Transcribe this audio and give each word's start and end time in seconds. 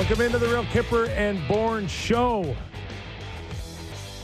Welcome 0.00 0.22
into 0.22 0.38
the 0.38 0.48
Real 0.48 0.64
Kipper 0.64 1.04
and 1.10 1.46
Bourne 1.46 1.86
Show. 1.86 2.56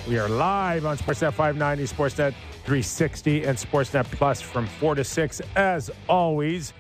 We 0.09 0.19
are 0.19 0.27
live 0.27 0.87
on 0.87 0.97
Sportsnet 0.97 1.35
590, 1.35 1.85
Sportsnet 1.85 2.33
360, 2.65 3.45
and 3.45 3.59
Sportsnet 3.59 4.05
Plus 4.07 4.41
from 4.41 4.67
4 4.67 4.95
to 4.95 5.05
6, 5.05 5.43
as 5.55 5.91
always. 6.09 6.73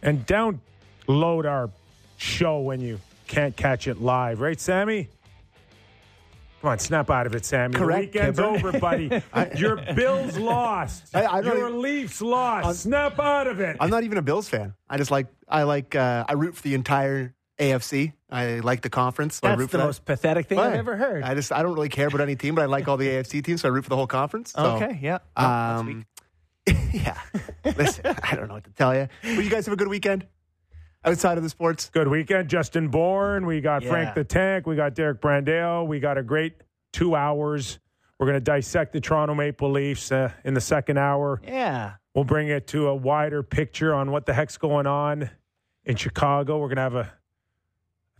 And 0.00 0.26
download 0.26 1.44
our 1.44 1.68
show 2.16 2.60
when 2.60 2.80
you 2.80 2.98
can't 3.26 3.54
catch 3.56 3.86
it 3.88 4.00
live, 4.00 4.40
right, 4.40 4.58
Sammy? 4.58 5.10
Come 6.62 6.70
on, 6.70 6.78
snap 6.78 7.10
out 7.10 7.26
of 7.26 7.34
it, 7.34 7.44
Sammy. 7.44 7.74
Correct, 7.74 8.14
The 8.14 8.18
weekend's 8.20 8.38
Kipper. 8.38 8.48
over, 8.68 8.78
buddy. 8.78 9.22
Your 9.58 9.76
Bills 9.94 10.38
lost. 10.38 11.14
I- 11.14 11.24
I 11.24 11.40
Your 11.42 11.68
even- 11.68 11.82
Leafs 11.82 12.22
lost. 12.22 12.80
snap 12.84 13.20
out 13.20 13.46
of 13.48 13.60
it. 13.60 13.76
I'm 13.80 13.90
not 13.90 14.02
even 14.04 14.16
a 14.16 14.22
Bills 14.22 14.48
fan. 14.48 14.72
I 14.88 14.96
just 14.96 15.10
like 15.10 15.26
I 15.46 15.64
like 15.64 15.94
uh, 15.94 16.24
I 16.26 16.32
root 16.32 16.56
for 16.56 16.62
the 16.62 16.72
entire 16.74 17.34
AFC. 17.58 18.12
I 18.30 18.60
like 18.60 18.82
the 18.82 18.90
conference. 18.90 19.36
So 19.36 19.46
I 19.46 19.50
That's 19.50 19.58
root 19.60 19.64
the 19.66 19.70
for 19.72 19.76
that. 19.78 19.84
most 19.86 20.04
pathetic 20.04 20.48
thing 20.48 20.58
I've 20.58 20.74
ever 20.74 20.96
heard. 20.96 21.22
I 21.22 21.34
just 21.34 21.52
I 21.52 21.62
don't 21.62 21.74
really 21.74 21.88
care 21.88 22.08
about 22.08 22.20
any 22.20 22.36
team, 22.36 22.54
but 22.54 22.62
I 22.62 22.66
like 22.66 22.88
all 22.88 22.96
the 22.96 23.08
AFC 23.08 23.44
teams, 23.44 23.60
so 23.62 23.68
I 23.68 23.70
root 23.72 23.84
for 23.84 23.90
the 23.90 23.96
whole 23.96 24.06
conference. 24.06 24.52
So, 24.52 24.62
okay, 24.76 24.98
yeah. 25.00 25.18
That's 25.36 25.84
weak. 25.84 25.96
Um, 25.96 26.06
yeah. 26.92 27.18
Listen, 27.76 28.14
I 28.22 28.34
don't 28.36 28.48
know 28.48 28.54
what 28.54 28.64
to 28.64 28.70
tell 28.70 28.94
you. 28.94 29.08
But 29.22 29.44
you 29.44 29.50
guys 29.50 29.66
have 29.66 29.72
a 29.72 29.76
good 29.76 29.88
weekend 29.88 30.26
outside 31.04 31.36
of 31.36 31.44
the 31.44 31.50
sports. 31.50 31.90
Good 31.90 32.08
weekend. 32.08 32.48
Justin 32.48 32.88
Bourne. 32.88 33.46
We 33.46 33.60
got 33.60 33.82
Yeah. 33.82 33.90
Frank 33.90 34.14
the 34.14 34.24
Tank. 34.24 34.66
We 34.66 34.74
got 34.74 34.94
Derek 34.94 35.20
Brandale. 35.20 35.86
We 35.86 36.00
got 36.00 36.16
a 36.18 36.22
great 36.22 36.54
two 36.92 37.14
hours. 37.14 37.78
We're 38.18 38.26
going 38.26 38.36
to 38.38 38.44
dissect 38.44 38.92
the 38.92 39.00
Toronto 39.00 39.34
Maple 39.34 39.70
Leafs 39.70 40.10
uh, 40.12 40.30
in 40.44 40.54
the 40.54 40.60
second 40.60 40.98
hour. 40.98 41.40
yeah. 41.44 41.94
We'll 42.14 42.24
bring 42.24 42.46
it 42.48 42.68
to 42.68 42.86
a 42.86 42.94
wider 42.94 43.42
picture 43.42 43.92
on 43.92 44.12
what 44.12 44.24
the 44.24 44.32
heck's 44.32 44.56
going 44.56 44.86
on 44.86 45.30
in 45.84 45.96
Chicago. 45.96 46.58
We're 46.58 46.68
going 46.68 46.76
to 46.76 46.82
have 46.82 46.94
a, 46.94 47.00
I 47.02 47.06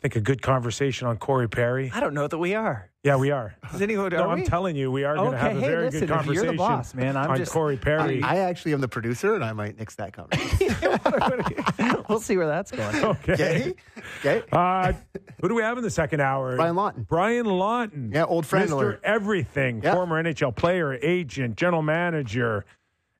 think, 0.04 0.16
a 0.16 0.20
good 0.20 0.42
conversation 0.42 1.06
on 1.08 1.16
Corey 1.16 1.48
Perry. 1.48 1.90
I 1.94 2.00
don't 2.00 2.12
know 2.12 2.28
that 2.28 2.36
we 2.36 2.54
are. 2.54 2.90
Yeah, 3.02 3.16
we 3.16 3.30
are. 3.30 3.54
Does 3.72 3.80
anyone? 3.80 4.10
No, 4.10 4.18
are 4.24 4.28
I'm 4.28 4.40
we? 4.40 4.44
telling 4.44 4.76
you, 4.76 4.90
we 4.90 5.04
are 5.04 5.14
going 5.16 5.32
to 5.32 5.36
Okay, 5.38 5.48
have 5.48 5.56
a 5.56 5.60
hey, 5.60 5.66
very 5.66 5.84
listen, 5.86 6.00
good 6.00 6.08
conversation 6.10 6.44
you're 6.44 6.52
the 6.52 6.58
boss, 6.58 6.94
man, 6.94 7.16
I'm 7.16 7.30
on 7.30 7.36
just- 7.38 7.52
Corey 7.52 7.76
Perry. 7.78 8.22
I 8.22 8.38
actually 8.38 8.74
am 8.74 8.80
the 8.82 8.88
producer, 8.88 9.34
and 9.34 9.42
I 9.42 9.52
might 9.52 9.78
nix 9.78 9.94
that 9.96 10.12
conversation. 10.12 12.04
we'll 12.08 12.20
see 12.20 12.36
where 12.36 12.46
that's 12.46 12.70
going. 12.70 13.04
okay. 13.04 13.32
okay. 13.32 13.74
Okay. 14.20 14.42
Uh, 14.52 14.92
who 15.40 15.48
do 15.48 15.54
we 15.54 15.62
have 15.62 15.78
in 15.78 15.84
the 15.84 15.90
second 15.90 16.20
hour? 16.20 16.56
Brian 16.56 16.76
Lawton. 16.76 17.02
Brian 17.08 17.46
Lawton. 17.46 18.10
Yeah, 18.12 18.24
old 18.24 18.44
friend 18.46 18.68
Mr. 18.68 18.72
alert. 18.74 19.00
Everything. 19.04 19.82
Yeah. 19.82 19.94
Former 19.94 20.22
NHL 20.22 20.54
player, 20.54 20.94
agent, 21.02 21.56
general 21.56 21.82
manager, 21.82 22.64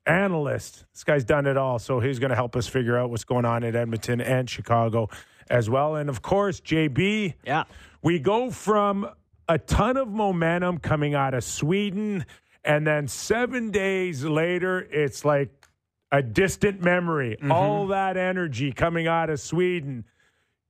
analyst. 0.05 0.85
This 0.93 1.03
guy's 1.03 1.23
done 1.25 1.47
it 1.47 1.57
all. 1.57 1.79
So 1.79 1.99
he's 1.99 2.19
going 2.19 2.29
to 2.29 2.35
help 2.35 2.55
us 2.55 2.67
figure 2.67 2.97
out 2.97 3.09
what's 3.09 3.23
going 3.23 3.45
on 3.45 3.63
at 3.63 3.75
Edmonton 3.75 4.21
and 4.21 4.47
Chicago 4.49 5.09
as 5.49 5.69
well. 5.69 5.95
And 5.95 6.09
of 6.09 6.21
course, 6.21 6.59
JB. 6.61 7.35
Yeah. 7.45 7.63
We 8.01 8.19
go 8.19 8.51
from 8.51 9.09
a 9.47 9.57
ton 9.57 9.97
of 9.97 10.07
momentum 10.07 10.79
coming 10.79 11.15
out 11.15 11.33
of 11.33 11.43
Sweden, 11.43 12.25
and 12.63 12.85
then 12.85 13.07
seven 13.07 13.71
days 13.71 14.23
later, 14.23 14.79
it's 14.79 15.23
like 15.23 15.67
a 16.11 16.21
distant 16.21 16.81
memory. 16.81 17.37
Mm-hmm. 17.37 17.51
All 17.51 17.87
that 17.87 18.17
energy 18.17 18.71
coming 18.71 19.07
out 19.07 19.29
of 19.29 19.39
Sweden, 19.39 20.05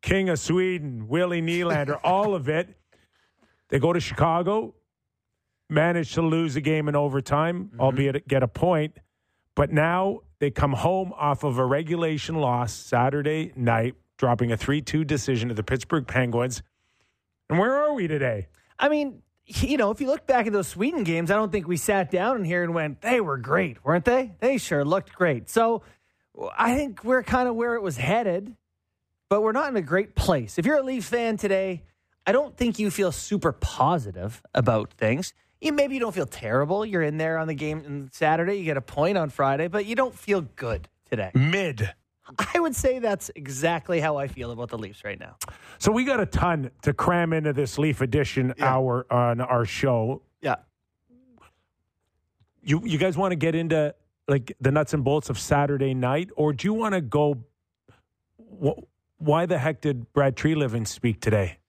King 0.02 0.30
of 0.30 0.40
Sweden, 0.40 1.08
Willie 1.08 1.42
Nylander, 1.42 2.00
all 2.04 2.36
of 2.36 2.50
it. 2.50 2.76
They 3.70 3.80
go 3.80 3.94
to 3.94 4.00
Chicago, 4.00 4.76
manage 5.70 6.14
to 6.14 6.22
lose 6.22 6.56
a 6.56 6.62
game 6.62 6.88
in 6.88 6.96
overtime, 6.96 7.66
mm-hmm. 7.66 7.82
albeit 7.82 8.28
get 8.28 8.44
a 8.44 8.48
point. 8.48 8.98
But 9.56 9.72
now 9.72 10.22
they 10.40 10.52
come 10.52 10.74
home 10.74 11.14
off 11.16 11.44
of 11.44 11.58
a 11.58 11.66
regulation 11.66 12.36
loss 12.36 12.74
Saturday 12.74 13.54
night, 13.56 13.96
dropping 14.18 14.52
a 14.52 14.58
3 14.58 14.82
2 14.82 15.04
decision 15.04 15.50
to 15.50 15.56
the 15.56 15.64
Pittsburgh 15.64 16.08
Penguins. 16.08 16.62
And 17.50 17.60
where 17.60 17.76
are 17.76 17.94
we 17.94 18.08
today? 18.08 18.48
I 18.80 18.90
mean, 18.90 19.22
you 19.46 19.78
know, 19.78 19.92
if 19.92 20.02
you 20.02 20.08
look 20.08 20.26
back 20.26 20.48
at 20.48 20.54
those 20.54 20.68
Sweden 20.68 21.04
games, 21.04 21.30
I 21.30 21.36
don't 21.36 21.52
think 21.52 21.68
we 21.68 21.78
sat 21.78 22.10
down 22.10 22.38
in 22.38 22.44
here 22.44 22.64
and 22.64 22.74
went, 22.74 23.02
they 23.02 23.22
were 23.22 23.38
great, 23.38 23.84
weren't 23.86 24.06
they? 24.06 24.34
They 24.40 24.58
sure 24.58 24.84
looked 24.84 25.14
great. 25.14 25.50
So 25.50 25.84
I 26.58 26.76
think 26.76 27.04
we're 27.04 27.24
kind 27.24 27.48
of 27.48 27.56
where 27.56 27.76
it 27.76 27.82
was 27.82 27.98
headed, 27.98 28.56
but 29.30 29.42
we're 29.42 29.52
not 29.52 29.70
in 29.70 29.76
a 29.76 29.82
great 29.82 30.16
place. 30.16 30.58
If 30.58 30.66
you're 30.66 30.78
a 30.78 30.84
Leaf 30.84 31.06
fan 31.06 31.38
today, 31.38 31.84
I 32.26 32.32
don't 32.32 32.58
think 32.58 32.80
you 32.80 32.90
feel 32.90 33.12
super 33.12 33.52
positive 33.52 34.42
about 34.54 34.94
things. 34.94 35.34
You 35.62 35.72
maybe 35.72 35.94
you 35.94 36.00
don't 36.00 36.14
feel 36.14 36.26
terrible. 36.26 36.86
You're 36.86 37.04
in 37.04 37.18
there 37.18 37.38
on 37.38 37.48
the 37.48 37.54
game 37.54 37.84
on 37.86 38.10
Saturday, 38.12 38.56
you 38.56 38.66
get 38.66 38.78
a 38.78 38.82
point 38.82 39.18
on 39.18 39.30
Friday, 39.30 39.68
but 39.68 39.86
you 39.86 39.96
don't 39.96 40.16
feel 40.16 40.42
good 40.42 40.90
today. 41.10 41.32
Mid. 41.34 41.94
I 42.54 42.60
would 42.60 42.76
say 42.76 43.00
that's 43.00 43.30
exactly 43.36 44.00
how 44.00 44.18
I 44.18 44.28
feel 44.28 44.52
about 44.52 44.70
the 44.70 44.78
Leafs 44.78 45.04
right 45.04 45.20
now. 45.20 45.38
So 45.78 45.92
we 45.92 46.04
got 46.06 46.20
a 46.20 46.26
ton 46.26 46.72
to 46.82 46.94
cram 46.94 47.34
into 47.34 47.54
this 47.54 47.78
Leaf 47.78 48.02
Edition 48.02 48.54
Yeah. 48.58 48.74
hour 48.74 49.06
on 49.12 49.42
our 49.42 49.66
show. 49.66 50.22
Yeah. 50.42 50.56
You 52.64 52.82
you 52.84 52.98
guys 52.98 53.16
want 53.18 53.32
to 53.32 53.36
get 53.36 53.54
into 53.54 53.94
like 54.28 54.56
the 54.60 54.72
nuts 54.72 54.94
and 54.94 55.04
bolts 55.04 55.30
of 55.30 55.38
Saturday 55.38 55.94
night, 55.94 56.30
or 56.36 56.52
do 56.52 56.68
you 56.68 56.74
want 56.74 56.96
to 56.96 57.02
go? 57.02 57.44
Wh- 58.64 58.80
why 59.18 59.46
the 59.46 59.60
heck 59.60 59.82
did 59.82 60.12
Brad 60.14 60.36
Treliving 60.36 60.88
speak 60.88 61.22
today? 61.22 61.60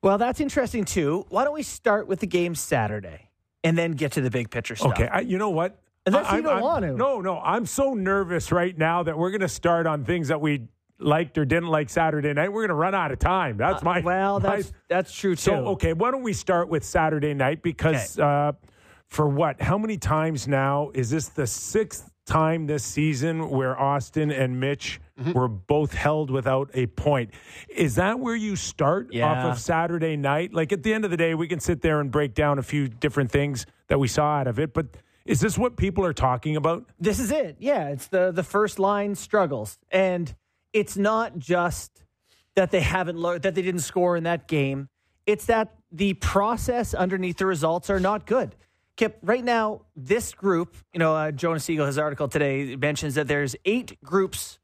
Well, 0.00 0.18
that's 0.18 0.40
interesting 0.40 0.84
too. 0.84 1.26
Why 1.28 1.44
don't 1.44 1.54
we 1.54 1.62
start 1.64 2.06
with 2.06 2.20
the 2.20 2.26
game 2.26 2.54
Saturday 2.54 3.30
and 3.64 3.76
then 3.76 3.92
get 3.92 4.12
to 4.12 4.20
the 4.20 4.30
big 4.30 4.50
picture 4.50 4.76
stuff? 4.76 4.92
Okay, 4.92 5.08
I, 5.08 5.20
you 5.20 5.38
know 5.38 5.50
what? 5.50 5.78
Unless 6.06 6.26
I'm- 6.26 6.42
don't 6.42 6.52
I'm- 6.54 6.62
want 6.62 6.84
to. 6.84 6.92
No, 6.94 7.20
no. 7.20 7.38
I'm 7.40 7.66
so 7.66 7.94
nervous 7.94 8.50
right 8.52 8.76
now 8.76 9.02
that 9.04 9.16
we're 9.16 9.30
going 9.30 9.40
to 9.42 9.48
start 9.48 9.86
on 9.86 10.04
things 10.04 10.28
that 10.28 10.40
we 10.40 10.62
liked 10.98 11.36
or 11.38 11.44
didn't 11.44 11.68
like 11.68 11.90
Saturday 11.90 12.32
night. 12.32 12.48
We're 12.52 12.62
going 12.62 12.68
to 12.70 12.74
run 12.74 12.94
out 12.94 13.12
of 13.12 13.18
time. 13.18 13.56
That's 13.56 13.82
my 13.82 13.98
Uh, 13.98 14.02
well, 14.02 14.40
my- 14.40 14.56
that's 14.56 14.72
that's 14.88 15.12
true 15.14 15.34
too. 15.36 15.40
So, 15.50 15.66
okay, 15.68 15.92
why 15.92 16.10
don't 16.10 16.22
we 16.22 16.32
start 16.32 16.68
with 16.68 16.84
Saturday 16.84 17.34
night? 17.34 17.62
Because 17.62 18.18
uh, 18.18 18.52
for 19.08 19.28
what? 19.28 19.60
How 19.60 19.78
many 19.78 19.96
times 19.96 20.48
now? 20.48 20.90
Is 20.94 21.10
this 21.10 21.28
the 21.28 21.46
sixth 21.46 22.10
time 22.24 22.66
this 22.66 22.84
season 22.84 23.48
where 23.50 23.78
Austin 23.80 24.30
and 24.30 24.58
Mitch 24.60 25.00
Mm-hmm. 25.20 25.32
were 25.32 25.46
both 25.46 25.92
held 25.92 26.30
without 26.30 26.70
a 26.72 26.86
point? 26.86 27.30
Is 27.68 27.96
that 27.96 28.18
where 28.18 28.34
you 28.34 28.56
start 28.56 29.14
off 29.14 29.44
of 29.44 29.58
Saturday 29.58 30.16
night? 30.16 30.54
Like 30.54 30.72
at 30.72 30.82
the 30.82 30.94
end 30.94 31.04
of 31.04 31.10
the 31.10 31.18
day, 31.18 31.34
we 31.34 31.46
can 31.46 31.60
sit 31.60 31.82
there 31.82 32.00
and 32.00 32.10
break 32.10 32.32
down 32.34 32.58
a 32.58 32.62
few 32.62 32.88
different 32.88 33.30
things 33.30 33.66
that 33.88 34.00
we 34.00 34.08
saw 34.08 34.38
out 34.38 34.46
of 34.48 34.58
it, 34.58 34.72
but. 34.72 34.86
Is 35.24 35.40
this 35.40 35.56
what 35.56 35.76
people 35.76 36.04
are 36.04 36.12
talking 36.12 36.56
about? 36.56 36.84
This 36.98 37.18
is 37.18 37.30
it. 37.30 37.56
Yeah, 37.58 37.88
it's 37.88 38.08
the 38.08 38.32
the 38.32 38.42
first 38.42 38.78
line 38.78 39.14
struggles, 39.14 39.78
and 39.90 40.34
it's 40.72 40.96
not 40.96 41.38
just 41.38 42.04
that 42.54 42.70
they 42.70 42.80
haven't 42.80 43.16
lo- 43.16 43.38
that 43.38 43.54
they 43.54 43.62
didn't 43.62 43.80
score 43.80 44.16
in 44.16 44.24
that 44.24 44.48
game. 44.48 44.88
It's 45.26 45.46
that 45.46 45.74
the 45.90 46.14
process 46.14 46.94
underneath 46.94 47.38
the 47.38 47.46
results 47.46 47.90
are 47.90 48.00
not 48.00 48.26
good. 48.26 48.56
Kip, 48.96 49.18
right 49.22 49.44
now, 49.44 49.82
this 49.96 50.34
group, 50.34 50.76
you 50.92 50.98
know, 50.98 51.14
uh, 51.14 51.30
Jonas 51.30 51.64
Siegel, 51.64 51.86
his 51.86 51.98
article 51.98 52.28
today 52.28 52.76
mentions 52.76 53.14
that 53.14 53.26
there's 53.26 53.56
eight 53.64 53.98
groups, 54.04 54.58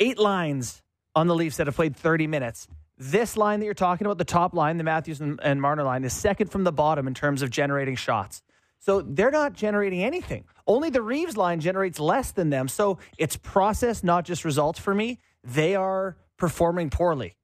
eight 0.00 0.18
lines 0.18 0.82
on 1.14 1.26
the 1.26 1.34
Leafs 1.34 1.58
that 1.58 1.66
have 1.66 1.76
played 1.76 1.96
30 1.96 2.26
minutes. 2.26 2.66
This 2.96 3.36
line 3.36 3.60
that 3.60 3.66
you're 3.66 3.74
talking 3.74 4.06
about, 4.06 4.18
the 4.18 4.24
top 4.24 4.52
line, 4.54 4.76
the 4.78 4.84
Matthews 4.84 5.20
and, 5.20 5.38
and 5.42 5.62
Marner 5.62 5.84
line, 5.84 6.02
is 6.02 6.12
second 6.12 6.50
from 6.50 6.64
the 6.64 6.72
bottom 6.72 7.06
in 7.06 7.14
terms 7.14 7.42
of 7.42 7.50
generating 7.50 7.94
shots. 7.94 8.42
So 8.78 9.02
they're 9.02 9.30
not 9.30 9.52
generating 9.54 10.02
anything. 10.02 10.44
Only 10.66 10.90
the 10.90 11.02
Reaves 11.02 11.36
line 11.36 11.60
generates 11.60 11.98
less 11.98 12.30
than 12.32 12.50
them. 12.50 12.68
So 12.68 12.98
it's 13.16 13.36
process, 13.36 14.04
not 14.04 14.24
just 14.24 14.44
results 14.44 14.78
for 14.78 14.94
me. 14.94 15.18
They 15.42 15.74
are 15.74 16.16
performing 16.36 16.90
poorly, 16.90 17.36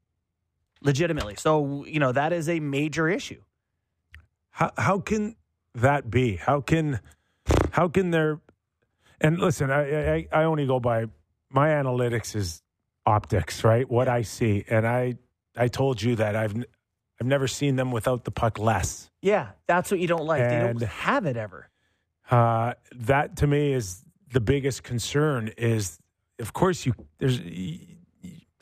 legitimately. 0.81 1.37
So, 1.37 1.85
you 1.87 1.99
know, 2.01 2.13
that 2.13 2.33
is 2.33 2.49
a 2.49 2.61
major 2.61 3.09
issue. 3.09 3.43
How 4.51 4.71
how 4.79 5.01
can 5.01 5.37
that 5.75 6.11
be? 6.11 6.37
How 6.37 6.61
can 6.61 7.01
how 7.73 7.89
can 7.89 8.11
there? 8.11 8.41
And 9.21 9.39
listen, 9.39 9.71
I 9.71 10.15
I, 10.15 10.27
I 10.33 10.45
only 10.45 10.67
go 10.67 10.79
by 10.79 11.07
my 11.51 11.69
analytics 11.69 12.37
is 12.37 12.63
optics, 13.05 13.65
right? 13.65 13.89
What 13.91 14.09
I 14.09 14.23
see, 14.23 14.65
and 14.69 14.87
I 14.87 15.17
I 15.57 15.69
told 15.69 16.01
you 16.01 16.17
that 16.17 16.37
I've 16.37 16.55
I've 17.25 17.29
never 17.29 17.49
seen 17.49 17.77
them 17.77 17.91
without 17.91 18.25
the 18.25 18.31
puck 18.31 18.59
less. 18.59 19.11
Yeah, 19.23 19.53
that's 19.67 19.91
what 19.91 19.99
you 19.99 20.07
don't 20.07 20.27
like. 20.27 20.47
they 20.47 20.59
don't 20.59 20.83
have 20.83 21.25
it 21.25 21.39
ever. 21.39 21.71
Uh, 22.31 22.75
that 22.97 23.37
to 23.39 23.47
me 23.47 23.73
is 23.73 24.05
the 24.31 24.41
biggest 24.41 24.83
concern. 24.83 25.51
Is 25.57 25.99
of 26.39 26.53
course 26.53 26.85
you 26.85 26.93
there's. 27.17 27.41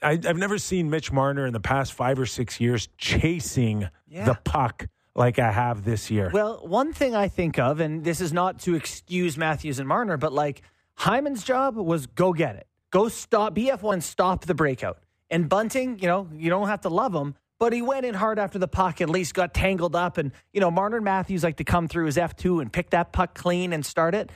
I, 0.00 0.12
I've 0.12 0.36
never 0.36 0.58
seen 0.58 0.90
Mitch 0.90 1.10
Marner 1.10 1.44
in 1.44 1.52
the 1.52 1.58
past 1.60 1.92
five 1.92 2.20
or 2.20 2.26
six 2.26 2.60
years 2.60 2.88
chasing 2.98 3.88
Yeah. 4.08 4.26
the 4.26 4.38
puck 4.44 4.86
like 5.16 5.40
I 5.40 5.50
have 5.50 5.84
this 5.84 6.08
year. 6.08 6.30
Well, 6.32 6.64
one 6.64 6.92
thing 6.92 7.16
I 7.16 7.26
think 7.26 7.58
of, 7.58 7.80
and 7.80 8.04
this 8.04 8.20
is 8.20 8.32
not 8.32 8.60
to 8.60 8.76
excuse 8.76 9.36
Matthews 9.36 9.80
and 9.80 9.88
Marner, 9.88 10.16
but 10.16 10.32
like 10.32 10.62
Hyman's 10.94 11.42
job 11.42 11.76
was 11.76 12.06
go 12.06 12.32
get 12.32 12.54
it. 12.54 12.68
Go 12.90 13.08
stop 13.08 13.56
BF1 13.56 14.02
stop 14.04 14.44
the 14.44 14.54
breakout. 14.54 14.98
And 15.30 15.48
Bunting, 15.48 15.98
you 15.98 16.06
know, 16.08 16.28
you 16.32 16.50
don't 16.50 16.68
have 16.68 16.82
to 16.82 16.88
love 16.90 17.14
him, 17.14 17.34
but 17.62 17.72
he 17.72 17.80
went 17.80 18.04
in 18.04 18.12
hard 18.12 18.40
after 18.40 18.58
the 18.58 18.66
puck, 18.66 19.00
at 19.00 19.08
least 19.08 19.34
got 19.34 19.54
tangled 19.54 19.94
up. 19.94 20.18
And, 20.18 20.32
you 20.52 20.60
know, 20.60 20.68
Marner 20.68 20.96
and 20.96 21.04
Matthews 21.04 21.44
like 21.44 21.58
to 21.58 21.64
come 21.64 21.86
through 21.86 22.06
his 22.06 22.16
F2 22.16 22.60
and 22.60 22.72
pick 22.72 22.90
that 22.90 23.12
puck 23.12 23.34
clean 23.36 23.72
and 23.72 23.86
start 23.86 24.16
it. 24.16 24.30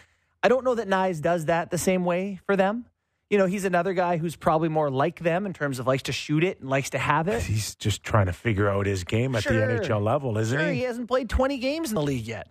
I 0.45 0.49
don't 0.49 0.63
know 0.65 0.77
that 0.77 0.87
Knies 0.89 1.21
does 1.21 1.47
that 1.47 1.73
the 1.73 1.77
same 1.77 2.05
way 2.05 2.39
for 2.47 2.55
them. 2.55 2.87
You 3.29 3.39
know, 3.39 3.47
he's 3.47 3.65
another 3.65 3.95
guy 3.95 4.19
who's 4.19 4.37
probably 4.37 4.69
more 4.69 4.91
like 4.91 5.19
them 5.19 5.45
in 5.45 5.53
terms 5.53 5.81
of 5.81 5.89
likes 5.89 6.05
to 6.05 6.13
shoot 6.13 6.45
it 6.45 6.61
and 6.61 6.71
likes 6.71 6.91
to 6.91 6.99
have 6.99 7.27
it. 7.27 7.43
He's 7.43 7.75
just 7.75 8.05
trying 8.05 8.27
to 8.27 8.33
figure 8.33 8.69
out 8.71 8.87
his 8.87 9.03
game 9.03 9.35
at 9.35 9.43
Sure. 9.43 9.55
the 9.55 9.83
NHL 9.83 10.01
level, 10.01 10.39
isn't 10.39 10.57
Sure, 10.57 10.69
he? 10.71 10.77
he 10.77 10.83
hasn't 10.85 11.09
played 11.09 11.29
20 11.29 11.59
games 11.59 11.89
in 11.89 11.97
the 11.97 12.03
league 12.03 12.29
yet. 12.29 12.47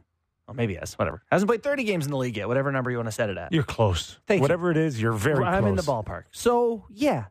Well, 0.45 0.55
maybe 0.55 0.73
yes, 0.73 0.95
whatever. 0.95 1.23
Hasn't 1.31 1.47
played 1.47 1.63
30 1.63 1.85
games 1.85 2.03
in 2.03 2.11
the 2.11 2.17
league 2.17 2.35
yet, 2.35 2.49
whatever 2.49 2.69
number 2.73 2.91
you 2.91 2.97
want 2.97 3.07
to 3.07 3.13
set 3.13 3.29
it 3.29 3.37
at. 3.37 3.53
You're 3.53 3.63
close. 3.63 4.19
Thank 4.27 4.39
you. 4.39 4.41
Whatever 4.41 4.71
it 4.71 4.77
is, 4.77 5.01
you're 5.01 5.13
very 5.13 5.37
close. 5.37 5.47
I'm 5.47 5.61
close. 5.63 5.69
in 5.69 5.75
the 5.77 5.83
ballpark. 5.83 6.23
So, 6.31 6.83
yeah, 6.89 7.27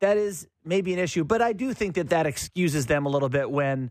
that 0.00 0.16
is 0.16 0.46
maybe 0.64 0.92
an 0.92 0.98
issue. 0.98 1.24
But 1.24 1.42
I 1.42 1.52
do 1.52 1.72
think 1.74 1.94
that 1.96 2.10
that 2.10 2.26
excuses 2.26 2.86
them 2.86 3.06
a 3.06 3.08
little 3.08 3.28
bit 3.28 3.50
when 3.50 3.90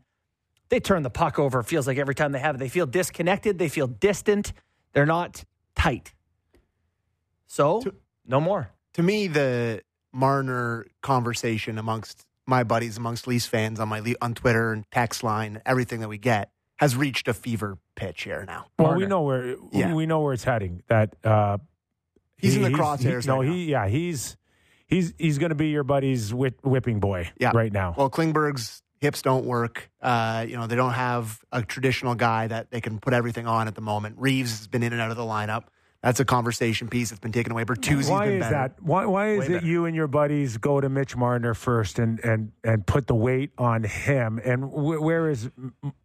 they 0.69 0.79
turn 0.79 1.03
the 1.03 1.09
puck 1.09 1.39
over. 1.39 1.59
It 1.61 1.65
feels 1.65 1.87
like 1.87 1.97
every 1.97 2.15
time 2.15 2.31
they 2.31 2.39
have 2.39 2.55
it, 2.55 2.57
they 2.59 2.69
feel 2.69 2.85
disconnected, 2.85 3.57
they 3.59 3.69
feel 3.69 3.87
distant, 3.87 4.53
they're 4.93 5.05
not 5.05 5.43
tight. 5.75 6.13
So, 7.47 7.81
no 8.25 8.39
more. 8.41 8.71
to 8.93 9.03
me, 9.03 9.27
the 9.27 9.81
Marner 10.13 10.85
conversation 11.01 11.77
amongst 11.77 12.25
my 12.45 12.63
buddies, 12.63 12.97
amongst 12.97 13.27
Leafs 13.27 13.45
fans 13.45 13.79
on 13.79 13.87
my 13.89 13.99
Le- 13.99 14.15
on 14.21 14.33
Twitter 14.33 14.71
and 14.73 14.83
text 14.91 15.23
line, 15.23 15.61
everything 15.65 15.99
that 15.99 16.09
we 16.09 16.17
get 16.17 16.51
has 16.77 16.95
reached 16.95 17.27
a 17.27 17.33
fever 17.33 17.77
pitch 17.95 18.23
here 18.23 18.43
now. 18.47 18.67
Well, 18.77 18.95
we 18.95 19.05
know 19.05 19.21
where 19.21 19.55
Yeah. 19.71 19.93
we 19.93 20.05
know 20.05 20.21
where 20.21 20.33
it's 20.33 20.43
heading. 20.43 20.83
That 20.87 21.15
uh, 21.23 21.57
He's 22.37 22.55
in 22.55 22.61
the 22.63 22.69
he- 22.69 22.75
crosshairs 22.75 23.21
he- 23.23 23.27
no, 23.27 23.39
right 23.41 23.49
he 23.49 23.65
yeah 23.71 23.87
he's 23.87 24.37
he's 24.87 25.13
he's 25.17 25.37
going 25.37 25.49
to 25.49 25.55
be 25.55 25.69
your 25.69 25.83
buddy's 25.83 26.33
whip, 26.33 26.59
whipping 26.63 26.99
boy 26.99 27.29
Yeah. 27.39 27.51
right 27.53 27.71
now. 27.71 27.93
Well, 27.97 28.09
Klingberg's 28.09 28.81
hips 28.99 29.21
don't 29.21 29.45
work. 29.45 29.89
Uh, 30.01 30.45
you 30.47 30.55
know, 30.57 30.65
they 30.67 30.75
don't 30.75 30.93
have 30.93 31.39
a 31.51 31.61
traditional 31.61 32.15
guy 32.15 32.47
that 32.47 32.71
they 32.71 32.81
can 32.81 32.99
put 32.99 33.13
everything 33.13 33.45
on 33.47 33.67
at 33.67 33.75
the 33.75 33.81
moment. 33.81 34.15
Reaves 34.17 34.57
has 34.57 34.67
been 34.67 34.81
in 34.83 34.91
and 34.93 35.01
out 35.01 35.11
of 35.11 35.17
the 35.17 35.23
lineup. 35.23 35.65
That's 36.01 36.19
a 36.19 36.25
conversation 36.25 36.87
piece 36.89 37.09
that's 37.09 37.19
been 37.19 37.31
taken 37.31 37.51
away. 37.51 37.63
Bertuzzi's 37.65 38.09
why 38.09 38.27
been 38.27 38.41
is 38.43 38.49
that? 38.49 38.81
Why 38.81 39.05
why 39.07 39.29
is 39.31 39.39
Way 39.39 39.45
it 39.45 39.49
better. 39.55 39.65
you 39.65 39.85
and 39.85 39.95
your 39.95 40.07
buddies 40.07 40.57
go 40.57 40.79
to 40.79 40.89
Mitch 40.89 41.15
Marner 41.15 41.53
first 41.53 41.97
and 41.99 42.19
and 42.23 42.51
and 42.63 42.85
put 42.85 43.07
the 43.07 43.15
weight 43.15 43.51
on 43.57 43.83
him? 43.83 44.39
And 44.45 44.63
wh- 44.63 45.01
where 45.01 45.27
is 45.29 45.49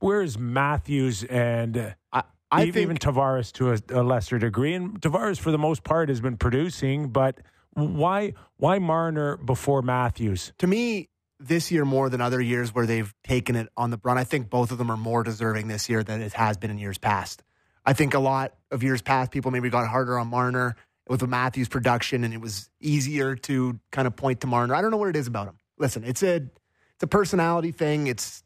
where 0.00 0.23
is 0.23 0.38
Matthews 0.38 1.25
and 1.25 1.76
uh, 1.76 1.90
I, 2.12 2.23
I 2.50 2.62
even, 2.62 2.73
think 2.73 2.82
even 2.82 2.96
Tavares 2.96 3.52
to 3.52 3.73
a, 3.73 4.00
a 4.00 4.02
lesser 4.02 4.38
degree? 4.38 4.75
And 4.75 4.99
Tavares 5.00 5.38
for 5.38 5.50
the 5.50 5.58
most 5.58 5.84
part 5.84 6.08
has 6.08 6.20
been 6.23 6.37
producing, 6.38 7.08
but 7.11 7.38
why 7.74 8.34
why 8.56 8.78
Marner 8.78 9.36
before 9.36 9.82
Matthews? 9.82 10.52
to 10.58 10.66
me, 10.66 11.08
this 11.40 11.70
year 11.70 11.84
more 11.84 12.08
than 12.08 12.20
other 12.20 12.40
years 12.40 12.74
where 12.74 12.86
they've 12.86 13.12
taken 13.24 13.56
it 13.56 13.69
on 13.76 13.90
the 13.90 13.96
brunt, 13.96 14.19
I 14.19 14.24
think 14.24 14.48
both 14.48 14.70
of 14.70 14.78
them 14.78 14.90
are 14.90 14.96
more 14.96 15.22
deserving 15.22 15.69
this 15.69 15.88
year 15.88 16.02
than 16.02 16.22
it 16.22 16.32
has 16.34 16.56
been 16.56 16.70
in 16.70 16.78
years 16.78 16.98
past. 16.98 17.42
I 17.84 17.94
think 17.94 18.14
a 18.14 18.20
lot 18.20 18.54
of 18.70 18.82
years 18.82 19.02
past, 19.02 19.32
people 19.32 19.50
maybe 19.50 19.69
got 19.69 19.88
harder 19.88 20.19
on 20.19 20.28
Marner 20.28 20.76
with 21.08 21.20
the 21.20 21.26
Matthews 21.26 21.69
production, 21.69 22.22
and 22.22 22.32
it 22.32 22.40
was 22.40 22.70
easier 22.80 23.34
to 23.34 23.80
kind 23.90 24.06
of 24.06 24.14
point 24.14 24.40
to 24.42 24.46
Marner. 24.46 24.74
I 24.74 24.80
don't 24.80 24.92
know 24.92 24.98
what 24.98 25.08
it 25.08 25.16
is 25.16 25.26
about 25.26 25.48
him. 25.48 25.58
Listen, 25.78 26.04
it's 26.04 26.22
a 26.22 26.36
it's 26.36 27.02
a 27.02 27.06
personality 27.08 27.72
thing. 27.72 28.06
It's 28.06 28.44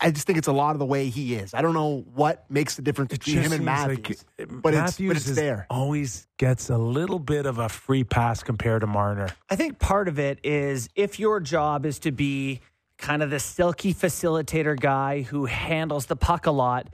I 0.00 0.10
just 0.10 0.26
think 0.26 0.38
it's 0.38 0.48
a 0.48 0.52
lot 0.52 0.72
of 0.72 0.78
the 0.78 0.86
way 0.86 1.08
he 1.08 1.34
is. 1.34 1.54
I 1.54 1.62
don't 1.62 1.74
know 1.74 2.04
what 2.14 2.50
makes 2.50 2.76
the 2.76 2.82
difference 2.82 3.12
between 3.12 3.36
him 3.36 3.44
and 3.44 3.52
seems 3.52 3.64
Matthews, 3.64 4.24
like 4.38 4.48
but 4.62 4.74
it's 4.74 4.82
Matthews 4.82 5.08
but 5.08 5.16
it's 5.16 5.36
there. 5.36 5.66
Always 5.70 6.26
gets 6.36 6.70
a 6.70 6.78
little 6.78 7.18
bit 7.18 7.46
of 7.46 7.58
a 7.58 7.68
free 7.68 8.04
pass 8.04 8.42
compared 8.42 8.80
to 8.82 8.86
Marner. 8.86 9.28
I 9.48 9.56
think 9.56 9.78
part 9.78 10.08
of 10.08 10.18
it 10.18 10.40
is 10.42 10.88
if 10.94 11.18
your 11.18 11.40
job 11.40 11.86
is 11.86 11.98
to 12.00 12.12
be 12.12 12.60
kind 12.98 13.22
of 13.22 13.30
the 13.30 13.40
silky 13.40 13.92
facilitator 13.92 14.78
guy 14.78 15.22
who 15.22 15.46
handles 15.46 16.06
the 16.06 16.16
puck 16.16 16.46
a 16.46 16.50
lot, 16.50 16.88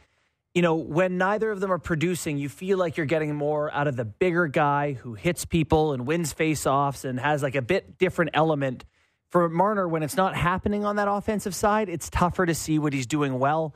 you 0.55 0.62
know, 0.62 0.75
when 0.75 1.19
neither 1.19 1.50
of 1.50 1.61
them 1.61 1.73
are 1.73 1.79
producing, 1.79 2.37
you 2.37 2.49
feel 2.49 2.76
like 2.79 2.96
you're 2.96 3.06
getting 3.06 3.35
more 3.35 3.73
out 3.73 3.87
of 3.87 3.96
the 3.96 4.05
bigger 4.05 4.49
guy 4.49 4.94
who 4.94 5.14
hits 5.14 5.44
people 5.44 5.93
and 5.93 6.06
wins 6.06 6.35
faceoffs 6.35 7.05
and 7.05 7.20
has 7.20 7.43
like 7.43 7.55
a 7.55 7.62
bit 7.62 7.99
different 7.99 8.32
element. 8.35 8.85
For 9.31 9.49
Marner, 9.49 9.87
when 9.88 10.03
it's 10.03 10.17
not 10.17 10.35
happening 10.37 10.85
on 10.85 10.97
that 10.97 11.09
offensive 11.09 11.55
side, 11.55 11.88
it's 11.88 12.11
tougher 12.11 12.47
to 12.47 12.55
see 12.55 12.79
what 12.79 12.93
he's 12.93 13.06
doing 13.06 13.38
well. 13.38 13.75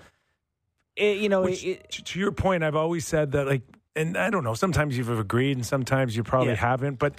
It- 0.96 1.18
you 1.18 1.28
know, 1.28 1.42
Which, 1.42 1.64
it- 1.64 1.88
to- 1.90 2.18
your 2.18 2.32
point, 2.32 2.62
I've 2.64 2.74
always 2.76 3.06
said 3.06 3.32
that, 3.32 3.46
like, 3.46 3.62
and 3.96 4.16
I 4.16 4.30
don't 4.30 4.42
know. 4.42 4.54
Sometimes 4.54 4.98
you've 4.98 5.08
agreed, 5.16 5.56
and 5.56 5.64
sometimes 5.64 6.16
you 6.16 6.24
probably 6.24 6.50
Yeah. 6.50 6.56
haven't. 6.56 6.98
But 6.98 7.14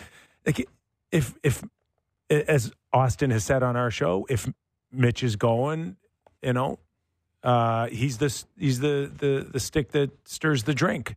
like, 0.45 0.67
if 1.11 1.33
if 1.43 1.63
as 2.29 2.71
Austin 2.91 3.31
has 3.31 3.45
said 3.45 3.63
on 3.63 3.77
our 3.77 3.89
show, 3.91 4.25
if 4.29 4.49
Mitch 4.91 5.23
is 5.23 5.37
going, 5.37 5.95
you 6.41 6.51
know, 6.53 6.79
uh, 7.43 7.87
he's 7.87 8.17
the 8.17 8.43
he's 8.57 8.81
the 8.81 9.09
the 9.17 9.47
the 9.49 9.59
stick 9.61 9.91
that 9.91 10.11
stirs 10.27 10.63
the 10.63 10.73
drink. 10.73 11.15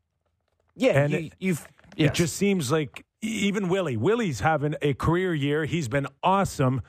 yeah, 0.77 1.01
and 1.01 1.13
you, 1.13 1.19
it- 1.19 1.33
you've 1.41 1.67
It 1.97 2.03
yes. 2.05 2.17
just 2.17 2.37
seems 2.37 2.71
like 2.71 3.05
even 3.21 3.69
Willie. 3.69 3.97
Willie's 3.97 4.39
having 4.39 4.77
a 4.81 4.95
career 4.95 5.35
year. 5.35 5.65
He's 5.65 5.89
been 5.89 6.07
awesome, 6.23 6.83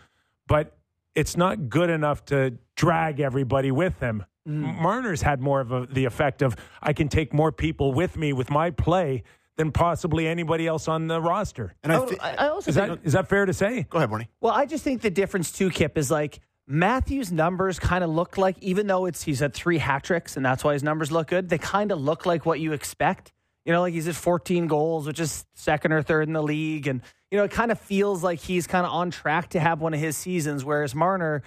but 0.50 0.76
it's 1.16 1.38
not 1.38 1.70
good 1.70 1.90
enough 1.90 2.26
to 2.26 2.58
drag 2.76 3.22
everybody 3.22 3.72
with 3.72 4.00
him. 4.02 4.26
Mm. 4.48 4.82
Marner's 4.82 5.22
had 5.22 5.40
more 5.40 5.62
of 5.62 5.72
a, 5.72 5.86
the 5.86 6.06
effect 6.06 6.42
of 6.42 6.56
I 6.82 6.92
can 6.94 7.08
take 7.08 7.34
more 7.34 7.52
people 7.54 7.94
with 7.94 8.18
me 8.18 8.34
with 8.34 8.50
my 8.50 8.72
play 8.72 9.24
than 9.58 9.72
possibly 9.72 10.28
anybody 10.28 10.66
else 10.68 10.88
on 10.88 11.08
the 11.08 11.22
roster. 11.22 11.76
And 11.84 11.92
I, 11.92 11.96
Oh, 11.98 12.06
thi- 12.06 12.20
I, 12.20 12.46
I 12.46 12.48
also 12.50 12.70
Is 12.70 12.76
think 12.76 12.88
that 12.88 13.00
is 13.06 13.14
that 13.14 13.28
fair 13.28 13.46
to 13.46 13.54
say? 13.54 13.86
go 13.90 13.98
ahead, 13.98 14.10
Barney. 14.10 14.30
Well, 14.42 14.54
I 14.54 14.66
just 14.66 14.84
think 14.84 15.02
the 15.02 15.10
difference 15.10 15.52
too, 15.52 15.70
Kip, 15.70 15.98
is 15.98 16.10
like 16.10 16.40
Matthews' 16.66 17.32
numbers 17.32 17.80
kind 17.80 18.04
of 18.04 18.10
look 18.10 18.38
like, 18.38 18.58
even 18.60 18.88
though 18.88 19.06
it's 19.06 19.24
he's 19.24 19.40
had 19.42 19.54
three 19.54 19.80
hat 19.80 20.04
tricks 20.04 20.38
and 20.38 20.46
that's 20.46 20.64
why 20.64 20.74
his 20.74 20.84
numbers 20.84 21.12
look 21.12 21.28
good. 21.28 21.50
They 21.50 21.58
kind 21.58 21.92
of 21.92 22.00
look 22.00 22.26
like 22.26 22.46
what 22.46 22.60
you 22.60 22.72
expect. 22.74 23.34
You 23.70 23.74
know, 23.74 23.82
like 23.82 23.94
he's 23.94 24.08
at 24.08 24.16
14 24.16 24.66
goals, 24.66 25.06
which 25.06 25.20
is 25.20 25.46
second 25.54 25.92
or 25.92 26.02
third 26.02 26.28
in 26.28 26.34
the 26.34 26.42
league, 26.42 26.88
and 26.88 27.04
you 27.30 27.38
know, 27.38 27.44
it 27.44 27.52
kind 27.52 27.72
of 27.72 27.80
feels 27.80 28.24
like 28.24 28.40
he's 28.40 28.66
kind 28.66 28.84
of 28.84 28.92
on 28.92 29.12
track 29.12 29.50
to 29.50 29.60
have 29.60 29.80
one 29.80 29.94
of 29.94 30.00
his 30.00 30.18
seasons. 30.18 30.66
Whereas 30.66 30.96
Marner, 30.96 31.44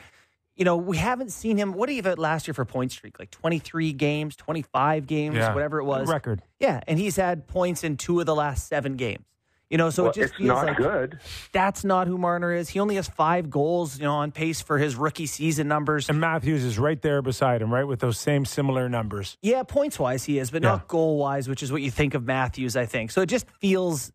you 0.54 0.64
know, 0.64 0.76
we 0.76 0.98
haven't 0.98 1.32
seen 1.32 1.56
him. 1.56 1.72
What 1.72 1.88
do 1.88 1.94
you 1.94 2.02
have 2.04 2.18
last 2.20 2.46
year 2.46 2.54
for 2.54 2.64
point 2.64 2.92
streak? 2.92 3.18
Like 3.18 3.32
23 3.32 3.92
games, 3.94 4.36
25 4.36 5.08
games, 5.08 5.34
whatever 5.52 5.80
it 5.80 5.84
was. 5.84 6.08
record. 6.08 6.42
Yeah, 6.60 6.80
and 6.86 6.96
he's 6.96 7.16
had 7.16 7.48
points 7.48 7.82
in 7.82 7.96
two 7.96 8.20
of 8.20 8.26
the 8.26 8.36
last 8.36 8.68
seven 8.68 8.94
games. 8.94 9.24
You 9.72 9.78
know, 9.78 9.88
so 9.88 10.02
Well, 10.02 10.10
it 10.10 10.16
just 10.16 10.28
it's 10.32 10.36
feels 10.36 10.48
not 10.48 10.66
like 10.66 10.76
good. 10.76 11.18
that's 11.50 11.82
not 11.82 12.06
who 12.06 12.18
Marner 12.18 12.52
is. 12.52 12.68
He 12.68 12.78
only 12.78 12.96
has 12.96 13.08
five 13.08 13.48
goals, 13.48 13.98
you 13.98 14.04
know, 14.04 14.12
on 14.16 14.30
pace 14.30 14.60
for 14.60 14.76
his 14.76 14.96
rookie 14.96 15.24
season 15.24 15.66
numbers. 15.66 16.10
And 16.10 16.20
Matthews 16.20 16.62
is 16.62 16.78
right 16.78 17.00
there 17.00 17.22
beside 17.22 17.62
him, 17.62 17.72
right 17.72 17.84
with 17.88 18.00
those 18.00 18.18
same 18.18 18.44
similar 18.44 18.90
numbers. 18.90 19.38
Yeah, 19.40 19.62
points 19.62 19.98
wise 19.98 20.24
he 20.24 20.38
is, 20.38 20.50
but 20.50 20.62
Yeah. 20.62 20.68
not 20.72 20.88
goal 20.88 21.16
wise, 21.16 21.48
which 21.48 21.62
is 21.62 21.72
what 21.72 21.80
you 21.80 21.90
think 21.90 22.12
of 22.12 22.22
Matthews, 22.24 22.76
I 22.76 22.84
think. 22.84 23.10
So 23.12 23.22
it 23.22 23.30
just 23.30 23.46
feels, 23.62 24.12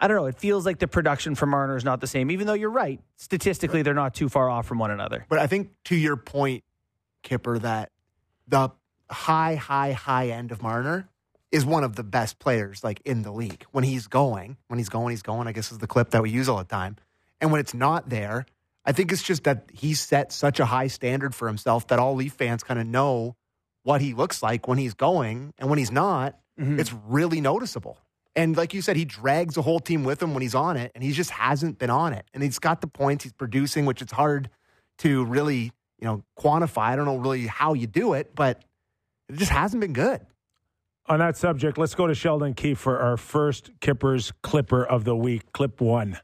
I 0.00 0.08
don't 0.08 0.16
know, 0.16 0.24
it 0.24 0.38
feels 0.38 0.64
like 0.64 0.78
the 0.78 0.88
production 0.88 1.34
for 1.34 1.44
Marner 1.44 1.76
is 1.76 1.84
not 1.84 2.00
the 2.00 2.06
same, 2.06 2.30
even 2.30 2.46
though 2.46 2.54
you're 2.54 2.70
right. 2.70 2.98
Statistically, 3.16 3.82
they're 3.82 3.92
not 3.92 4.14
too 4.14 4.30
far 4.30 4.48
off 4.48 4.64
from 4.66 4.78
one 4.78 4.90
another. 4.90 5.26
But 5.28 5.38
I 5.38 5.46
think 5.48 5.68
to 5.84 5.96
your 5.96 6.16
point, 6.16 6.64
Kipper, 7.22 7.58
that 7.58 7.90
the 8.48 8.70
high, 9.10 9.56
high, 9.56 9.92
high 9.92 10.28
end 10.28 10.50
of 10.50 10.62
Marner 10.62 11.10
is 11.54 11.64
one 11.64 11.84
of 11.84 11.94
the 11.94 12.02
best 12.02 12.38
players 12.40 12.82
like 12.82 13.00
in 13.04 13.22
the 13.22 13.30
league. 13.30 13.64
When 13.70 13.84
he's 13.84 14.08
going, 14.08 14.56
when 14.66 14.78
he's 14.78 14.88
going, 14.88 15.10
he's 15.10 15.22
going, 15.22 15.46
I 15.46 15.52
guess 15.52 15.70
is 15.70 15.78
the 15.78 15.86
clip 15.86 16.10
that 16.10 16.20
we 16.22 16.30
use 16.30 16.48
all 16.48 16.58
the 16.58 16.64
time. 16.64 16.96
And 17.40 17.52
when 17.52 17.60
it's 17.60 17.74
not 17.74 18.08
there, 18.08 18.44
I 18.84 18.92
think 18.92 19.12
it's 19.12 19.22
just 19.22 19.44
that 19.44 19.70
he 19.72 19.94
set 19.94 20.32
such 20.32 20.58
a 20.58 20.64
high 20.66 20.88
standard 20.88 21.34
for 21.34 21.46
himself 21.46 21.86
that 21.88 21.98
all 22.00 22.14
Leaf 22.16 22.32
fans 22.34 22.64
kind 22.64 22.80
of 22.80 22.86
know 22.86 23.36
what 23.84 24.00
he 24.00 24.14
looks 24.14 24.42
like 24.42 24.66
when 24.66 24.78
he's 24.78 24.94
going. 24.94 25.54
And 25.58 25.70
when 25.70 25.78
he's 25.78 25.92
not, 25.92 26.38
Mhm. 26.58 26.78
it's 26.78 26.92
really 26.92 27.40
noticeable. 27.40 27.98
And 28.36 28.56
like 28.56 28.74
you 28.74 28.82
said, 28.82 28.96
he 28.96 29.04
drags 29.04 29.54
the 29.54 29.62
whole 29.62 29.78
team 29.78 30.02
with 30.02 30.20
him 30.20 30.34
when 30.34 30.42
he's 30.42 30.56
on 30.56 30.76
it, 30.76 30.90
and 30.96 31.04
he 31.04 31.12
just 31.12 31.30
hasn't 31.30 31.78
been 31.78 31.90
on 31.90 32.12
it. 32.12 32.26
And 32.34 32.42
he's 32.42 32.58
got 32.58 32.80
the 32.80 32.88
points 32.88 33.22
he's 33.22 33.32
producing, 33.32 33.86
which 33.86 34.02
it's 34.02 34.12
hard 34.12 34.50
to 34.98 35.24
really, 35.24 35.70
you 36.00 36.04
know, 36.08 36.24
quantify. 36.36 36.82
I 36.88 36.96
don't 36.96 37.04
know 37.04 37.16
really 37.16 37.46
how 37.46 37.74
you 37.74 37.86
do 37.86 38.14
it, 38.14 38.34
but 38.34 38.64
it 39.28 39.36
just 39.36 39.52
hasn't 39.52 39.80
been 39.80 39.92
good. 39.92 40.20
On 41.06 41.18
that 41.18 41.36
subject, 41.36 41.76
let's 41.76 41.94
go 41.94 42.06
to 42.06 42.14
Sheldon 42.14 42.54
Keefe 42.54 42.78
for 42.78 42.98
our 42.98 43.18
first 43.18 43.70
Kippers 43.80 44.32
Clipper 44.42 44.82
of 44.86 45.04
the 45.04 45.14
week, 45.14 45.52
clip 45.52 45.82
one. 45.82 46.18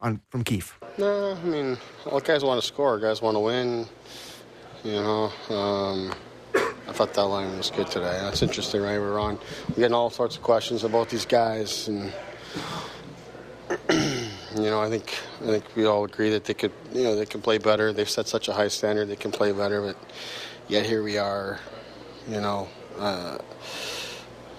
On 0.00 0.22
from 0.30 0.44
Keefe. 0.44 0.78
No, 0.96 1.32
I 1.32 1.44
mean, 1.44 1.76
all 2.06 2.20
guys 2.20 2.42
want 2.42 2.58
to 2.58 2.66
score. 2.66 2.98
Guys 2.98 3.20
want 3.20 3.34
to 3.34 3.40
win. 3.40 3.86
You 4.82 4.92
know, 4.92 5.32
um, 5.50 6.14
I 6.54 6.92
thought 6.92 7.12
that 7.12 7.24
line 7.24 7.54
was 7.58 7.70
good 7.70 7.88
today. 7.88 8.18
That's 8.22 8.40
interesting, 8.40 8.80
right? 8.80 8.98
We're 8.98 9.18
on. 9.18 9.38
We're 9.70 9.74
getting 9.74 9.92
all 9.92 10.08
sorts 10.08 10.36
of 10.36 10.42
questions 10.42 10.84
about 10.84 11.10
these 11.10 11.26
guys, 11.26 11.88
and 11.88 12.10
you 13.90 14.70
know, 14.70 14.80
I 14.80 14.88
think 14.88 15.18
I 15.42 15.46
think 15.46 15.64
we 15.76 15.84
all 15.84 16.04
agree 16.04 16.30
that 16.30 16.44
they 16.44 16.54
could, 16.54 16.72
you 16.94 17.02
know, 17.02 17.14
they 17.14 17.26
can 17.26 17.42
play 17.42 17.58
better. 17.58 17.92
They've 17.92 18.08
set 18.08 18.26
such 18.26 18.48
a 18.48 18.54
high 18.54 18.68
standard. 18.68 19.08
They 19.08 19.16
can 19.16 19.32
play 19.32 19.52
better, 19.52 19.82
but 19.82 19.96
yet 20.66 20.86
here 20.86 21.02
we 21.02 21.18
are. 21.18 21.60
You 22.26 22.40
know. 22.40 22.68
Uh, 22.96 23.38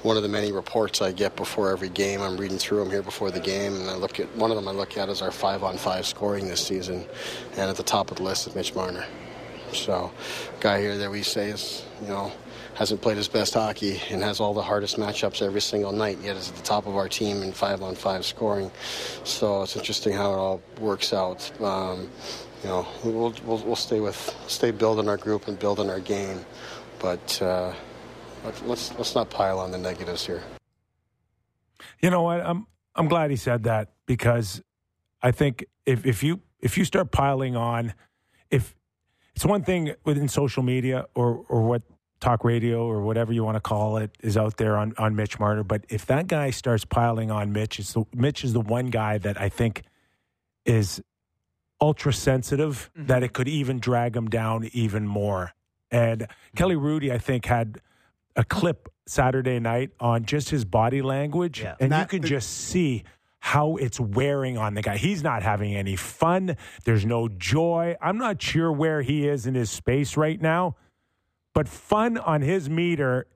one 0.03 0.15
of 0.18 0.24
the 0.24 0.29
many 0.29 0.51
reports 0.51 1.01
I 1.01 1.12
get 1.12 1.36
before 1.36 1.72
every 1.72 1.89
game. 1.89 2.22
I'm 2.22 2.38
reading 2.38 2.58
through 2.58 2.79
them 2.79 2.89
here 2.89 3.01
before 3.01 3.32
the 3.32 3.39
game, 3.39 3.75
and 3.75 3.89
I 3.89 3.96
look 3.96 4.20
at 4.20 4.34
one 4.36 4.50
of 4.50 4.56
them. 4.56 4.68
I 4.68 4.72
look 4.72 4.98
at 4.98 5.10
is 5.10 5.22
our 5.22 5.32
five-on-five 5.32 6.06
scoring 6.06 6.48
this 6.48 6.65
season, 6.65 7.06
and 7.51 7.70
at 7.70 7.75
the 7.75 7.84
top 7.84 8.12
of 8.12 8.18
the 8.18 8.24
list 8.24 8.48
is 8.48 8.56
Mitch 8.56 8.74
Marner. 8.75 9.06
So, 9.74 10.12
guy 10.60 10.79
here 10.82 10.98
that 10.98 11.12
we 11.12 11.22
say 11.22 11.50
is, 11.50 11.84
you 12.01 12.08
know, 12.08 12.32
hasn't 12.75 13.01
played 13.01 13.18
his 13.18 13.27
best 13.27 13.53
hockey 13.53 14.01
and 14.10 14.24
has 14.24 14.39
all 14.39 14.53
the 14.53 14.62
hardest 14.62 14.98
matchups 14.98 15.41
every 15.41 15.62
single 15.62 15.91
night, 15.91 16.18
yet 16.24 16.38
is 16.38 16.50
at 16.50 16.56
the 16.56 16.63
top 16.63 16.88
of 16.88 16.96
our 16.96 17.10
team 17.10 17.44
in 17.44 17.51
five 17.51 17.84
on 17.84 17.94
five 17.94 18.25
scoring. 18.25 18.72
So 19.25 19.63
it's 19.63 19.75
interesting 19.75 20.13
how 20.13 20.32
it 20.32 20.38
all 20.38 20.62
works 20.79 21.13
out. 21.13 21.51
Um, 21.62 22.10
you 22.63 22.70
know, 22.70 22.88
we'll, 23.03 23.34
we'll, 23.46 23.58
we'll 23.60 23.75
stay 23.75 24.00
with 24.00 24.36
stay 24.48 24.72
building 24.72 25.08
our 25.10 25.18
group 25.18 25.48
and 25.48 25.60
building 25.60 25.89
our 25.89 26.00
game, 26.00 26.46
but 27.00 27.41
uh, 27.41 27.74
let's 28.63 28.93
let's 28.98 29.15
not 29.15 29.29
pile 29.29 29.60
on 29.60 29.72
the 29.72 29.77
negatives 29.77 30.25
here. 30.25 30.43
You 32.01 32.10
know 32.10 32.22
what? 32.22 32.41
I'm 32.41 32.67
I'm 32.96 33.08
glad 33.08 33.29
he 33.29 33.36
said 33.36 33.63
that 33.63 33.91
because 34.05 34.62
I 35.22 35.31
think 35.31 35.65
if 35.86 36.05
if 36.05 36.24
you 36.24 36.41
if 36.60 36.77
you 36.77 36.86
start 36.86 37.12
piling 37.12 37.55
on, 37.55 37.93
if 38.50 38.75
it's 39.36 39.46
one 39.46 39.63
thing 39.63 39.93
within 40.05 40.27
social 40.27 40.63
media 40.63 41.05
or 41.15 41.46
or 41.50 41.63
what 41.63 41.84
talk 42.19 42.43
radio 42.43 42.86
or 42.86 43.01
whatever 43.01 43.31
you 43.31 43.43
want 43.43 43.55
to 43.55 43.62
call 43.62 43.98
it 43.98 44.12
is 44.22 44.36
out 44.36 44.58
there 44.58 44.77
on, 44.77 44.93
on 44.98 45.15
Mitch 45.15 45.39
Marner. 45.39 45.63
But 45.63 45.86
if 45.89 46.05
that 46.08 46.27
guy 46.27 46.50
starts 46.50 46.86
piling 46.86 47.31
on 47.31 47.51
Mitch, 47.53 47.79
it's 47.79 47.93
the, 47.93 48.03
Mitch 48.13 48.43
is 48.43 48.53
the 48.53 48.60
one 48.60 48.88
guy 48.88 49.17
that 49.19 49.39
I 49.39 49.50
think 49.50 49.84
is 50.65 51.01
ultra 51.79 52.12
sensitive 52.12 52.91
mm-hmm. 52.93 53.08
that 53.08 53.24
it 53.24 53.34
could 53.34 53.48
even 53.48 53.79
drag 53.79 54.15
him 54.15 54.29
down 54.29 54.69
even 54.74 55.08
more. 55.08 55.53
And 55.91 56.27
Kelly 56.55 56.75
Hrudey, 56.75 57.12
I 57.12 57.17
think, 57.17 57.46
had 57.46 57.79
a 58.39 58.43
clip 58.46 58.88
Saturday 59.05 59.60
night 59.60 59.89
on 60.00 60.24
just 60.24 60.50
his 60.50 60.63
body 60.63 61.01
language, 61.01 61.62
yeah. 61.62 61.75
and 61.81 61.91
that, 61.91 62.00
you 62.13 62.19
can 62.19 62.27
just 62.27 62.50
see 62.50 63.03
how 63.39 63.75
it's 63.75 64.00
wearing 64.00 64.58
on 64.58 64.75
the 64.75 64.81
guy. 64.81 64.96
He's 64.96 65.22
not 65.22 65.43
having 65.43 65.75
any 65.75 65.98
fun. 65.98 66.55
There's 66.86 67.05
no 67.05 67.27
joy. 67.27 67.98
I'm 68.01 68.17
not 68.17 68.41
sure 68.41 68.72
where 68.72 69.01
he 69.01 69.27
is 69.27 69.46
in 69.46 69.55
his 69.55 69.69
space 69.69 70.15
right 70.15 70.41
now, 70.41 70.77
but 71.53 71.67
fun 71.67 72.17
on 72.17 72.41
his 72.41 72.69
meter 72.69 73.27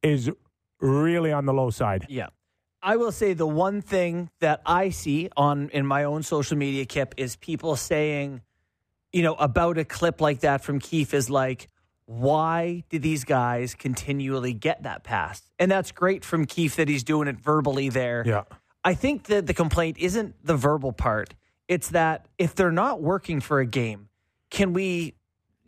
is 0.00 0.30
really 0.80 1.32
on 1.32 1.44
the 1.44 1.52
low 1.52 1.70
side. 1.70 2.06
Yeah. 2.08 2.28
I 2.80 2.96
will 2.96 3.12
say 3.12 3.32
the 3.32 3.46
one 3.46 3.82
thing 3.82 4.30
that 4.38 4.62
I 4.64 4.90
see 4.90 5.28
on 5.36 5.70
in 5.70 5.86
my 5.86 6.04
own 6.04 6.22
social 6.22 6.56
media 6.56 6.84
kip 6.84 7.14
is 7.16 7.34
people 7.34 7.74
saying, 7.74 8.42
you 9.12 9.22
know, 9.22 9.34
about 9.34 9.76
a 9.76 9.84
clip 9.84 10.20
like 10.20 10.40
that 10.40 10.62
from 10.62 10.78
Keefe 10.78 11.14
is 11.14 11.28
like, 11.30 11.68
why 12.18 12.84
do 12.90 12.98
these 12.98 13.24
guys 13.24 13.74
continually 13.74 14.52
get 14.52 14.82
that 14.82 15.02
pass? 15.02 15.42
And 15.58 15.70
that's 15.70 15.92
great 15.92 16.24
from 16.24 16.44
Keefe 16.44 16.76
that 16.76 16.88
he's 16.88 17.04
doing 17.04 17.26
it 17.26 17.40
verbally 17.40 17.88
there. 17.88 18.22
Yeah. 18.26 18.44
I 18.84 18.94
think 18.94 19.24
that 19.24 19.46
the 19.46 19.54
complaint 19.54 19.96
isn't 19.98 20.34
the 20.44 20.56
verbal 20.56 20.92
part. 20.92 21.34
It's 21.68 21.88
that 21.90 22.26
if 22.36 22.54
they're 22.54 22.70
not 22.70 23.00
working 23.00 23.40
for 23.40 23.60
a 23.60 23.66
game, 23.66 24.08
can 24.50 24.74
we 24.74 25.14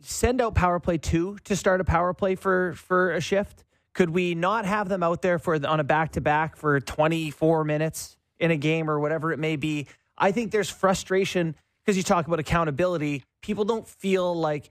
send 0.01 0.39
out 0.39 0.53
power 0.53 0.79
play 0.79 0.97
two 0.99 1.37
to 1.45 1.55
start 1.55 1.81
a 1.81 1.83
power 1.83 2.13
play 2.13 2.35
for 2.35 2.73
for 2.75 3.11
a 3.11 3.21
shift? 3.21 3.63
Could 3.93 4.11
we 4.11 4.35
not 4.35 4.65
have 4.65 4.87
them 4.89 5.01
out 5.01 5.21
there 5.21 5.39
for 5.39 5.55
on 5.65 5.79
a 5.79 5.83
back 5.83 6.11
to 6.11 6.21
back 6.21 6.57
for 6.57 6.79
24 6.79 7.63
minutes 7.63 8.17
in 8.39 8.51
a 8.51 8.57
game 8.57 8.89
or 8.89 8.99
whatever 8.99 9.31
it 9.31 9.39
may 9.39 9.55
be? 9.55 9.87
I 10.17 10.31
think 10.31 10.51
there's 10.51 10.69
frustration 10.69 11.55
because 11.83 11.97
you 11.97 12.03
talk 12.03 12.27
about 12.27 12.39
accountability. 12.39 13.23
People 13.41 13.63
don't 13.63 13.87
feel 13.87 14.35
like 14.35 14.69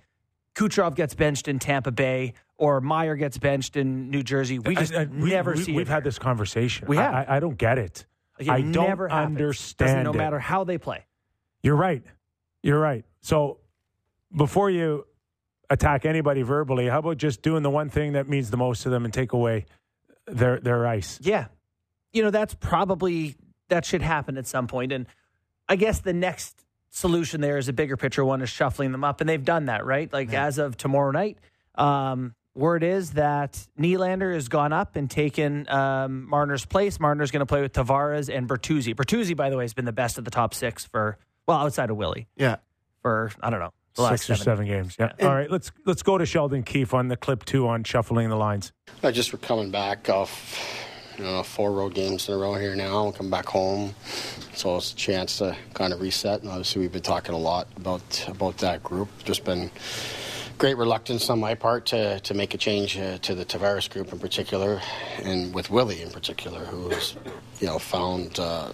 Kucherov 0.54 0.94
gets 0.94 1.14
benched 1.14 1.48
in 1.48 1.58
Tampa 1.58 1.90
Bay 1.90 2.34
or 2.56 2.80
Meier 2.80 3.16
gets 3.16 3.38
benched 3.38 3.76
in 3.76 4.10
New 4.10 4.22
Jersey. 4.22 4.58
We 4.58 4.76
just 4.76 4.94
I, 4.94 5.02
I, 5.02 5.04
never 5.06 5.52
we, 5.52 5.62
see 5.62 5.72
we, 5.72 5.78
We've 5.78 5.88
had 5.88 6.04
this 6.04 6.18
conversation. 6.18 6.86
We 6.88 6.96
have. 6.96 7.14
I, 7.14 7.36
I 7.36 7.40
don't 7.40 7.58
get 7.58 7.78
it. 7.78 8.06
Like 8.38 8.48
it 8.48 8.52
I 8.52 8.60
don't 8.60 9.10
understand. 9.10 10.04
no 10.04 10.10
it. 10.10 10.16
matter 10.16 10.38
how 10.38 10.64
they 10.64 10.78
play. 10.78 11.06
You're 11.62 11.76
right. 11.76 12.02
You're 12.62 12.78
right. 12.78 13.04
So 13.20 13.58
before 14.34 14.70
you 14.70 15.06
attack 15.70 16.04
anybody 16.04 16.42
verbally, 16.42 16.88
how 16.88 16.98
about 17.00 17.18
just 17.18 17.42
doing 17.42 17.62
the 17.62 17.70
one 17.70 17.88
thing 17.90 18.12
that 18.12 18.28
means 18.28 18.50
the 18.50 18.56
most 18.56 18.82
to 18.82 18.90
them 18.90 19.04
and 19.04 19.12
take 19.12 19.32
away 19.32 19.66
their 20.26 20.60
their 20.60 20.86
ice? 20.86 21.18
Yeah. 21.22 21.46
You 22.12 22.22
know, 22.22 22.30
that's 22.30 22.54
probably 22.54 23.36
that 23.68 23.84
should 23.84 24.02
happen 24.02 24.36
at 24.36 24.46
some 24.46 24.66
point. 24.66 24.92
And 24.92 25.06
I 25.68 25.76
guess 25.76 26.00
the 26.00 26.12
next 26.12 26.63
solution 26.94 27.40
there 27.40 27.58
is 27.58 27.68
a 27.68 27.72
bigger 27.72 27.96
picture 27.96 28.24
one 28.24 28.40
is 28.40 28.48
shuffling 28.48 28.92
them 28.92 29.04
up, 29.04 29.20
and 29.20 29.28
they've 29.28 29.44
done 29.44 29.66
that, 29.66 29.84
right? 29.84 30.10
Like 30.12 30.32
yeah. 30.32 30.46
as 30.46 30.58
of 30.58 30.76
tomorrow 30.76 31.10
night, 31.10 31.38
um, 31.74 32.34
word 32.54 32.82
is 32.82 33.12
that 33.12 33.66
Nylander 33.78 34.32
has 34.32 34.48
gone 34.48 34.72
up 34.72 34.96
and 34.96 35.10
taken 35.10 35.68
um, 35.68 36.28
Marner's 36.28 36.64
place. 36.64 36.98
Marner's 36.98 37.30
going 37.30 37.40
to 37.40 37.46
play 37.46 37.60
with 37.60 37.72
Tavares 37.72 38.34
and 38.34 38.48
Bertuzzi. 38.48 38.94
Bertuzzi, 38.94 39.36
by 39.36 39.50
the 39.50 39.56
way, 39.56 39.64
has 39.64 39.74
been 39.74 39.84
the 39.84 39.92
best 39.92 40.18
of 40.18 40.24
the 40.24 40.30
top 40.30 40.54
six 40.54 40.84
for 40.84 41.18
well 41.46 41.58
outside 41.58 41.90
of 41.90 41.96
Willie. 41.96 42.28
Yeah, 42.36 42.56
for 43.02 43.30
I 43.42 43.50
don't 43.50 43.60
know 43.60 43.72
six 43.96 44.30
or 44.30 44.36
seven 44.36 44.66
games. 44.66 44.96
Yeah. 44.98 45.12
yeah. 45.18 45.26
All 45.26 45.34
right, 45.34 45.50
let's 45.50 45.72
let's 45.84 46.02
go 46.02 46.16
to 46.16 46.26
Sheldon 46.26 46.62
Keefe 46.62 46.94
on 46.94 47.08
the 47.08 47.16
clip 47.16 47.44
two 47.44 47.66
on 47.68 47.84
shuffling 47.84 48.28
the 48.28 48.36
lines. 48.36 48.72
I 49.02 49.10
just 49.10 49.32
we're 49.32 49.40
coming 49.40 49.70
back 49.70 50.08
off 50.08 50.83
four 51.44 51.72
road 51.72 51.94
games 51.94 52.28
in 52.28 52.34
a 52.34 52.38
row 52.38 52.54
here 52.54 52.74
now 52.74 53.06
and 53.06 53.14
come 53.14 53.30
back 53.30 53.46
home. 53.46 53.94
So 54.54 54.76
it's 54.76 54.92
a 54.92 54.96
chance 54.96 55.38
to 55.38 55.56
kind 55.74 55.92
of 55.92 56.00
reset. 56.00 56.42
And 56.42 56.50
obviously, 56.50 56.82
we've 56.82 56.92
been 56.92 57.02
talking 57.02 57.34
a 57.34 57.38
lot 57.38 57.68
about 57.76 58.26
about 58.28 58.58
that 58.58 58.82
group. 58.82 59.08
Just 59.24 59.44
been 59.44 59.70
great 60.58 60.76
reluctance 60.76 61.28
on 61.30 61.40
my 61.40 61.54
part 61.54 61.86
to, 61.86 62.20
to 62.20 62.34
make 62.34 62.54
a 62.54 62.58
change 62.58 62.96
uh, 62.96 63.18
to 63.18 63.34
the 63.34 63.44
Tavares 63.44 63.90
group 63.90 64.12
in 64.12 64.18
particular, 64.18 64.80
and 65.22 65.54
with 65.54 65.70
Willie 65.70 66.02
in 66.02 66.10
particular, 66.10 66.64
who's 66.64 67.16
you 67.60 67.66
know 67.66 67.78
found 67.78 68.38
uh, 68.38 68.70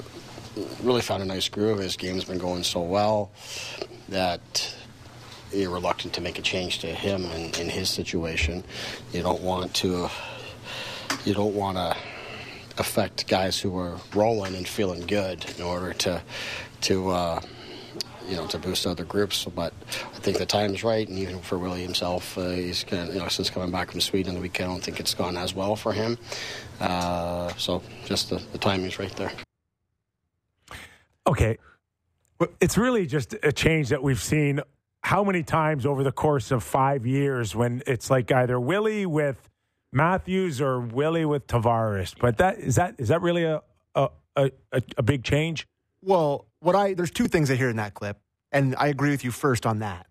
really 0.83 1.03
found 1.03 1.23
a 1.23 1.27
nice 1.27 1.49
groove. 1.49 1.79
His 1.79 1.97
game's 1.97 2.25
been 2.25 2.39
going 2.39 2.63
so 2.63 2.81
well 2.81 3.31
that 4.09 4.75
you're 5.53 5.71
reluctant 5.71 6.15
to 6.15 6.21
make 6.21 6.39
a 6.39 6.43
change 6.43 6.79
to 6.81 6.87
him 6.87 7.25
in, 7.25 7.55
in 7.61 7.69
his 7.69 7.91
situation. 7.91 8.65
You 9.13 9.23
don't 9.23 9.43
want 9.43 9.75
to. 9.77 10.09
You 11.25 11.35
don't 11.35 11.57
want 11.57 11.77
to 11.77 11.97
affect 12.81 13.29
guys 13.29 13.61
who 13.61 13.79
are 13.79 13.97
rolling 14.15 14.57
and 14.57 14.67
feeling 14.67 15.07
good 15.07 15.45
in 15.57 15.63
order 15.63 15.93
to 15.93 16.23
to 16.81 17.11
uh, 17.11 17.41
you 18.27 18.37
know 18.37 18.47
to 18.49 18.59
boost 18.59 18.87
other 18.87 19.05
groups. 19.05 19.45
But 19.45 19.73
I 19.91 20.19
think 20.19 20.39
the 20.39 20.47
time's 20.47 20.83
right, 20.83 21.07
and 21.07 21.19
even 21.19 21.41
for 21.41 21.59
Willie 21.59 21.83
himself, 21.83 22.37
uh, 22.39 22.49
he's 22.51 22.83
kind 22.85 23.09
of, 23.09 23.15
you 23.15 23.21
know 23.21 23.29
since 23.29 23.51
coming 23.51 23.71
back 23.71 23.91
from 23.91 24.01
Sweden 24.01 24.35
the 24.35 24.41
weekend, 24.41 24.71
I 24.71 24.73
don't 24.73 24.83
think 24.83 24.99
it's 24.99 25.15
gone 25.15 25.37
as 25.37 25.55
well 25.55 25.77
for 25.77 25.93
him. 25.93 26.19
Uh, 26.81 27.53
so 27.57 27.83
just 28.07 28.31
the, 28.31 28.43
the 28.53 28.59
timing's 28.59 28.99
right 28.99 29.15
there. 29.17 29.33
Okay, 31.27 31.59
it's 32.61 32.79
really 32.79 33.07
just 33.07 33.37
a 33.43 33.53
change 33.53 33.91
that 33.91 34.03
we've 34.03 34.23
seen. 34.23 34.61
How 35.03 35.23
many 35.25 35.43
times 35.43 35.87
over 35.87 36.03
the 36.03 36.13
course 36.13 36.51
of 36.51 36.63
five 36.63 37.07
years 37.07 37.55
when 37.55 37.83
it's 37.87 38.11
like 38.11 38.33
either 38.33 38.59
Willie 38.59 39.07
with 39.07 39.49
Matthews 39.93 40.61
or 40.61 40.81
Willie 40.81 41.25
with 41.25 41.47
Tavares. 41.47 42.15
But 42.19 42.39
that 42.39 42.59
is 42.59 42.77
that 42.77 42.95
is 42.99 43.09
that 43.09 43.23
really 43.23 43.45
a 43.45 43.63
a, 44.37 44.51
a, 44.73 44.83
a 44.97 45.03
big 45.03 45.25
change? 45.25 45.67
Well, 46.03 46.47
what 46.61 46.77
I 46.77 46.95
there's 46.95 47.11
two 47.11 47.27
things 47.27 47.51
I 47.51 47.57
hear 47.57 47.69
in 47.69 47.77
that 47.77 47.95
clip, 47.95 48.19
and 48.53 48.75
I 48.77 48.89
agree 48.89 49.11
with 49.11 49.25
you 49.25 49.31
first 49.31 49.67
on 49.67 49.81
that, 49.81 50.07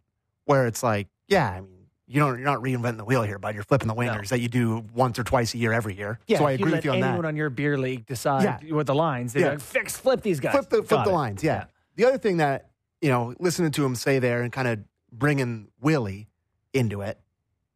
where 0.45 0.67
it's 0.67 0.83
like, 0.83 1.07
yeah, 1.27 1.49
I 1.49 1.61
mean, 1.61 1.87
you 2.07 2.19
don't 2.19 2.37
you're 2.37 2.45
not 2.45 2.61
reinventing 2.61 2.97
the 2.97 3.05
wheel 3.05 3.23
here, 3.23 3.39
but 3.39 3.53
you're 3.53 3.63
flipping 3.63 3.87
the 3.87 3.93
winners 3.93 4.31
no. 4.31 4.35
that 4.35 4.41
you 4.41 4.49
do 4.49 4.85
once 4.93 5.17
or 5.17 5.23
twice 5.23 5.53
a 5.53 5.57
year 5.57 5.73
every 5.73 5.95
year. 5.95 6.19
Yeah, 6.27 6.39
so 6.39 6.45
I 6.45 6.51
agree 6.51 6.71
with 6.71 6.85
you 6.85 6.91
on 6.91 6.99
that. 6.99 7.07
anyone 7.07 7.25
on 7.25 7.35
your 7.35 7.49
beer 7.49 7.77
league 7.77 8.05
decide 8.05 8.43
yeah. 8.43 8.73
with 8.73 8.87
the 8.87 8.95
lines. 8.95 9.33
They 9.33 9.41
yeah. 9.41 9.49
Like, 9.51 9.61
fix 9.61 9.97
flip 9.97 10.21
these 10.21 10.39
guys. 10.39 10.53
Flip 10.53 10.69
the 10.69 10.83
flip 10.83 11.05
the 11.05 11.11
lines. 11.11 11.43
Yeah. 11.43 11.53
yeah. 11.53 11.65
The 11.95 12.05
other 12.05 12.17
thing 12.17 12.37
that 12.37 12.69
you 13.01 13.09
know, 13.09 13.33
listening 13.39 13.71
to 13.71 13.85
him 13.85 13.95
say 13.95 14.19
there 14.19 14.41
and 14.41 14.51
kind 14.51 14.67
of 14.67 14.79
bringing 15.11 15.69
Willie 15.81 16.27
into 16.73 17.01
it 17.01 17.17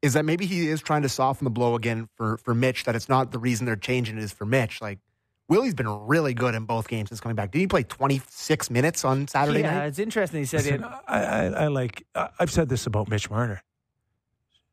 is 0.04 0.14
that 0.14 0.26
maybe 0.26 0.46
he 0.46 0.68
is 0.68 0.82
trying 0.82 1.02
to 1.02 1.10
soften 1.10 1.46
the 1.46 1.50
blow 1.50 1.76
again 1.76 2.10
for 2.16 2.38
for 2.38 2.54
Mitch. 2.54 2.84
That 2.84 2.96
it's 2.96 3.10
not 3.10 3.32
the 3.32 3.40
reason 3.40 3.66
they're 3.66 3.76
changing 3.76 4.18
it 4.18 4.24
is 4.24 4.34
for 4.34 4.46
Mitch. 4.46 4.82
Like 4.82 5.00
Willie's 5.48 5.74
been 5.74 5.88
really 5.88 6.34
good 6.34 6.54
in 6.54 6.66
both 6.66 6.88
games 6.88 7.10
since 7.10 7.22
coming 7.22 7.36
back. 7.36 7.52
Did 7.52 7.60
he 7.60 7.68
play 7.68 7.84
26 7.84 8.70
minutes 8.70 9.04
on 9.06 9.28
Saturday 9.28 9.62
yeah, 9.62 9.72
night? 9.72 9.78
Yeah, 9.78 9.86
it's 9.86 10.00
interesting. 10.00 10.42
He 10.42 10.46
said 10.46 10.58
Listen, 10.58 10.84
it. 10.84 10.92
I, 11.08 11.24
I, 11.24 11.46
I 11.46 11.68
like. 11.68 12.06
I've 12.14 12.52
said 12.52 12.70
this 12.70 12.86
about 12.86 13.10
Mitch 13.10 13.30
Marner. 13.30 13.64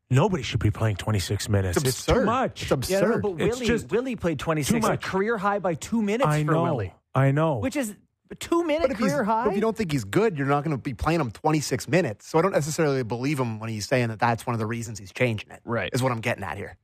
Nobody 0.09 0.43
should 0.43 0.59
be 0.59 0.71
playing 0.71 0.97
26 0.97 1.47
minutes. 1.47 1.77
It's, 1.77 1.87
it's 1.87 2.05
too 2.05 2.25
much. 2.25 2.63
It's 2.63 2.71
absurd. 2.71 3.01
Yeah, 3.01 3.15
no, 3.15 3.19
but 3.21 3.31
Willie, 3.37 3.65
just 3.65 3.89
Willie 3.91 4.17
played 4.17 4.39
26, 4.39 4.85
a 4.85 4.97
career 4.97 5.37
high 5.37 5.59
by 5.59 5.73
two 5.75 6.01
minutes 6.01 6.27
I 6.27 6.43
for 6.43 6.51
know, 6.51 6.63
Willie. 6.63 6.93
I 7.15 7.31
know. 7.31 7.59
Which 7.59 7.77
is 7.77 7.95
two 8.35 8.63
minute 8.63 8.95
career 8.97 9.23
high. 9.23 9.47
if 9.49 9.55
you 9.55 9.61
don't 9.61 9.75
think 9.75 9.91
he's 9.91 10.03
good, 10.03 10.37
you're 10.37 10.47
not 10.47 10.63
going 10.63 10.75
to 10.75 10.81
be 10.81 10.93
playing 10.93 11.19
him 11.21 11.31
26 11.31 11.87
minutes. 11.87 12.27
So 12.27 12.39
I 12.39 12.41
don't 12.41 12.51
necessarily 12.51 13.03
believe 13.03 13.39
him 13.39 13.59
when 13.59 13.69
he's 13.69 13.87
saying 13.87 14.09
that 14.09 14.19
that's 14.19 14.45
one 14.45 14.53
of 14.53 14.59
the 14.59 14.65
reasons 14.65 14.99
he's 14.99 15.11
changing 15.11 15.51
it. 15.51 15.61
Right. 15.65 15.89
Is 15.93 16.01
what 16.01 16.11
I'm 16.11 16.21
getting 16.21 16.43
at 16.43 16.57
here. 16.57 16.77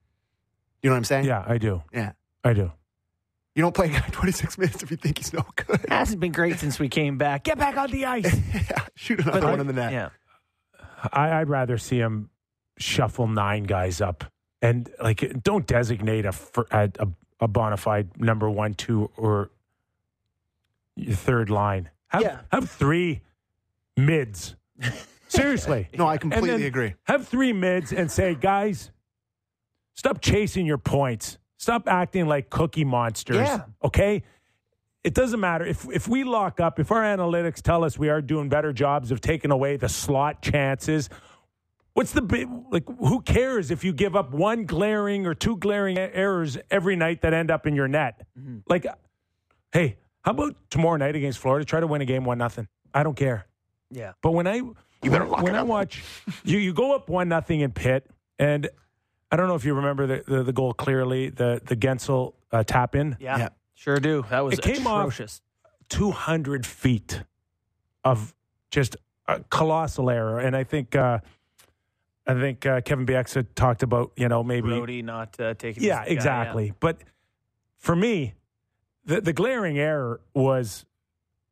You 0.82 0.90
know 0.90 0.94
what 0.94 0.98
I'm 0.98 1.04
saying? 1.06 1.26
Yeah, 1.26 1.44
I 1.46 1.58
do. 1.58 1.84
Yeah. 1.94 2.12
I 2.44 2.54
do. 2.54 2.72
You 3.56 3.62
don't 3.64 3.74
play 3.74 3.88
a 3.88 3.90
guy 3.90 4.00
26 4.12 4.58
minutes 4.58 4.84
if 4.84 4.92
you 4.92 4.98
think 4.98 5.18
he's 5.18 5.34
no 5.34 5.44
good. 5.56 5.84
Hasn't 5.90 6.20
been 6.20 6.32
great 6.32 6.60
since 6.60 6.80
we 6.80 6.90
came 6.90 7.18
back. 7.18 7.44
Get 7.44 7.58
back 7.58 7.76
on 7.78 7.90
the 7.90 8.06
ice. 8.18 8.40
yeah, 8.54 8.86
shoot 8.96 9.20
another 9.20 9.42
but 9.42 9.50
one 9.50 9.60
I, 9.60 9.62
in 9.62 9.68
the 9.68 9.74
net. 9.74 9.92
Yeah. 9.92 10.10
I, 11.12 11.40
I'd 11.40 11.50
rather 11.50 11.78
see 11.78 11.98
him 11.98 12.30
shuffle 12.78 13.28
nine 13.28 13.64
guys 13.64 14.02
up 14.02 14.24
and 14.62 14.90
like 15.02 15.42
don't 15.42 15.66
designate 15.66 16.26
a 16.26 16.34
a, 16.72 17.08
a 17.40 17.48
bona 17.48 17.78
fide 17.78 18.20
number 18.20 18.50
one, 18.50 18.74
two, 18.74 19.10
or 19.18 19.50
your 20.98 21.16
third 21.16 21.50
line. 21.50 21.90
Have, 22.08 22.22
yeah. 22.22 22.40
have 22.52 22.70
three 22.70 23.22
mids. 23.96 24.56
Seriously. 25.28 25.90
no, 25.98 26.08
I 26.08 26.18
completely 26.18 26.66
agree. 26.66 26.94
Have 27.04 27.28
three 27.28 27.52
mids 27.52 27.92
and 27.92 28.10
say, 28.10 28.34
guys, 28.34 28.92
Stop 29.98 30.22
chasing 30.22 30.68
your 30.68 30.78
points. 30.78 31.40
Stop 31.58 31.88
acting 31.88 32.28
like 32.28 32.52
cookie 32.52 32.86
monsters. 32.86 33.38
Yeah. 33.38 33.64
Okay? 33.84 34.22
It 35.04 35.16
doesn't 35.16 35.40
matter. 35.40 35.66
If 35.66 35.88
if 35.92 36.08
we 36.08 36.24
lock 36.24 36.60
up, 36.60 36.80
if 36.80 36.92
our 36.92 37.02
analytics 37.02 37.62
tell 37.64 37.84
us 37.84 37.98
we 37.98 38.10
are 38.10 38.22
doing 38.22 38.48
better 38.48 38.72
jobs 38.72 39.10
of 39.10 39.22
taking 39.22 39.50
away 39.50 39.76
the 39.76 39.90
slot 39.90 40.44
chances, 40.44 41.10
what's 41.94 42.12
the 42.12 42.22
big 42.22 42.48
like 42.70 42.84
who 43.00 43.22
cares 43.22 43.72
if 43.72 43.84
you 43.84 43.92
give 43.92 44.16
up 44.16 44.32
one 44.32 44.66
glaring 44.66 45.26
or 45.26 45.34
two 45.34 45.58
glaring 45.58 45.98
errors 45.98 46.60
every 46.70 46.96
night 46.96 47.22
that 47.24 47.34
end 47.34 47.50
up 47.50 47.66
in 47.66 47.76
your 47.76 47.88
net? 47.88 48.28
Mm-hmm. 48.38 48.58
Like 48.68 48.86
hey, 49.72 49.98
how 50.28 50.32
about 50.32 50.58
tomorrow 50.70 50.98
night 50.98 51.16
against 51.16 51.40
Florida 51.40 51.64
try 51.64 51.80
to 51.80 51.88
win 51.88 52.02
a 52.02 52.06
game 52.06 52.26
one 52.26 52.38
nothing? 52.38 52.68
I 52.94 53.02
don't 53.04 53.16
care. 53.16 53.48
Yeah. 53.90 54.12
But 54.22 54.32
when 54.32 54.46
I 54.46 54.56
you 54.56 54.76
better 55.04 55.24
lock 55.26 55.42
when 55.42 55.56
it 55.56 55.58
I 55.58 55.62
up. 55.62 55.68
watch 55.68 56.04
you 56.44 56.58
you 56.58 56.74
go 56.74 56.94
up 56.94 57.08
one 57.08 57.30
nothing 57.30 57.62
in 57.62 57.72
Pitt 57.72 58.06
and 58.38 58.70
I 59.32 59.38
don't 59.38 59.48
know 59.48 59.56
if 59.56 59.64
you 59.64 59.74
remember 59.76 60.06
the, 60.06 60.24
the, 60.28 60.44
the 60.44 60.52
goal 60.52 60.74
clearly 60.74 61.30
the 61.30 61.62
the 61.64 61.78
Guentzel 61.78 62.34
uh, 62.52 62.62
tap 62.66 62.94
in 62.94 63.16
Yeah. 63.22 63.38
Yeah. 63.38 63.50
Sure 63.74 64.02
do. 64.02 64.26
That 64.30 64.42
was 64.42 64.56
It 64.60 64.64
came 64.64 64.86
off- 64.86 65.18
200 65.88 66.66
feet 66.66 67.24
of 68.04 68.36
just 68.70 68.98
a 69.30 69.40
colossal 69.50 70.10
error 70.10 70.40
and 70.40 70.58
I 70.58 70.66
think 70.66 70.94
uh, 70.94 71.20
I 72.26 72.34
think 72.34 72.66
uh, 72.66 72.82
Kevin 72.82 73.06
Bieksa 73.06 73.46
talked 73.56 73.82
about 73.82 74.12
you 74.18 74.28
know 74.28 74.44
maybe 74.44 74.68
Brodie 74.68 75.04
not 75.04 75.40
uh, 75.40 75.54
taking. 75.54 75.84
yeah 75.84 76.00
his 76.02 76.08
guy, 76.10 76.14
exactly 76.16 76.74
but 76.82 76.98
for 77.78 77.96
me 77.96 78.34
the 79.08 79.22
the 79.22 79.34
glaring 79.34 79.80
error 79.80 80.22
was 80.34 80.86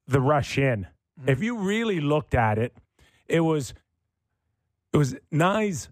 the 0.07 0.21
rush 0.21 0.57
in 0.57 0.88
mm-hmm. 1.19 1.29
if 1.29 1.41
you 1.41 1.57
really 1.57 2.00
looked 2.00 2.35
at 2.35 2.57
it 2.57 2.74
it 3.27 3.39
was 3.39 3.74
it 4.93 4.97
was 4.97 5.15
Knies 5.33 5.89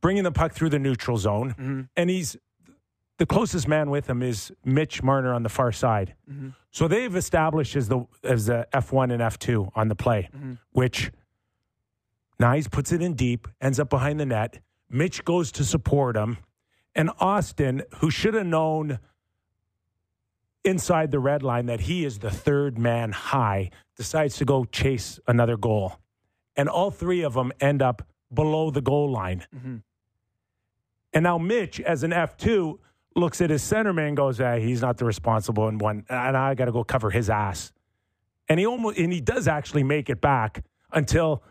bringing 0.00 0.22
the 0.22 0.32
puck 0.32 0.52
through 0.52 0.70
the 0.70 0.78
neutral 0.78 1.16
zone 1.18 1.54
Mhm. 1.58 1.88
and 1.96 2.10
he's 2.10 2.36
the 3.18 3.26
closest 3.26 3.68
man 3.68 3.90
with 3.90 4.08
him 4.10 4.22
is 4.22 4.52
Mitch 4.64 5.02
Marner 5.02 5.32
on 5.32 5.44
the 5.44 5.48
far 5.48 5.70
side. 5.70 6.16
Mm-hmm. 6.28 6.48
So 6.72 6.88
they've 6.88 7.14
established 7.14 7.76
as 7.76 7.86
the 7.88 8.06
as 8.24 8.46
the 8.46 8.66
F 8.72 8.92
one 8.92 9.12
and 9.12 9.22
F 9.22 9.38
two 9.38 9.70
on 9.76 9.86
the 9.86 9.94
play, 9.94 10.28
mm-hmm. 10.36 10.54
which 10.72 11.12
Knies 12.40 12.68
puts 12.68 12.90
it 12.90 13.00
in 13.00 13.14
deep, 13.14 13.46
ends 13.60 13.78
up 13.78 13.88
behind 13.88 14.18
the 14.18 14.26
net. 14.26 14.58
Mitch 14.90 15.24
goes 15.24 15.52
to 15.52 15.64
support 15.64 16.16
him, 16.16 16.38
and 16.94 17.10
Austin, 17.20 17.82
who 17.98 18.10
should 18.10 18.34
have 18.34 18.46
known 18.46 18.98
inside 20.64 21.10
the 21.10 21.18
red 21.18 21.42
line 21.42 21.66
that 21.66 21.80
he 21.80 22.04
is 22.04 22.18
the 22.18 22.30
third 22.30 22.78
man 22.78 23.12
high, 23.12 23.70
decides 23.96 24.36
to 24.38 24.44
go 24.44 24.64
chase 24.64 25.20
another 25.26 25.56
goal, 25.56 26.00
and 26.56 26.68
all 26.68 26.90
three 26.90 27.22
of 27.22 27.34
them 27.34 27.52
end 27.60 27.82
up 27.82 28.06
below 28.32 28.70
the 28.70 28.80
goal 28.80 29.10
line. 29.10 29.46
Mm-hmm. 29.54 29.76
And 31.12 31.22
now 31.22 31.38
Mitch, 31.38 31.80
as 31.80 32.02
an 32.02 32.12
F 32.12 32.36
two, 32.36 32.80
looks 33.14 33.40
at 33.40 33.50
his 33.50 33.62
centerman 33.62 34.08
and 34.08 34.16
goes, 34.16 34.38
hey, 34.38 34.60
he's 34.60 34.82
not 34.82 34.96
the 34.96 35.04
responsible 35.04 35.68
in 35.68 35.78
one, 35.78 36.04
and 36.08 36.36
I 36.36 36.54
got 36.54 36.64
to 36.64 36.72
go 36.72 36.82
cover 36.82 37.10
his 37.10 37.30
ass. 37.30 37.72
And 38.48 38.58
he 38.58 38.66
almost 38.66 38.98
and 38.98 39.12
he 39.12 39.20
does 39.20 39.46
actually 39.46 39.84
make 39.84 40.10
it 40.10 40.20
back 40.20 40.64
until 40.92 41.42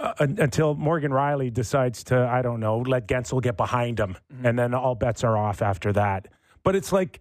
uh, 0.00 0.14
until 0.18 0.74
Morgan 0.74 1.12
Rielly 1.12 1.52
decides 1.52 2.02
to 2.04 2.18
I 2.18 2.42
don't 2.42 2.58
know 2.58 2.78
let 2.78 3.06
Guentzel 3.06 3.40
get 3.40 3.56
behind 3.56 4.00
him, 4.00 4.16
mm-hmm. 4.32 4.46
and 4.46 4.58
then 4.58 4.74
all 4.74 4.96
bets 4.96 5.22
are 5.22 5.36
off 5.36 5.62
after 5.62 5.92
that. 5.92 6.28
But 6.64 6.74
it's 6.74 6.92
like, 6.92 7.20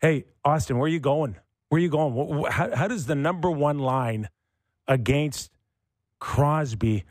hey 0.00 0.24
Austin, 0.44 0.78
where 0.78 0.86
are 0.86 0.92
you 0.92 1.00
going? 1.00 1.36
Where 1.68 1.78
are 1.78 1.82
you 1.82 1.90
going? 1.90 2.44
How, 2.50 2.74
how 2.74 2.88
does 2.88 3.06
the 3.06 3.14
number 3.14 3.50
one 3.50 3.78
line 3.78 4.28
against 4.86 5.50
Crosby 6.18 7.04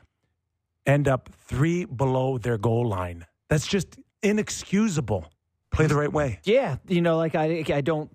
end 0.85 1.07
up 1.07 1.29
three 1.45 1.85
below 1.85 2.37
their 2.37 2.57
goal 2.57 2.87
line? 2.87 3.25
That's 3.49 3.67
just 3.67 3.97
inexcusable. 4.23 5.31
Play 5.71 5.87
the 5.87 5.95
right 5.95 6.11
way. 6.11 6.39
Yeah, 6.43 6.77
you 6.87 7.01
know, 7.01 7.17
like 7.17 7.35
I, 7.35 7.63
I 7.67 7.81
don't 7.81 8.09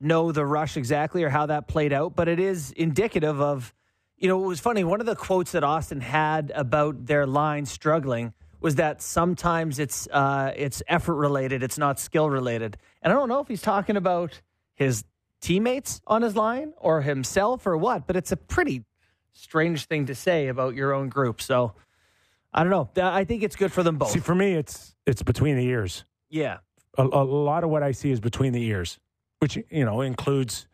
know 0.00 0.30
the 0.30 0.44
rush 0.44 0.76
exactly 0.76 1.24
or 1.24 1.30
how 1.30 1.46
that 1.46 1.68
played 1.68 1.92
out, 1.92 2.14
but 2.14 2.28
it 2.28 2.38
is 2.38 2.70
indicative 2.72 3.40
of, 3.40 3.72
you 4.18 4.28
know, 4.28 4.42
it 4.44 4.46
was 4.46 4.60
funny. 4.60 4.84
One 4.84 5.00
of 5.00 5.06
the 5.06 5.16
quotes 5.16 5.52
that 5.52 5.64
Austin 5.64 6.00
had 6.00 6.52
about 6.54 7.06
their 7.06 7.26
line 7.26 7.66
struggling 7.66 8.34
was 8.60 8.76
that 8.76 9.02
sometimes 9.02 9.78
it's 9.80 10.06
uh, 10.12 10.52
it's 10.54 10.82
effort 10.86 11.14
related, 11.14 11.62
it's 11.62 11.78
not 11.78 11.98
skill 11.98 12.30
related, 12.30 12.76
and 13.02 13.12
I 13.12 13.16
don't 13.16 13.28
know 13.28 13.40
if 13.40 13.48
he's 13.48 13.62
talking 13.62 13.96
about 13.96 14.40
his 14.74 15.04
teammates 15.40 16.00
on 16.06 16.22
his 16.22 16.36
line 16.36 16.72
or 16.78 17.02
himself 17.02 17.66
or 17.66 17.76
what, 17.76 18.06
but 18.06 18.16
it's 18.16 18.32
a 18.32 18.36
pretty 18.36 18.84
strange 19.32 19.86
thing 19.86 20.06
to 20.06 20.14
say 20.14 20.48
about 20.48 20.74
your 20.74 20.92
own 20.92 21.08
group. 21.08 21.40
So 21.42 21.74
I 22.52 22.64
don't 22.64 22.70
know. 22.70 23.02
I 23.02 23.24
think 23.24 23.42
it's 23.42 23.56
good 23.56 23.72
for 23.72 23.82
them 23.82 23.96
both. 23.98 24.10
See, 24.10 24.20
for 24.20 24.34
me, 24.34 24.52
it's 24.54 24.94
it's 25.06 25.22
between 25.22 25.56
the 25.56 25.66
ears. 25.66 26.04
yeah. 26.30 26.58
a, 26.98 27.02
a 27.02 27.24
lot 27.24 27.64
of 27.64 27.70
what 27.70 27.82
I 27.82 27.92
see 27.92 28.10
is 28.10 28.20
between 28.20 28.52
the 28.52 28.62
ears, 28.62 28.98
which 29.40 29.58
you 29.70 29.84
know 29.84 30.02
includes 30.02 30.68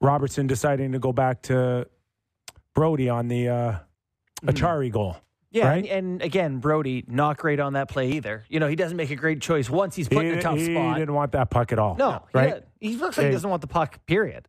Robertson 0.00 0.46
deciding 0.46 0.92
to 0.92 0.98
go 0.98 1.12
back 1.12 1.42
to 1.42 1.88
Brodie 2.74 3.08
on 3.08 3.28
the 3.28 3.48
uh, 3.48 3.78
Acciari 4.44 4.92
goal. 4.92 5.16
Yeah, 5.54 5.68
Right? 5.68 5.84
and, 5.84 5.86
and 5.86 6.22
again, 6.22 6.58
Brodie 6.58 7.04
not 7.06 7.38
great 7.38 7.60
on 7.60 7.74
that 7.74 7.88
play 7.88 8.10
either. 8.12 8.44
You 8.48 8.58
know, 8.58 8.66
he 8.66 8.74
doesn't 8.74 8.96
make 8.96 9.10
a 9.10 9.16
great 9.16 9.40
choice 9.40 9.70
once 9.70 9.94
he's 9.94 10.08
put 10.08 10.26
in 10.26 10.36
a 10.36 10.42
tough 10.42 10.58
he 10.58 10.74
spot. 10.74 10.96
He 10.96 11.00
didn't 11.00 11.14
want 11.14 11.30
that 11.32 11.48
puck 11.48 11.70
at 11.70 11.78
all. 11.78 11.94
No, 11.94 12.24
right? 12.32 12.64
He, 12.80 12.90
he 12.90 12.96
looks 12.96 13.16
like 13.16 13.26
he 13.26 13.32
doesn't 13.32 13.48
want 13.48 13.60
the 13.60 13.68
puck. 13.68 14.04
Period. 14.06 14.48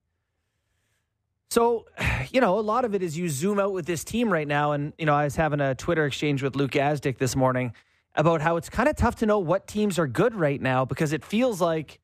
So, 1.51 1.85
you 2.31 2.41
know, 2.41 2.57
a 2.57 2.61
lot 2.61 2.85
of 2.85 2.95
it 2.95 3.03
is 3.03 3.15
you 3.15 3.29
zoom 3.29 3.59
out 3.59 3.71
with 3.71 3.85
this 3.85 4.03
team 4.03 4.33
right 4.33 4.47
now, 4.47 4.71
and 4.71 4.93
you 4.97 5.05
know, 5.05 5.13
I 5.13 5.25
was 5.25 5.35
having 5.35 5.61
a 5.61 5.75
Twitter 5.75 6.07
exchange 6.07 6.41
with 6.41 6.55
Luke 6.55 6.71
Asdick 6.71 7.19
this 7.19 7.35
morning 7.35 7.73
about 8.15 8.41
how 8.41 8.57
it's 8.57 8.69
kind 8.69 8.89
of 8.89 8.95
tough 8.95 9.17
to 9.17 9.27
know 9.27 9.37
what 9.37 9.67
teams 9.67 9.99
are 9.99 10.07
good 10.07 10.33
right 10.33 10.59
now 10.59 10.85
because 10.85 11.13
it 11.13 11.23
feels 11.23 11.61
like 11.61 11.99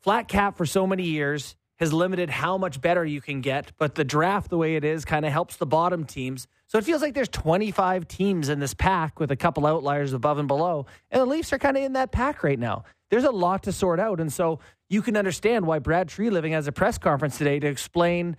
flat 0.00 0.28
cap 0.28 0.56
for 0.56 0.64
so 0.64 0.86
many 0.86 1.02
years 1.02 1.56
has 1.78 1.92
limited 1.92 2.28
how 2.28 2.58
much 2.58 2.80
better 2.80 3.04
you 3.04 3.20
can 3.20 3.40
get, 3.40 3.72
but 3.78 3.94
the 3.94 4.04
draft 4.04 4.50
the 4.50 4.58
way 4.58 4.76
it 4.76 4.84
is 4.84 5.04
kind 5.04 5.24
of 5.24 5.32
helps 5.32 5.56
the 5.56 5.66
bottom 5.66 6.04
teams. 6.04 6.46
So 6.66 6.76
it 6.76 6.84
feels 6.84 7.00
like 7.00 7.14
there's 7.14 7.28
25 7.28 8.06
teams 8.08 8.48
in 8.48 8.58
this 8.58 8.74
pack 8.74 9.20
with 9.20 9.30
a 9.30 9.36
couple 9.36 9.64
outliers 9.64 10.12
above 10.12 10.38
and 10.38 10.48
below, 10.48 10.86
and 11.10 11.22
the 11.22 11.26
Leafs 11.26 11.52
are 11.52 11.58
kind 11.58 11.76
of 11.76 11.82
in 11.82 11.94
that 11.94 12.12
pack 12.12 12.42
right 12.42 12.58
now. 12.58 12.84
There's 13.10 13.24
a 13.24 13.30
lot 13.30 13.62
to 13.62 13.72
sort 13.72 14.00
out, 14.00 14.20
and 14.20 14.32
so 14.32 14.58
you 14.90 15.02
can 15.02 15.16
understand 15.16 15.66
why 15.66 15.78
Brad 15.78 16.08
Treliving 16.08 16.50
has 16.50 16.66
a 16.66 16.72
press 16.72 16.98
conference 16.98 17.38
today 17.38 17.58
to 17.58 17.66
explain 17.66 18.36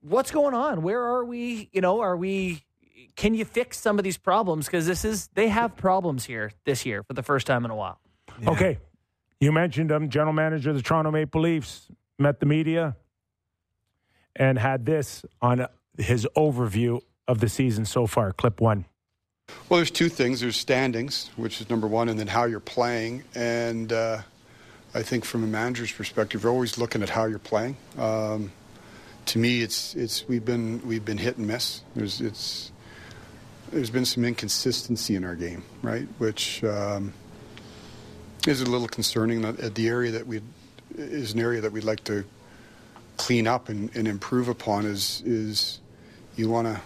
what's 0.00 0.30
going 0.30 0.54
on. 0.54 0.82
Where 0.82 1.02
are 1.02 1.24
we? 1.24 1.70
You 1.72 1.80
know, 1.80 2.00
are 2.00 2.16
we? 2.16 2.62
Can 3.16 3.34
you 3.34 3.44
fix 3.44 3.78
some 3.78 3.98
of 3.98 4.04
these 4.04 4.18
problems? 4.18 4.66
Because 4.66 4.86
this 4.86 5.04
is 5.04 5.28
they 5.34 5.48
have 5.48 5.76
problems 5.76 6.26
here 6.26 6.52
this 6.64 6.86
year 6.86 7.02
for 7.02 7.14
the 7.14 7.22
first 7.22 7.46
time 7.46 7.64
in 7.64 7.70
a 7.70 7.76
while. 7.76 7.98
Okay, 8.46 8.78
you 9.40 9.50
mentioned 9.50 9.90
him, 9.90 10.08
general 10.08 10.34
manager 10.34 10.70
of 10.70 10.76
the 10.76 10.82
Toronto 10.82 11.10
Maple 11.10 11.40
Leafs, 11.40 11.90
met 12.18 12.40
the 12.40 12.46
media, 12.46 12.96
and 14.34 14.58
had 14.58 14.86
this 14.86 15.24
on 15.40 15.66
his 15.98 16.26
overview 16.36 17.00
of 17.26 17.40
the 17.40 17.48
season 17.48 17.84
so 17.84 18.06
far. 18.06 18.32
Clip 18.32 18.60
one. 18.60 18.84
Well, 19.68 19.78
there's 19.78 19.90
two 19.90 20.08
things. 20.08 20.40
There's 20.40 20.56
standings, 20.56 21.30
which 21.36 21.60
is 21.60 21.70
number 21.70 21.86
one, 21.86 22.08
and 22.08 22.18
then 22.18 22.26
how 22.26 22.44
you're 22.44 22.60
playing. 22.60 23.24
And 23.34 23.92
uh, 23.92 24.22
I 24.94 25.02
think 25.02 25.24
from 25.24 25.44
a 25.44 25.46
manager's 25.46 25.92
perspective, 25.92 26.42
you're 26.42 26.52
always 26.52 26.78
looking 26.78 27.02
at 27.02 27.10
how 27.10 27.26
you're 27.26 27.38
playing. 27.38 27.76
Um, 27.98 28.52
to 29.26 29.38
me, 29.38 29.62
it's 29.62 29.94
it's 29.94 30.26
we've 30.28 30.44
been 30.44 30.86
we've 30.86 31.04
been 31.04 31.18
hit 31.18 31.36
and 31.36 31.46
miss. 31.46 31.82
There's 31.94 32.20
it's 32.20 32.72
there's 33.70 33.90
been 33.90 34.04
some 34.04 34.24
inconsistency 34.24 35.16
in 35.16 35.24
our 35.24 35.34
game, 35.34 35.64
right? 35.82 36.06
Which 36.18 36.62
um, 36.64 37.12
is 38.46 38.60
a 38.60 38.66
little 38.66 38.88
concerning. 38.88 39.42
That 39.42 39.74
the 39.74 39.88
area 39.88 40.12
that 40.12 40.26
we 40.26 40.40
is 40.96 41.34
an 41.34 41.40
area 41.40 41.60
that 41.60 41.72
we'd 41.72 41.84
like 41.84 42.04
to 42.04 42.24
clean 43.16 43.46
up 43.46 43.68
and, 43.68 43.94
and 43.94 44.08
improve 44.08 44.48
upon. 44.48 44.84
Is 44.86 45.22
is 45.24 45.80
you 46.36 46.48
want 46.48 46.66
to 46.66 46.80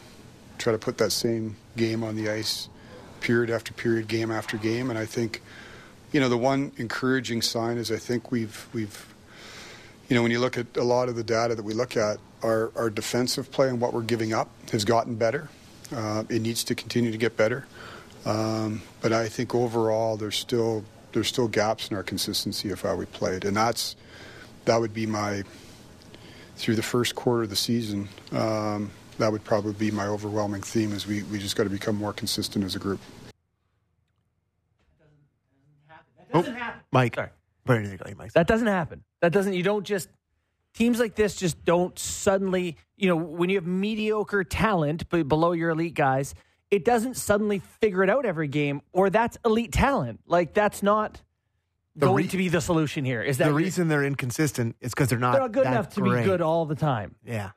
try 0.58 0.72
to 0.72 0.78
put 0.78 0.98
that 0.98 1.10
same 1.10 1.56
game 1.76 2.04
on 2.04 2.16
the 2.16 2.30
ice 2.30 2.68
period 3.20 3.50
after 3.50 3.72
period, 3.72 4.08
game 4.08 4.30
after 4.30 4.56
game. 4.56 4.90
And 4.90 4.98
I 4.98 5.06
think, 5.06 5.42
you 6.12 6.20
know, 6.20 6.28
the 6.28 6.38
one 6.38 6.72
encouraging 6.76 7.42
sign 7.42 7.76
is 7.76 7.90
I 7.90 7.98
think 7.98 8.30
we've 8.30 8.68
we've 8.72 9.06
you 10.10 10.16
know, 10.16 10.22
when 10.22 10.32
you 10.32 10.40
look 10.40 10.58
at 10.58 10.76
a 10.76 10.82
lot 10.82 11.08
of 11.08 11.14
the 11.14 11.22
data 11.22 11.54
that 11.54 11.62
we 11.62 11.72
look 11.72 11.96
at, 11.96 12.18
our, 12.42 12.72
our 12.74 12.90
defensive 12.90 13.52
play 13.52 13.68
and 13.68 13.80
what 13.80 13.92
we're 13.92 14.02
giving 14.02 14.32
up 14.32 14.48
has 14.72 14.84
gotten 14.84 15.14
better. 15.14 15.48
Uh, 15.94 16.24
it 16.28 16.42
needs 16.42 16.64
to 16.64 16.74
continue 16.74 17.12
to 17.12 17.18
get 17.18 17.36
better. 17.36 17.64
Um, 18.26 18.82
but 19.00 19.12
I 19.12 19.28
think 19.28 19.54
overall 19.54 20.16
there's 20.16 20.36
still 20.36 20.84
there's 21.12 21.28
still 21.28 21.48
gaps 21.48 21.88
in 21.88 21.96
our 21.96 22.02
consistency 22.02 22.70
of 22.70 22.80
how 22.80 22.96
we 22.96 23.06
played. 23.06 23.44
And 23.44 23.56
that's 23.56 23.96
that 24.64 24.80
would 24.80 24.94
be 24.94 25.06
my 25.06 25.44
through 26.56 26.76
the 26.76 26.82
first 26.82 27.14
quarter 27.14 27.44
of 27.44 27.50
the 27.50 27.56
season, 27.56 28.08
um, 28.32 28.90
that 29.18 29.32
would 29.32 29.42
probably 29.44 29.72
be 29.72 29.90
my 29.90 30.06
overwhelming 30.06 30.62
theme 30.62 30.92
is 30.92 31.06
we, 31.06 31.22
we 31.24 31.38
just 31.38 31.56
got 31.56 31.64
to 31.64 31.70
become 31.70 31.96
more 31.96 32.12
consistent 32.12 32.64
as 32.64 32.76
a 32.76 32.78
group. 32.78 33.00
Mike. 36.92 37.14
Sorry. 37.14 37.30
Where 37.64 37.82
did 37.82 37.92
it 37.92 38.04
go, 38.04 38.12
Mike? 38.16 38.32
That 38.32 38.46
doesn't 38.46 38.66
happen. 38.66 39.04
That 39.20 39.32
doesn't. 39.32 39.52
You 39.52 39.62
don't 39.62 39.84
just 39.84 40.08
teams 40.74 40.98
like 40.98 41.14
this 41.14 41.34
just 41.36 41.64
don't 41.64 41.98
suddenly. 41.98 42.76
You 42.96 43.08
know, 43.08 43.16
when 43.16 43.50
you 43.50 43.56
have 43.56 43.66
mediocre 43.66 44.44
talent 44.44 45.08
but 45.08 45.28
below 45.28 45.52
your 45.52 45.70
elite 45.70 45.94
guys, 45.94 46.34
it 46.70 46.84
doesn't 46.84 47.16
suddenly 47.16 47.58
figure 47.58 48.02
it 48.02 48.10
out 48.10 48.24
every 48.24 48.48
game, 48.48 48.80
or 48.92 49.10
that's 49.10 49.36
elite 49.44 49.72
talent. 49.72 50.20
Like 50.26 50.54
that's 50.54 50.82
not 50.82 51.20
The 51.96 52.06
going 52.06 52.24
re- 52.24 52.28
to 52.30 52.36
be 52.36 52.48
the 52.48 52.60
solution 52.60 53.04
here. 53.04 53.22
Is 53.22 53.38
that 53.38 53.48
the 53.48 53.54
reason 53.54 53.88
they're 53.88 54.04
inconsistent 54.04 54.76
is 54.80 54.92
because 54.92 55.08
they're 55.08 55.18
not, 55.18 55.32
they're 55.32 55.40
not 55.42 55.52
good 55.52 55.66
that 55.66 55.72
enough 55.72 55.94
to 55.94 56.00
great. 56.00 56.22
be 56.22 56.24
good 56.24 56.40
all 56.40 56.66
the 56.66 56.76
time? 56.76 57.16
Yeah. 57.24 57.50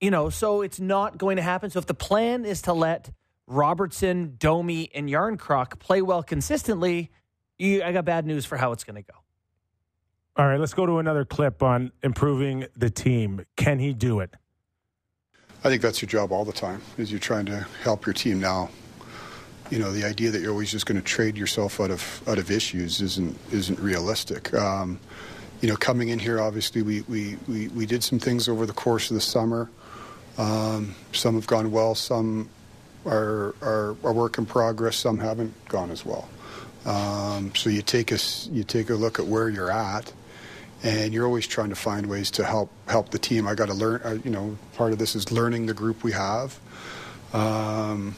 You 0.00 0.10
know, 0.10 0.30
so 0.30 0.62
it's 0.62 0.80
not 0.80 1.18
going 1.18 1.36
to 1.36 1.42
happen. 1.42 1.70
So 1.70 1.78
if 1.78 1.86
the 1.86 1.94
plan 1.94 2.44
is 2.44 2.62
to 2.62 2.72
let 2.72 3.10
Robertson, 3.46 4.34
Domi, 4.38 4.90
and 4.94 5.08
Järnkrok 5.08 5.78
play 5.78 6.02
well 6.02 6.22
consistently, 6.22 7.10
you, 7.58 7.82
I 7.82 7.92
got 7.92 8.04
bad 8.04 8.26
news 8.26 8.44
for 8.44 8.56
how 8.56 8.72
it's 8.72 8.82
going 8.84 8.96
to 8.96 9.02
go. 9.02 9.18
All 10.34 10.46
right, 10.46 10.58
let's 10.58 10.72
go 10.74 10.86
to 10.86 10.98
another 10.98 11.24
clip 11.24 11.62
on 11.62 11.92
improving 12.02 12.66
the 12.74 12.88
team. 12.88 13.44
Can 13.56 13.78
he 13.78 13.92
do 13.92 14.20
it? 14.20 14.34
I 15.64 15.68
think 15.68 15.82
that's 15.82 16.02
your 16.02 16.08
job 16.08 16.32
all 16.32 16.44
the 16.44 16.52
time, 16.52 16.82
is 16.98 17.10
you're 17.10 17.20
trying 17.20 17.46
to 17.46 17.66
help 17.82 18.04
your 18.06 18.12
team 18.12 18.40
now. 18.40 18.70
You 19.70 19.78
know, 19.78 19.92
the 19.92 20.04
idea 20.04 20.30
that 20.30 20.42
you're 20.42 20.50
always 20.50 20.70
just 20.70 20.86
going 20.86 21.00
to 21.00 21.06
trade 21.06 21.36
yourself 21.36 21.80
out 21.80 21.90
of 21.90 22.22
out 22.28 22.38
of 22.38 22.50
issues 22.50 23.00
isn't 23.00 23.38
isn't 23.52 23.78
realistic. 23.78 24.52
Um, 24.52 24.98
you 25.62 25.68
know, 25.68 25.76
coming 25.76 26.08
in 26.08 26.18
here, 26.18 26.40
obviously, 26.40 26.82
we, 26.82 27.02
we, 27.02 27.38
we, 27.46 27.68
we 27.68 27.86
did 27.86 28.02
some 28.02 28.18
things 28.18 28.48
over 28.48 28.66
the 28.66 28.72
course 28.72 29.10
of 29.10 29.14
the 29.14 29.20
summer. 29.20 29.70
Um, 30.36 30.96
some 31.12 31.36
have 31.36 31.46
gone 31.46 31.70
well, 31.70 31.94
some 31.94 32.48
are, 33.06 33.54
are 33.62 33.96
a 34.02 34.12
work 34.12 34.38
in 34.38 34.44
progress, 34.44 34.96
some 34.96 35.18
haven't 35.18 35.54
gone 35.68 35.92
as 35.92 36.04
well. 36.04 36.28
Um, 36.84 37.54
so 37.54 37.70
you 37.70 37.80
take 37.80 38.10
a, 38.10 38.18
you 38.50 38.64
take 38.64 38.90
a 38.90 38.94
look 38.94 39.20
at 39.20 39.26
where 39.26 39.48
you're 39.48 39.70
at, 39.70 40.12
and 40.82 41.12
you're 41.12 41.26
always 41.26 41.46
trying 41.46 41.68
to 41.70 41.74
find 41.76 42.06
ways 42.06 42.30
to 42.32 42.44
help 42.44 42.70
help 42.88 43.10
the 43.10 43.18
team. 43.18 43.46
I 43.46 43.54
got 43.54 43.66
to 43.68 43.74
learn. 43.74 44.00
Uh, 44.02 44.18
you 44.24 44.30
know, 44.30 44.56
part 44.74 44.92
of 44.92 44.98
this 44.98 45.14
is 45.14 45.30
learning 45.30 45.66
the 45.66 45.74
group 45.74 46.02
we 46.02 46.12
have, 46.12 46.58
um, 47.32 48.14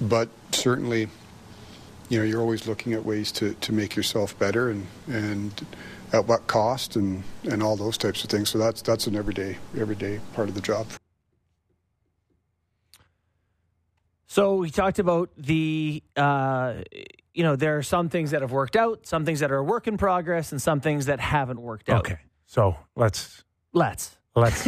but 0.00 0.28
certainly, 0.52 1.08
you 2.08 2.18
know, 2.18 2.24
you're 2.24 2.40
always 2.40 2.66
looking 2.66 2.92
at 2.92 3.04
ways 3.04 3.32
to, 3.32 3.54
to 3.54 3.72
make 3.72 3.96
yourself 3.96 4.38
better 4.38 4.70
and 4.70 4.86
and 5.08 5.66
at 6.12 6.26
what 6.26 6.46
cost 6.46 6.96
and, 6.96 7.22
and 7.44 7.62
all 7.62 7.76
those 7.76 7.96
types 7.96 8.24
of 8.24 8.30
things. 8.30 8.50
So 8.50 8.58
that's 8.58 8.82
that's 8.82 9.06
an 9.06 9.16
everyday 9.16 9.58
everyday 9.78 10.20
part 10.34 10.48
of 10.48 10.54
the 10.54 10.60
job. 10.60 10.86
So 14.26 14.54
we 14.54 14.70
talked 14.70 15.00
about 15.00 15.30
the, 15.36 16.04
uh, 16.14 16.74
you 17.40 17.44
know, 17.46 17.56
there 17.56 17.78
are 17.78 17.82
some 17.82 18.10
things 18.10 18.32
that 18.32 18.42
have 18.42 18.52
worked 18.52 18.76
out, 18.76 19.06
some 19.06 19.24
things 19.24 19.40
that 19.40 19.50
are 19.50 19.56
a 19.56 19.64
work 19.64 19.86
in 19.86 19.96
progress, 19.96 20.52
and 20.52 20.60
some 20.60 20.82
things 20.82 21.06
that 21.06 21.20
haven't 21.20 21.58
worked 21.58 21.88
out. 21.88 22.00
Okay, 22.00 22.18
so 22.44 22.76
let's 22.94 23.44
Let's. 23.72 24.14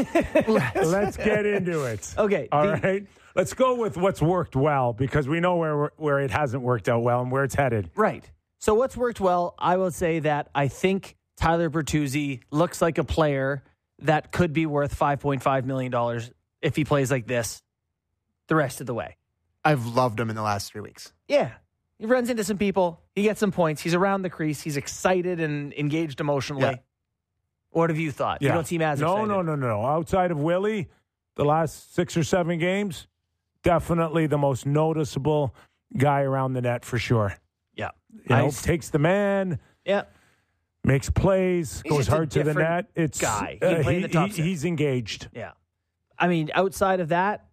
let's 0.49 0.75
let's 0.75 1.17
get 1.19 1.45
into 1.45 1.85
it. 1.85 2.15
Okay. 2.17 2.49
All 2.51 2.67
the- 2.67 2.77
right. 2.83 3.07
Let's 3.37 3.53
go 3.53 3.75
with 3.77 3.99
what's 3.99 4.23
worked 4.23 4.57
well 4.57 4.95
because 4.95 5.29
we 5.29 5.39
know 5.39 5.57
where 5.57 5.93
where 5.99 6.19
it 6.21 6.31
hasn't 6.31 6.63
worked 6.63 6.89
out 6.89 7.03
well 7.03 7.21
and 7.21 7.31
where 7.31 7.45
it's 7.45 7.55
headed. 7.55 7.91
Right. 7.95 8.25
So 8.59 8.73
what's 8.73 8.97
worked 8.97 9.21
well? 9.21 9.55
I 9.59 9.77
will 9.77 9.91
say 9.91 10.21
that 10.21 10.49
I 10.55 10.69
think 10.69 11.15
Tyler 11.37 11.69
Bertuzzi 11.69 12.41
looks 12.51 12.81
like 12.81 12.97
a 12.97 13.05
player 13.05 13.63
that 13.99 14.33
could 14.33 14.55
be 14.55 14.65
worth 14.65 14.95
five 14.95 15.21
point 15.21 15.43
five 15.43 15.67
million 15.67 15.93
dollars 15.93 16.31
if 16.63 16.75
he 16.75 16.87
plays 16.87 17.11
like 17.11 17.27
this 17.27 17.63
the 18.49 18.57
rest 18.57 18.81
of 18.81 18.87
the 18.87 18.95
way. 18.95 19.17
I've 19.63 19.85
loved 19.87 20.19
him 20.19 20.31
in 20.31 20.37
the 20.37 20.43
last 20.43 20.73
three 20.73 20.81
weeks. 20.81 21.13
Yeah. 21.29 21.51
He 22.03 22.07
runs 22.07 22.31
into 22.31 22.43
some 22.43 22.59
people. 22.59 23.01
He 23.15 23.23
gets 23.23 23.38
some 23.38 23.53
points. 23.53 23.81
He's 23.81 23.95
around 23.95 24.23
the 24.23 24.29
crease. 24.29 24.61
He's 24.61 24.77
excited 24.77 25.38
and 25.38 25.73
engaged 25.75 26.21
emotionally. 26.21 26.65
Yeah. 26.65 26.77
What 27.71 27.91
have 27.91 27.99
you 28.01 28.11
thought? 28.11 28.43
You 28.43 28.49
don't 28.49 28.67
seem 28.67 28.83
as 28.83 28.99
no, 28.99 29.12
excited. 29.12 29.29
no, 29.29 29.41
no, 29.43 29.55
no, 29.55 29.69
no. 29.69 29.87
Outside 29.87 30.33
of 30.33 30.41
Willie, 30.41 30.88
the 31.37 31.45
last 31.45 31.95
six 31.95 32.17
or 32.17 32.25
seven 32.25 32.59
games, 32.59 33.07
definitely 33.62 34.27
the 34.27 34.37
most 34.37 34.67
noticeable 34.67 35.55
guy 35.97 36.23
around 36.23 36.55
the 36.55 36.62
net 36.62 36.85
for 36.85 36.99
sure. 36.99 37.37
Yeah. 37.77 37.91
You 38.12 38.35
know, 38.35 38.47
I- 38.47 38.51
takes 38.51 38.91
the 38.91 38.99
man, 38.99 39.61
yeah. 39.85 40.03
makes 40.83 41.09
plays, 41.09 41.83
He's 41.85 41.93
goes 41.93 42.09
hard 42.09 42.33
to 42.33 42.43
the 42.43 42.55
net. 42.55 42.91
It's 42.97 43.21
guy. 43.21 43.53
He 43.53 43.59
can 43.61 43.85
play 43.85 43.97
in 43.97 44.03
the 44.03 44.09
top 44.09 44.31
six. 44.33 44.45
he's 44.45 44.65
engaged. 44.65 45.29
Yeah. 45.33 45.53
I 46.19 46.27
mean, 46.27 46.51
outside 46.53 46.99
of 46.99 47.11
that, 47.11 47.47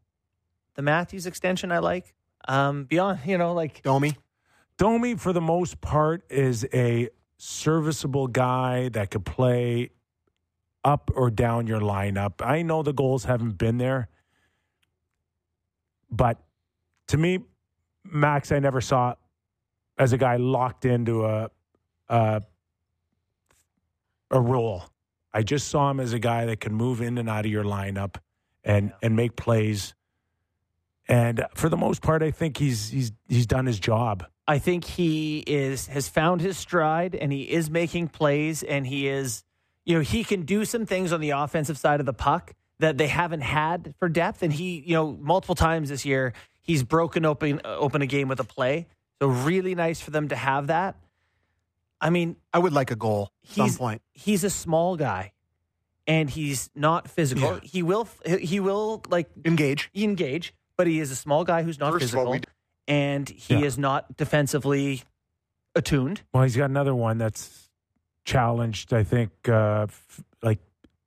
the 0.74 0.82
Matthews 0.82 1.28
extension 1.28 1.72
I 1.72 1.78
like. 1.78 2.16
Um, 2.48 2.86
beyond, 2.86 3.20
you 3.26 3.38
know, 3.38 3.54
like 3.54 3.84
Domi, 3.84 4.16
Domi, 4.80 5.16
for 5.16 5.34
the 5.34 5.42
most 5.42 5.82
part, 5.82 6.24
is 6.30 6.66
a 6.74 7.10
serviceable 7.38 8.28
guy 8.28 8.88
that 8.88 9.12
could 9.12 9.26
play 9.26 9.92
up 10.86 11.12
or 11.14 11.30
down 11.30 11.68
your 11.68 11.82
lineup. 11.82 12.36
I 12.40 12.62
know 12.62 12.82
the 12.82 12.94
goals 12.94 13.26
haven't 13.26 13.58
been 13.58 13.78
there, 13.78 14.08
but 16.10 16.42
to 17.08 17.18
me, 17.18 17.40
Max, 18.06 18.54
I 18.54 18.60
never 18.60 18.80
saw 18.80 19.16
as 19.98 20.14
a 20.14 20.18
guy 20.18 20.38
locked 20.38 20.86
into 20.86 21.26
a 21.26 21.52
a, 22.08 22.42
a 24.32 24.40
role. 24.40 24.86
I 25.34 25.44
just 25.44 25.68
saw 25.68 25.92
him 25.92 26.00
as 26.00 26.14
a 26.14 26.20
guy 26.20 26.46
that 26.46 26.62
can 26.62 26.74
move 26.74 27.02
in 27.02 27.18
and 27.18 27.30
out 27.30 27.46
of 27.46 27.52
your 27.52 27.66
lineup 27.66 28.16
and 28.64 28.94
and 29.04 29.14
make 29.14 29.36
plays. 29.36 29.94
And 31.10 31.46
for 31.54 31.68
the 31.68 31.78
most 31.78 32.02
part, 32.02 32.24
I 32.24 32.32
think 32.32 32.56
he's 32.56 32.90
he's 32.92 33.12
he's 33.28 33.46
done 33.46 33.66
his 33.66 33.78
job. 33.78 34.26
I 34.50 34.58
think 34.60 34.84
he 34.84 35.40
is 35.46 35.88
has 35.88 36.10
found 36.10 36.42
his 36.42 36.58
stride 36.58 37.14
and 37.16 37.32
he 37.32 37.44
is 37.44 37.70
making 37.70 38.08
plays 38.10 38.64
and 38.64 38.86
he 38.86 39.08
is 39.08 39.44
you 39.86 39.96
know 39.96 40.02
he 40.02 40.24
can 40.24 40.42
do 40.44 40.66
some 40.66 40.86
things 40.86 41.14
on 41.14 41.22
the 41.22 41.30
offensive 41.32 41.78
side 41.78 42.00
of 42.00 42.06
the 42.06 42.14
puck 42.14 42.54
that 42.80 42.98
they 42.98 43.08
haven't 43.08 43.42
had 43.42 43.94
for 44.00 44.10
depth 44.10 44.42
and 44.44 44.52
he 44.52 44.84
you 44.86 44.96
know 44.96 45.18
multiple 45.22 45.56
times 45.56 45.90
this 45.90 46.04
year 46.04 46.34
he's 46.62 46.84
broken 46.84 47.26
open 47.26 47.62
open 47.64 48.02
a 48.02 48.08
game 48.08 48.28
with 48.28 48.40
a 48.40 48.44
play 48.44 48.88
so 49.22 49.28
really 49.28 49.76
nice 49.76 50.02
for 50.02 50.12
them 50.12 50.28
to 50.30 50.36
have 50.36 50.68
that 50.68 50.96
I 52.02 52.10
mean 52.10 52.36
I 52.54 52.60
would 52.60 52.74
like 52.74 52.92
a 52.92 52.96
goal 52.96 53.32
at 53.44 53.50
some 53.52 53.66
he's 53.66 53.78
point. 53.78 54.02
he's 54.14 54.44
a 54.44 54.50
small 54.50 54.96
guy 54.98 55.34
and 56.08 56.30
he's 56.30 56.70
not 56.74 57.08
physical 57.10 57.44
Yeah. 57.56 57.60
he 57.64 57.84
will 57.84 58.08
he 58.42 58.60
will 58.60 59.04
like 59.10 59.30
Engage. 59.46 59.90
engage 59.94 60.54
but 60.78 60.88
he 60.88 61.00
is 61.00 61.12
a 61.12 61.16
small 61.16 61.44
guy 61.44 61.62
who's 61.64 61.78
not 61.80 61.92
First 61.94 62.06
physical 62.06 62.40
and 62.90 63.30
he 63.30 63.54
Yeah. 63.56 63.66
is 63.66 63.78
not 63.78 64.18
defensively 64.18 65.04
attuned 65.76 66.22
Well, 66.34 66.44
he's 66.44 66.58
got 66.58 66.70
another 66.70 66.94
one 66.96 67.18
that's 67.20 67.70
challenged. 68.26 68.94
I 68.94 69.04
think 69.04 69.32
uh, 69.48 69.84
f- 69.88 70.22
like 70.42 70.60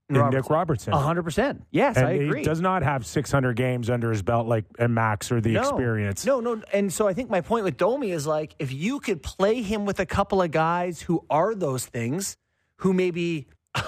in 0.09 0.31
Nick 0.31 0.49
Robertson. 0.51 0.93
A 0.93 0.99
hundred 0.99 1.23
percent. 1.25 1.65
Yes, 1.71 1.97
and 1.97 2.07
I 2.07 2.11
agree. 2.13 2.39
He 2.41 2.45
does 2.45 2.61
not 2.61 2.83
have 2.83 3.05
600 3.07 3.57
games 3.57 3.89
under 3.91 4.11
his 4.11 4.23
belt 4.23 4.47
like 4.47 4.65
and 4.79 4.95
Max 4.95 5.33
or 5.33 5.41
the 5.41 5.53
no, 5.53 5.61
experience. 5.61 6.25
No, 6.25 6.41
no. 6.41 6.63
And 6.73 6.93
so 6.93 7.09
I 7.09 7.13
think 7.15 7.29
my 7.31 7.41
point 7.41 7.65
with 7.65 7.77
Domi 7.77 8.11
is 8.13 8.27
like 8.27 8.55
if 8.59 8.73
you 8.73 9.01
could 9.01 9.23
play 9.23 9.63
him 9.63 9.85
with 9.85 10.01
a 10.01 10.07
couple 10.07 10.41
of 10.43 10.51
guys 10.51 11.01
who 11.03 11.25
are 11.31 11.55
those 11.55 11.87
things, 11.87 12.37
who 12.79 12.93
maybe 12.93 13.47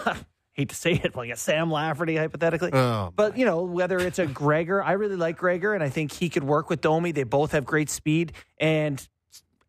hate 0.55 0.71
to 0.71 0.75
say 0.75 0.93
it, 0.93 1.15
like 1.15 1.31
a 1.31 1.37
Sam 1.37 1.71
Lafferty 1.71 2.17
hypothetically. 2.17 2.71
Oh, 2.73 3.13
but 3.15 3.37
you 3.37 3.45
know, 3.45 3.63
whether 3.63 3.99
it's 3.99 4.19
a 4.19 4.27
Gregor, 4.27 4.83
I 4.83 4.93
really 4.93 5.17
like 5.17 5.37
Gregor, 5.37 5.75
and 5.75 5.83
I 5.85 5.91
think 5.91 6.13
he 6.13 6.29
could 6.31 6.45
work 6.45 6.71
with 6.71 6.81
Domi. 6.81 7.13
They 7.13 7.25
both 7.25 7.53
have 7.53 7.65
great 7.65 7.91
speed, 7.91 8.33
and 8.59 9.07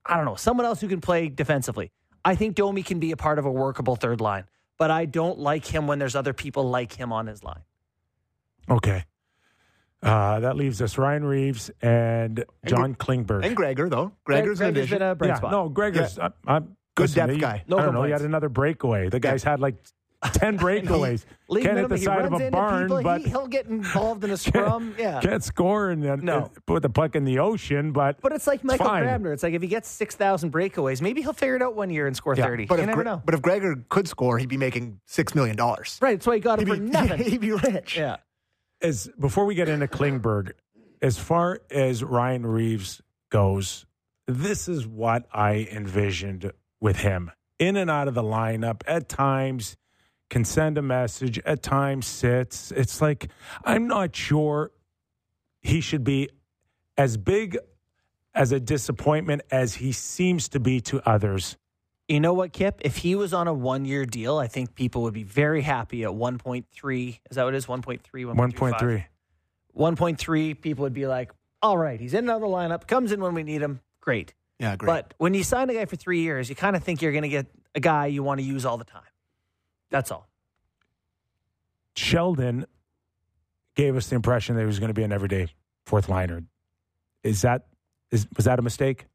I 0.06 0.16
don't 0.16 0.26
know 0.26 0.36
someone 0.36 0.66
else 0.66 0.80
who 0.80 0.88
can 0.88 1.02
play 1.02 1.28
defensively. 1.28 1.92
I 2.24 2.36
think 2.36 2.56
Domi 2.56 2.82
can 2.84 3.00
be 3.00 3.12
a 3.12 3.18
part 3.18 3.38
of 3.38 3.46
a 3.46 3.52
workable 3.52 3.96
third 3.96 4.22
line, 4.22 4.46
but 4.78 4.90
I 4.92 5.06
don't 5.06 5.38
like 5.40 5.66
him 5.66 5.88
when 5.88 6.00
there's 6.00 6.16
other 6.16 6.34
people 6.34 6.70
like 6.70 6.94
him 6.94 7.12
on 7.12 7.28
his 7.28 7.44
line. 7.44 7.62
Okay. 8.70 9.04
Uh, 10.02 10.40
that 10.40 10.56
leaves 10.56 10.82
us 10.82 10.98
Ryan 11.00 11.24
Reaves 11.24 11.72
and 11.82 12.44
John 12.66 12.94
Klingberg. 12.94 13.44
And 13.44 13.56
Gregor, 13.56 13.90
though. 13.90 14.12
Gregor's 14.24 14.62
an 14.62 14.74
Gregor's 14.74 14.84
addition. 14.84 15.00
been 15.00 15.08
a 15.08 15.16
bright 15.16 15.28
yeah, 15.30 15.36
spot. 15.36 15.52
no, 15.52 15.70
Gregor's 15.70 16.20
I, 16.20 16.30
I'm, 16.46 16.76
Good 16.96 17.04
listen, 17.04 17.16
depth 17.28 17.34
he- 17.34 17.40
guy. 17.40 17.64
No 17.68 17.78
I 17.78 17.82
don't 17.86 17.94
know. 17.94 18.04
He 18.04 18.12
had 18.12 18.22
another 18.22 18.50
breakaway. 18.50 19.10
The 19.10 19.20
guy's 19.20 19.44
had 19.44 19.60
like 19.60 19.76
10 20.34 20.58
breakaways. 20.58 21.26
League 21.50 21.66
Can't 21.66 21.78
hit 21.78 21.90
the 21.90 21.98
he 21.98 22.04
side 22.04 22.26
of 22.26 22.32
runs 22.32 22.42
a 22.42 22.46
into 22.48 22.58
barn, 22.58 22.84
people, 22.88 23.04
but 23.04 23.22
he, 23.22 23.30
he'll 23.30 23.48
get 23.48 23.68
involved 23.68 24.24
in 24.24 24.32
a 24.32 24.38
scrum. 24.46 24.96
Yeah. 24.98 25.20
can't 25.22 25.44
score 25.44 25.90
and 25.92 26.02
then 26.04 26.22
No. 26.26 26.46
and 26.46 26.66
put 26.66 26.82
the 26.82 26.90
puck 26.90 27.16
in 27.16 27.26
the 27.26 27.40
ocean. 27.40 27.92
But 27.92 28.22
But 28.22 28.32
it's 28.32 28.48
like 28.48 28.64
Michael 28.64 28.86
fine. 28.88 29.04
Grabner. 29.04 29.34
It's 29.34 29.44
like 29.44 29.54
if 29.54 29.62
he 29.62 29.68
gets 29.68 29.88
6,000 29.90 30.52
breakaways, 30.52 31.02
maybe 31.02 31.22
he'll 31.22 31.34
figure 31.34 31.56
it 31.56 31.62
out 31.62 31.76
one 31.76 31.90
year 31.90 32.08
and 32.08 32.16
score 32.16 32.36
Yeah, 32.36 32.46
30. 32.46 32.66
But 32.66 32.76
you 32.76 32.82
if, 32.84 32.88
never 32.88 33.04
Gre- 33.04 33.10
know. 33.10 33.22
but 33.24 33.34
if 33.36 33.42
Gregor 33.42 33.76
could 33.90 34.08
score, 34.08 34.38
he'd 34.40 34.50
be 34.50 34.58
making 34.58 35.00
$6 35.08 35.36
million. 35.36 35.56
right. 35.58 35.86
That's 36.02 36.26
why 36.28 36.36
he 36.36 36.40
got 36.40 36.60
him 36.60 36.68
He'd 36.68 36.74
for 36.76 36.80
be, 36.82 36.90
nothing. 36.90 37.24
he'd 37.24 37.42
be 37.42 37.52
rich. 37.52 37.98
yeah. 37.98 38.18
as 38.82 39.08
before 39.20 39.46
we 39.46 39.54
get 39.56 39.70
into 39.70 39.88
Klingberg, 39.88 40.52
as 41.02 41.18
far 41.20 41.62
as 41.70 42.04
Ryan 42.04 42.46
Reaves 42.46 43.02
goes, 43.30 43.86
this 44.28 44.68
is 44.68 44.88
what 44.88 45.28
I 45.32 45.68
envisioned 45.72 46.52
with 46.82 46.98
him. 46.98 47.32
In 47.60 47.76
and 47.78 47.90
out 47.92 48.08
of 48.08 48.16
the 48.16 48.24
lineup, 48.24 48.82
at 48.88 49.08
times 49.08 49.78
can 50.30 50.46
send 50.46 50.78
a 50.78 50.82
message, 50.82 51.40
at 51.40 51.62
times 51.62 52.06
sits. 52.06 52.72
It's 52.72 53.02
like 53.02 53.30
I'm 53.64 53.88
not 53.88 54.16
sure 54.16 54.72
he 55.62 55.82
should 55.82 56.04
be 56.04 56.30
as 56.98 57.18
big 57.18 57.58
as 58.34 58.52
a 58.52 58.60
disappointment 58.60 59.42
as 59.50 59.76
he 59.76 59.92
seems 59.92 60.50
to 60.50 60.60
be 60.60 60.82
to 60.82 61.02
others. 61.08 61.58
You 62.08 62.20
know 62.20 62.34
what, 62.34 62.54
Kip? 62.54 62.82
If 62.82 62.98
he 62.98 63.16
was 63.16 63.34
on 63.34 63.48
a 63.48 63.54
one 63.54 63.86
year 63.86 64.06
deal, 64.06 64.38
I 64.38 64.48
think 64.48 64.76
people 64.76 65.02
would 65.04 65.14
be 65.14 65.24
very 65.24 65.62
happy 65.62 66.04
at 66.04 66.12
1.3. 66.12 67.20
Is 67.30 67.36
that 67.36 67.44
what 67.44 67.54
it 67.54 67.58
is? 67.58 67.66
1.3, 67.66 68.02
1.35? 68.02 68.54
1.3. 68.54 69.06
1.3, 69.76 70.62
people 70.62 70.84
would 70.84 70.94
be 70.94 71.08
like, 71.08 71.32
all 71.62 71.78
right. 71.78 72.00
He's 72.00 72.14
in 72.14 72.26
another 72.26 72.46
lineup, 72.46 72.88
comes 72.88 73.12
in 73.12 73.22
when 73.22 73.34
we 73.34 73.44
need 73.44 73.62
him. 73.62 73.82
Great. 74.02 74.34
Yeah, 74.60 74.76
great. 74.76 74.88
But 74.88 75.14
when 75.18 75.34
you 75.34 75.44
sign 75.44 75.70
a 75.70 75.74
guy 75.74 75.86
for 75.86 75.96
three 75.96 76.22
years, 76.22 76.48
you 76.48 76.56
kind 76.56 76.76
of 76.76 76.84
think 76.84 77.02
you're 77.02 77.12
going 77.12 77.24
to 77.24 77.30
get 77.30 77.48
a 77.74 77.80
guy 77.80 78.06
you 78.06 78.22
want 78.24 78.40
to 78.40 78.46
use 78.46 78.66
all 78.66 78.78
the 78.78 78.86
time. 78.86 79.02
That's 79.90 80.12
all. 80.12 80.28
Sheldon 81.96 82.66
gave 83.76 83.96
us 83.96 84.08
the 84.08 84.16
impression 84.16 84.56
that 84.56 84.62
he 84.62 84.68
was 84.68 84.80
going 84.80 84.90
to 84.90 84.94
be 84.94 85.04
an 85.04 85.12
everyday 85.12 85.48
fourth 85.86 86.10
liner. 86.10 86.44
Is 87.24 87.42
that 87.42 87.68
is 88.12 88.28
was 88.36 88.46
that 88.46 88.60
a 88.60 88.62
mistake? 88.62 89.06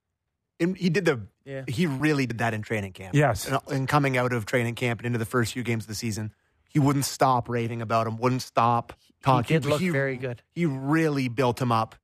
And 0.59 0.77
he 0.77 0.91
did 0.91 1.05
the. 1.05 1.21
Yeah. 1.45 1.65
He 1.67 1.87
really 1.87 2.27
did 2.27 2.39
that 2.39 2.55
in 2.55 2.63
training 2.63 2.93
camp. 2.93 3.15
Yes. 3.15 3.47
And, 3.49 3.59
and 3.69 3.89
coming 3.89 4.17
out 4.17 4.33
of 4.33 4.47
training 4.47 4.75
camp 4.75 5.01
and 5.01 5.07
into 5.07 5.19
the 5.19 5.25
first 5.25 5.53
few 5.55 5.63
games 5.63 5.85
of 5.85 5.89
the 5.89 5.95
season, 5.95 6.33
he 6.69 6.79
wouldn't 6.79 7.07
stop 7.07 7.49
raving 7.49 7.83
about 7.83 8.07
him. 8.07 8.19
Wouldn't 8.19 8.43
stop 8.43 8.93
talking. 9.23 9.55
He 9.55 9.61
did 9.61 9.69
look 9.69 9.81
very 9.81 10.17
good. 10.17 10.43
He 10.53 10.67
really 10.67 11.29
built 11.29 11.61
him 11.61 11.73
up, 11.73 11.97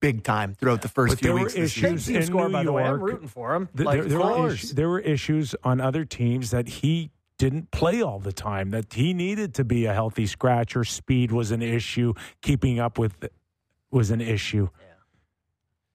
big 0.00 0.22
time 0.22 0.54
throughout 0.54 0.80
the 0.82 0.88
first 0.88 1.12
But 1.12 1.18
few 1.18 1.28
there 1.28 1.34
were 1.34 1.40
weeks. 1.40 1.52
of 1.54 1.58
the 1.58 1.62
issues 1.64 2.04
season. 2.04 2.14
Big 2.14 2.22
in 2.22 2.26
score, 2.28 2.46
New 2.48 2.52
by 2.52 2.62
the 2.64 2.72
way. 2.72 2.84
I'm 2.84 3.00
rooting 3.00 3.28
for 3.28 3.54
him. 3.54 3.68
Th- 3.76 3.84
like, 3.86 4.00
there, 4.00 4.08
there 4.08 4.20
were 4.20 4.48
issues, 4.52 4.70
there 4.72 4.88
were 4.88 5.00
issues 5.00 5.54
on 5.64 5.80
other 5.80 6.04
teams 6.04 6.50
that 6.52 6.68
he 6.68 7.10
didn't 7.42 7.72
play 7.72 8.00
all 8.00 8.20
the 8.20 8.32
time. 8.32 8.70
That 8.70 8.94
he 8.94 9.12
needed 9.12 9.54
to 9.54 9.64
be 9.64 9.86
a 9.86 9.92
healthy 9.92 10.26
scratcher. 10.26 10.84
Speed 10.84 11.32
was 11.32 11.50
an 11.50 11.60
issue. 11.60 12.14
Keeping 12.40 12.78
up 12.78 12.98
with 13.00 13.28
was 13.90 14.12
an 14.12 14.20
issue. 14.20 14.68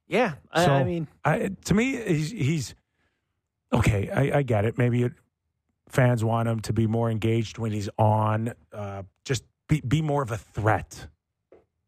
Yeah. 0.09 0.33
I, 0.51 0.65
So 0.65 0.73
I 0.73 0.83
mean, 0.83 1.07
I, 1.23 1.51
to 1.63 1.73
me, 1.73 1.95
he's, 1.95 2.31
he's 2.31 2.75
okay. 3.71 4.09
I, 4.09 4.39
I 4.39 4.41
get 4.41 4.65
it. 4.65 4.77
Maybe 4.77 5.03
it, 5.03 5.13
fans 5.87 6.21
want 6.21 6.49
him 6.49 6.59
to 6.59 6.73
be 6.73 6.85
more 6.85 7.09
engaged 7.09 7.59
when 7.59 7.71
he's 7.71 7.89
on. 7.97 8.53
Uh, 8.73 9.03
just 9.23 9.43
be 9.69 9.79
be 9.79 10.01
more 10.01 10.23
of 10.23 10.31
a 10.31 10.37
threat. 10.37 11.07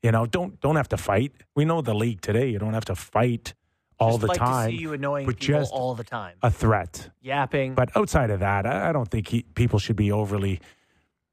You 0.01 0.13
know, 0.13 0.25
don't 0.25 0.57
don't 0.61 0.77
have 0.77 0.89
to 0.89 0.97
fight. 0.97 1.33
We 1.53 1.65
know 1.65 1.81
the 1.81 1.93
league 1.93 2.21
today. 2.21 2.47
You 2.47 2.59
don't 2.59 2.73
have 2.73 2.85
to 2.85 2.95
fight 2.95 3.55
all 3.99 4.11
just 4.11 4.21
the 4.21 4.27
like 4.27 4.37
time. 4.37 4.69
to 4.71 4.75
see 4.75 4.81
you 4.81 4.93
annoying 4.93 5.25
but 5.25 5.39
people 5.39 5.59
just 5.61 5.73
all 5.73 5.93
the 5.95 6.03
time. 6.03 6.35
a 6.41 6.49
threat. 6.51 7.09
Yapping. 7.21 7.75
But 7.75 7.95
outside 7.95 8.29
of 8.29 8.39
that, 8.39 8.65
I, 8.65 8.89
I 8.89 8.91
don't 8.93 9.09
think 9.09 9.27
he, 9.27 9.43
people 9.43 9.79
should 9.79 9.95
be 9.95 10.11
overly, 10.11 10.61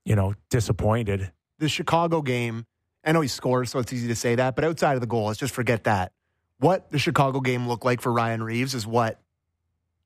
you 0.04 0.16
know, 0.16 0.34
disappointed. 0.50 1.32
the 1.58 1.68
Chicago 1.68 2.22
game, 2.22 2.66
I 3.04 3.12
know 3.12 3.20
he 3.20 3.28
scores, 3.28 3.70
so 3.70 3.78
it's 3.78 3.92
easy 3.92 4.08
to 4.08 4.16
say 4.16 4.34
that, 4.34 4.56
but 4.56 4.64
outside 4.64 4.94
of 4.94 5.00
the 5.00 5.06
goal, 5.06 5.26
let's 5.26 5.38
just 5.38 5.54
forget 5.54 5.84
that. 5.84 6.12
What 6.58 6.90
the 6.90 6.98
Chicago 6.98 7.40
game 7.40 7.68
looked 7.68 7.84
like 7.84 8.00
for 8.00 8.12
Ryan 8.12 8.42
Reaves 8.42 8.74
is 8.74 8.86
what 8.86 9.20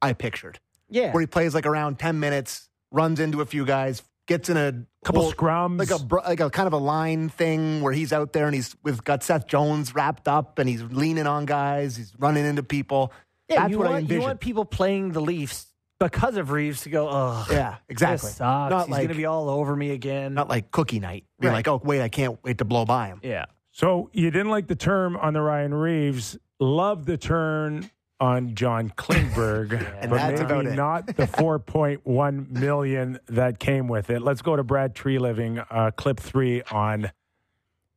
I 0.03 0.13
pictured. 0.13 0.59
yeah. 0.89 1.13
Where 1.13 1.21
he 1.21 1.27
plays 1.27 1.55
like 1.55 1.67
around 1.67 1.99
10 1.99 2.19
minutes, 2.21 2.69
runs 2.91 3.21
into 3.21 3.41
a 3.41 3.47
few 3.47 3.65
guys, 3.65 4.03
gets 4.27 4.49
in 4.49 4.57
a 4.57 4.85
Couple 5.05 5.23
hole- 5.23 5.33
scrums. 5.33 5.79
like 5.79 5.91
a 5.91 6.29
like 6.29 6.41
a 6.41 6.51
kind 6.51 6.67
of 6.67 6.73
a 6.73 6.79
line 6.79 7.29
thing 7.29 7.81
where 7.81 7.93
he's 7.93 8.13
out 8.13 8.33
there 8.33 8.47
and 8.47 8.55
he's 8.55 8.77
with 8.83 9.03
got 9.05 9.23
Seth 9.23 9.47
Jones 9.47 9.95
wrapped 9.95 10.29
up 10.29 10.59
and 10.59 10.69
he's 10.69 10.83
leaning 10.83 11.27
on 11.27 11.47
guys, 11.47 11.97
he's 11.97 12.13
running 12.19 12.45
into 12.45 12.63
people. 12.63 13.13
Yeah, 13.49 13.61
That's 13.63 13.71
you 13.73 13.79
what 13.79 13.87
I 13.89 13.91
want, 13.93 14.11
you 14.11 14.21
want 14.21 14.41
people 14.41 14.65
playing 14.65 15.13
the 15.13 15.21
Leafs 15.21 15.67
because 15.99 16.37
of 16.37 16.51
Reaves 16.51 16.83
to 16.83 16.91
go, 16.91 17.09
oh, 17.11 17.47
Yeah, 17.51 17.77
exactly. 17.89 18.29
This 18.29 18.37
sucks. 18.37 18.71
Not 18.71 18.83
He's 18.87 18.91
like 18.93 18.99
going 19.01 19.09
to 19.09 19.15
be 19.15 19.25
all 19.27 19.49
over 19.51 19.75
me 19.75 19.91
again. 19.91 20.35
not 20.35 20.49
like 20.49 20.71
cookie 20.71 21.01
night. 21.01 21.25
Be 21.41 21.49
Right. 21.49 21.55
like, 21.55 21.69
oh 21.69 21.81
wait, 21.83 22.01
I 22.03 22.09
can't 22.09 22.39
wait 22.45 22.59
to 22.59 22.65
blow 22.65 22.85
by 22.85 23.09
him. 23.09 23.21
yeah. 23.23 23.47
So 23.73 24.11
you 24.13 24.31
didn't 24.31 24.51
like 24.51 24.67
the 24.67 24.77
term 24.77 25.17
on 25.17 25.33
the 25.33 25.41
Ryan 25.41 25.73
Reaves. 25.75 26.37
Love 26.59 27.07
the 27.07 27.17
turn 27.17 27.89
on 28.21 28.55
John 28.55 28.91
Klingberg, 28.91 29.73
And 30.01 30.11
but 30.11 30.29
maybe 30.29 30.43
about 30.43 30.65
not 30.67 31.07
the 31.07 31.13
4.1 31.27 32.51
million 32.51 33.19
that 33.29 33.59
came 33.59 33.89
with 33.89 34.11
it. 34.11 34.23
Let's 34.23 34.43
go 34.43 34.57
to 34.57 34.63
Brad 34.63 34.95
Treliving, 34.95 35.65
uh, 35.71 35.91
clip 35.93 36.21
three 36.21 36.63
on 36.71 37.11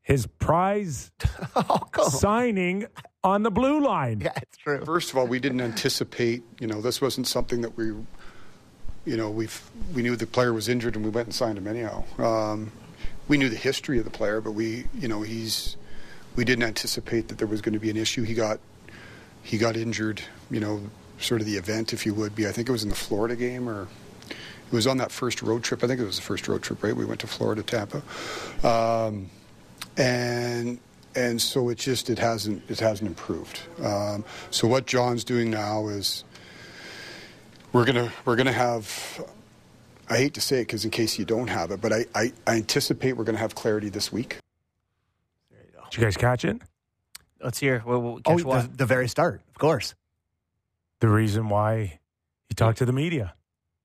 his 0.02 0.26
prize 0.28 1.12
oh, 1.56 1.88
come 1.92 2.06
on. 2.06 2.12
signing 2.12 2.86
on 3.24 3.44
the 3.44 3.52
blue 3.52 3.82
line. 3.82 4.22
Yeah, 4.22 4.34
it's 4.42 4.58
true. 4.58 4.84
First 4.84 5.12
of 5.12 5.18
all, 5.18 5.28
we 5.28 5.40
didn't 5.40 5.62
anticipate, 5.62 6.44
you 6.60 6.68
know, 6.68 6.82
this 6.82 7.02
wasn't 7.02 7.28
something 7.28 7.62
that 7.62 7.78
we, 7.78 7.86
you 9.06 9.18
know, 9.18 9.30
we 9.30 9.48
we 9.94 10.02
knew 10.02 10.16
the 10.16 10.28
player 10.28 10.52
was 10.54 10.68
injured 10.68 10.96
and 10.96 11.06
we 11.06 11.12
went 11.12 11.28
and 11.28 11.36
signed 11.36 11.58
him 11.58 11.68
anyhow. 11.68 12.04
Um, 12.18 12.72
we 13.28 13.38
knew 13.38 13.50
the 13.50 13.56
history 13.56 13.98
of 13.98 14.04
the 14.04 14.12
player, 14.12 14.42
but 14.42 14.52
we, 14.52 14.86
you 14.94 15.08
know, 15.08 15.22
he's, 15.22 15.78
we 16.36 16.44
didn't 16.44 16.64
anticipate 16.64 17.30
that 17.30 17.38
there 17.38 17.48
was 17.48 17.62
going 17.62 17.74
to 17.74 17.80
be 17.80 17.90
an 17.90 17.98
issue. 17.98 18.24
He 18.24 18.34
got, 18.34 18.60
he 19.44 19.58
got 19.58 19.76
injured, 19.78 20.22
you 20.50 20.60
know, 20.60 20.82
sort 21.20 21.42
of 21.42 21.48
the 21.48 21.56
event, 21.56 21.94
if 21.94 22.06
you 22.06 22.14
would 22.14 22.36
be. 22.36 22.48
I 22.48 22.52
think 22.52 22.70
it 22.70 22.72
was 22.72 22.84
in 22.84 22.90
the 22.90 22.96
Florida 22.96 23.36
game 23.36 23.70
or 23.70 23.88
it 24.32 24.76
was 24.76 24.88
on 24.88 24.98
that 24.98 25.12
first 25.12 25.42
road 25.42 25.64
trip. 25.64 25.84
I 25.84 25.88
think 25.88 26.00
it 26.00 26.06
was 26.06 26.16
the 26.16 26.24
first 26.24 26.48
road 26.48 26.64
trip, 26.64 26.82
right? 26.84 26.96
We 26.96 27.06
went 27.06 27.20
to 27.22 27.28
Florida, 27.28 27.62
Tampa. 27.62 28.02
Um, 28.68 29.30
and 29.98 30.80
and 31.16 31.40
so 31.40 31.70
it 31.70 31.78
just 31.78 32.10
it 32.10 32.18
hasn't 32.18 32.64
it 32.70 32.80
hasn't 32.80 33.08
improved. 33.08 33.62
Um, 33.84 34.26
so 34.50 34.68
what 34.68 34.88
John's 34.88 35.24
doing 35.24 35.52
now 35.52 35.88
is 35.88 36.24
we're 37.72 37.86
gonna 37.86 38.12
we're 38.26 38.36
gonna 38.36 38.52
have. 38.52 39.24
I 40.10 40.18
hate 40.18 40.34
to 40.34 40.42
say 40.42 40.58
it 40.58 40.68
because 40.68 40.84
in 40.84 40.92
case 40.92 41.18
you 41.18 41.24
don't 41.24 41.48
have 41.48 41.72
it, 41.72 41.80
but 41.80 41.94
I, 41.94 42.06
I, 42.14 42.34
I 42.46 42.58
anticipate 42.58 43.14
we're 43.14 43.24
going 43.24 43.38
to 43.38 43.42
have 43.42 43.56
clarity 43.56 43.88
this 43.88 44.12
week. 44.12 44.38
Did 45.90 45.98
you 45.98 46.04
guys 46.04 46.18
catch 46.18 46.44
it? 46.44 46.62
Let's 47.44 47.60
hear. 47.60 47.84
We'll, 47.86 48.02
we'll 48.02 48.20
Oh, 48.26 48.32
catch 48.36 48.38
the, 48.40 48.48
what? 48.48 48.78
the 48.78 48.86
very 48.86 49.08
start, 49.08 49.42
of 49.50 49.58
course. 49.60 49.96
The 51.00 51.10
reason 51.10 51.50
why 51.50 52.00
he 52.48 52.56
talked 52.56 52.78
to 52.80 52.86
the 52.86 52.94
media. 52.94 53.34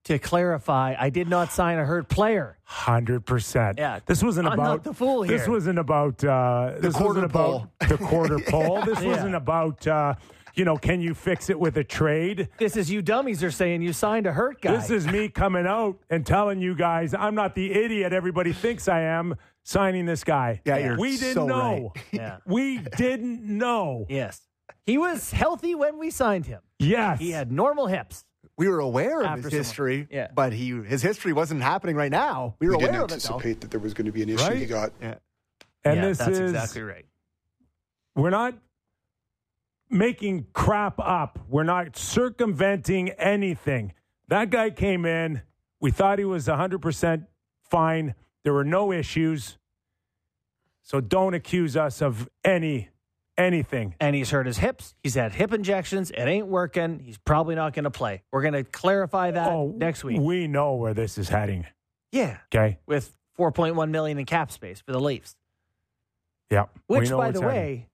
To 0.05 0.19
clarify, 0.19 0.95
I 0.99 1.11
did 1.11 1.29
not 1.29 1.53
sign 1.53 1.79
a 1.79 1.85
hurt 1.85 2.09
player. 2.09 2.57
Hundred 2.63 3.27
percent. 3.27 3.77
Yeah. 3.79 3.99
This 4.07 4.23
wasn't 4.23 4.47
I'm 4.47 4.55
about 4.55 4.65
not 4.65 4.85
the 4.85 4.95
fool 4.95 5.25
This 5.25 5.47
wasn't 5.47 5.79
about 5.79 6.23
uh, 6.25 6.75
this 6.81 6.95
quarter 6.95 7.21
wasn't 7.23 7.25
about 7.27 7.69
the 7.89 7.99
quarter 7.99 8.39
pole. 8.39 8.81
This 8.87 9.01
Yeah. 9.03 9.09
wasn't 9.09 9.35
about 9.35 9.87
uh, 9.87 10.15
you 10.55 10.65
know, 10.65 10.77
can 10.77 11.01
you 11.01 11.15
fix 11.15 11.51
it 11.51 11.61
with 11.61 11.77
a 11.77 11.85
trade? 11.85 12.49
This 12.59 12.77
is 12.77 12.91
you 12.91 13.03
dummies 13.03 13.45
are 13.45 13.51
saying 13.51 13.83
you 13.83 13.93
signed 13.93 14.27
a 14.27 14.33
hurt 14.33 14.61
guy. 14.63 14.77
This 14.77 14.91
is 14.91 15.07
me 15.07 15.29
coming 15.29 15.67
out 15.67 15.99
and 16.09 16.25
telling 16.25 16.61
you 16.61 16.75
guys 16.75 17.13
I'm 17.13 17.35
not 17.35 17.55
the 17.55 17.71
idiot 17.73 18.13
everybody 18.13 18.53
thinks 18.53 18.89
I 18.89 19.01
am 19.03 19.37
signing 19.69 20.07
this 20.07 20.25
guy. 20.25 20.61
Yeah, 20.65 20.79
you're 20.79 20.97
we 20.99 21.17
didn't 21.19 21.35
so 21.35 21.47
know. 21.47 21.93
Yeah. 22.13 22.39
We 22.47 22.79
didn't 22.79 23.43
know. 23.45 24.07
yes. 24.09 24.41
He 24.87 24.97
was 24.97 25.31
healthy 25.31 25.75
when 25.75 25.99
we 25.99 26.09
signed 26.11 26.47
him. 26.47 26.61
Yes. 26.79 27.19
He 27.19 27.31
had 27.33 27.53
normal 27.53 27.87
hips. 27.87 28.25
We 28.57 28.69
were 28.69 28.81
aware 28.81 29.21
of 29.23 29.35
his 29.37 29.45
someone- 29.45 29.53
history, 29.53 30.09
Yeah. 30.11 30.29
but 30.35 30.53
he 30.55 30.71
his 30.83 31.03
history 31.03 31.33
wasn't 31.35 31.61
happening 31.63 31.95
right 31.95 32.11
now. 32.11 32.57
We 32.59 32.69
were 32.69 32.73
We 32.73 32.79
didn't 32.79 32.95
aware 32.95 33.05
of 33.05 33.11
it. 33.13 33.21
though. 33.23 33.35
anticipate 33.35 33.61
that 33.61 33.71
there 33.71 33.81
was 33.81 33.93
going 33.93 34.07
to 34.07 34.13
be 34.13 34.23
an 34.23 34.31
issue. 34.31 34.45
Right? 34.45 34.57
He 34.57 34.67
got 34.67 34.93
Yeah. 35.01 35.15
and 35.85 35.97
yeah, 35.97 36.09
this 36.09 36.19
that's 36.19 36.31
is 36.31 36.51
exactly 36.53 36.83
right. 36.83 37.05
we're 38.17 38.31
not 38.31 38.55
making 39.91 40.47
crap 40.55 40.99
up. 40.99 41.39
We're 41.49 41.63
not 41.65 41.97
circumventing 41.97 43.11
anything. 43.11 43.93
That 44.29 44.49
guy 44.51 44.71
came 44.71 45.05
in. 45.05 45.43
We 45.81 45.91
thought 45.91 46.19
he 46.19 46.25
was 46.25 46.47
100% 46.49 47.27
fine. 47.71 48.15
There 48.45 48.53
were 48.53 48.65
no 48.65 48.93
issues. 48.93 49.59
So 50.83 51.01
don't 51.01 51.35
accuse 51.35 51.77
us 51.77 52.01
of 52.01 52.29
any 52.45 52.89
anything. 53.37 53.95
And 54.01 54.17
he's 54.17 54.31
hurt 54.31 54.47
his 54.47 54.59
hips. 54.59 54.95
He's 55.03 55.15
had 55.15 55.33
hip 55.33 55.53
injections. 55.53 56.11
It 56.11 56.21
ain't 56.23 56.49
working. 56.49 56.99
He's 56.99 57.19
probably 57.19 57.55
not 57.55 57.73
going 57.73 57.85
to 57.85 57.91
play. 57.91 58.23
We're 58.33 58.43
going 58.43 58.55
to 58.55 58.65
clarify 58.65 59.31
that 59.31 59.49
oh, 59.49 59.73
next 59.77 60.05
week. 60.05 60.21
We 60.21 60.49
know 60.49 60.75
where 60.75 60.95
this 60.95 61.17
is 61.17 61.29
heading. 61.29 61.67
yeah, 62.11 62.39
Okay? 62.53 62.79
with 62.87 63.15
4.1 63.39 63.91
million 63.91 64.19
in 64.19 64.25
cap 64.27 64.51
space 64.51 64.81
for 64.81 64.93
the 64.93 65.01
Leafs. 65.01 65.37
Yeah. 66.51 66.65
Which, 66.87 67.11
by 67.11 67.31
the 67.31 67.41
heading. 67.41 67.57
way, 67.57 67.87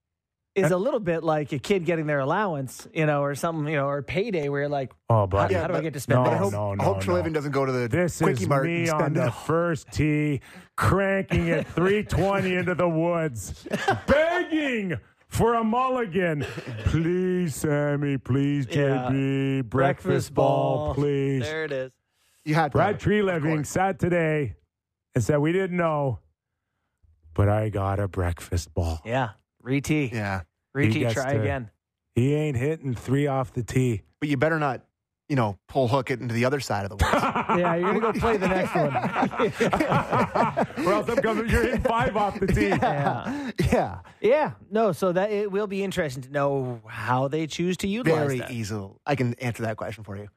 is 0.54 0.70
a 0.70 0.76
little 0.76 1.00
bit 1.00 1.24
like 1.24 1.52
a 1.52 1.58
kid 1.58 1.84
getting 1.84 2.06
their 2.06 2.20
allowance, 2.20 2.86
you 2.94 3.06
know, 3.06 3.22
or 3.22 3.34
something, 3.34 3.66
you 3.66 3.76
know, 3.76 3.88
or 3.88 4.02
payday 4.02 4.48
where 4.48 4.60
you're 4.62 4.68
like, 4.68 4.92
Oh, 5.10 5.14
how, 5.20 5.26
buddy. 5.26 5.54
how 5.54 5.66
do 5.66 5.74
I 5.74 5.80
get 5.80 5.94
to 5.94 6.00
spend 6.00 6.18
No, 6.20 6.24
But 6.24 6.30
I 6.30 6.34
this? 6.34 6.42
hope, 6.44 6.52
no, 6.52 6.72
I 6.72 6.74
no, 6.76 6.84
hope 6.84 6.96
no. 6.98 7.02
Treliving 7.12 7.32
doesn't 7.34 7.50
go 7.52 7.64
to 7.66 7.72
the 7.72 7.88
This 7.88 8.18
quickie 8.18 8.42
is 8.44 8.48
mart 8.48 8.66
me 8.66 8.82
and 8.88 8.90
on 8.90 9.12
the 9.14 9.30
first 9.46 9.90
tee, 9.90 10.40
cranking 10.76 11.50
at 11.50 11.66
320 11.68 12.54
into 12.54 12.74
the 12.76 12.88
woods, 12.88 13.66
begging 14.06 14.94
for 15.28 15.54
a 15.54 15.64
mulligan. 15.64 16.46
Please, 16.84 17.56
Sammy, 17.56 18.16
please, 18.18 18.66
Yeah. 18.70 19.08
JB, 19.10 19.62
breakfast, 19.68 20.34
ball, 20.34 20.94
please. 20.94 21.42
There 21.42 21.64
it 21.64 21.72
is. 21.72 21.90
You 22.44 22.54
had 22.54 22.70
to 22.72 22.78
Brad 22.78 22.94
have 22.94 23.02
Treliving 23.02 23.66
sat 23.66 23.98
today 23.98 24.54
and 25.16 25.24
said, 25.24 25.38
We 25.38 25.50
didn't 25.50 25.76
know, 25.76 26.20
but 27.34 27.48
I 27.48 27.70
got 27.70 27.98
a 27.98 28.06
breakfast 28.06 28.72
ball. 28.74 29.00
Yeah. 29.04 29.30
Re-tee. 29.64 30.10
Yeah, 30.12 30.42
Re-tee, 30.74 31.06
try 31.12 31.32
to- 31.34 31.40
again. 31.40 31.70
He 32.14 32.32
ain't 32.34 32.56
hitting 32.56 32.94
three 32.94 33.26
off 33.26 33.52
the 33.52 33.64
tee. 33.64 34.02
but 34.20 34.28
you 34.28 34.36
better 34.36 34.60
not, 34.60 34.82
you 35.28 35.34
know, 35.34 35.58
pull 35.66 35.88
hook 35.88 36.12
it 36.12 36.20
into 36.20 36.32
the 36.32 36.44
other 36.44 36.60
side 36.60 36.84
of 36.84 36.90
the 36.90 36.96
woods. 36.96 37.08
yeah, 37.58 37.74
you're 37.74 37.92
going 37.98 38.12
to 38.12 38.12
go 38.12 38.20
play 38.20 38.36
the 38.36 38.46
next 38.46 38.72
one. 38.72 38.94
or 40.86 40.92
else 40.92 41.08
I'm 41.08 41.16
coming, 41.16 41.48
you're 41.48 41.62
hitting 41.62 41.80
five 41.80 42.16
off 42.16 42.38
the 42.38 42.46
tee. 42.46 42.68
yeah. 42.68 43.50
yeah, 43.72 43.98
Yeah. 44.20 44.52
No, 44.70 44.92
so 44.92 45.10
that 45.10 45.32
it 45.32 45.50
will 45.50 45.66
be 45.66 45.82
interesting 45.82 46.22
to 46.22 46.30
know 46.30 46.80
how 46.86 47.26
they 47.26 47.48
choose 47.48 47.76
to 47.78 47.88
utilize 47.88 48.26
very 48.26 48.38
that. 48.38 48.50
easy. 48.52 48.86
I 49.04 49.16
can 49.16 49.34
answer 49.40 49.64
that 49.64 49.76
question 49.76 50.04
for 50.04 50.16
you. 50.16 50.28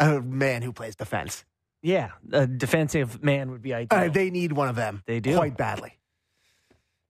A 0.00 0.20
man 0.22 0.62
who 0.62 0.72
plays 0.72 0.96
defense. 0.96 1.44
Yeah. 1.82 2.12
A 2.32 2.46
defensive 2.46 3.22
man 3.22 3.50
would 3.50 3.60
be 3.60 3.74
ideal. 3.74 3.98
Uh, 3.98 4.08
they 4.08 4.30
need 4.30 4.52
one 4.52 4.68
of 4.68 4.76
them. 4.76 5.02
They 5.06 5.20
do. 5.20 5.34
quite 5.36 5.56
badly. 5.58 5.98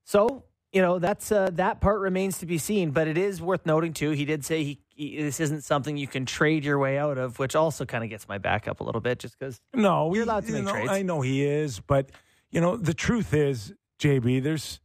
So 0.05 0.43
you 0.73 0.83
know 0.83 0.99
that's 0.99 1.33
uh, 1.33 1.51
that 1.55 1.81
part 1.81 2.01
remains 2.01 2.39
to 2.39 2.47
be 2.47 2.59
seen. 2.59 2.91
But 2.91 3.09
it 3.09 3.19
is 3.19 3.41
worth 3.41 3.65
noting 3.67 3.93
too. 3.93 4.11
He 4.11 4.25
did 4.25 4.45
say 4.45 4.65
he, 4.65 4.81
he 4.89 5.23
this 5.23 5.41
isn't 5.41 5.65
something 5.65 5.97
you 5.97 6.07
can 6.07 6.27
trade 6.27 6.65
your 6.65 6.79
way 6.79 6.99
out 6.99 7.19
of, 7.19 7.39
which 7.39 7.57
also 7.57 7.85
kind 7.85 8.05
of 8.05 8.11
gets 8.11 8.29
my 8.29 8.39
back 8.39 8.69
up 8.69 8.81
a 8.81 8.85
little 8.85 9.01
bit, 9.01 9.19
just 9.19 9.39
because 9.39 9.61
No, 9.75 10.15
You're 10.15 10.25
allowed 10.25 10.47
to 10.47 10.53
make 10.53 10.65
know, 10.65 10.73
trades. 10.73 10.91
I 10.91 11.03
know 11.03 11.21
he 11.21 11.45
is, 11.45 11.81
but 11.81 12.11
you 12.51 12.61
know 12.61 12.77
the 12.77 12.95
truth 12.95 13.33
is, 13.33 13.73
JB, 14.01 14.43
there's 14.43 14.81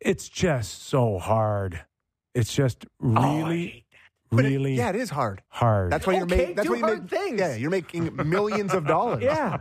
it's 0.00 0.28
just 0.28 0.84
so 0.84 1.18
hard. 1.18 1.84
It's 2.34 2.54
just 2.54 2.86
really, 2.98 3.84
But 4.32 4.44
it- 4.44 4.48
really 4.50 4.74
yeah, 4.74 4.90
it 4.90 4.96
is 4.96 5.10
hard. 5.10 5.42
hard. 5.48 5.90
That's 5.90 6.06
why 6.06 6.12
you're 6.14 6.22
Okay, 6.22 6.36
making. 6.36 6.54
That's 6.54 6.68
why 6.68 6.76
you 6.76 6.82
hard 6.84 7.02
make 7.02 7.10
things. 7.10 7.40
Yeah, 7.40 7.56
you're 7.56 7.70
making 7.70 8.14
millions 8.28 8.72
of 8.72 8.86
dollars. 8.86 9.22
yeah, 9.24 9.58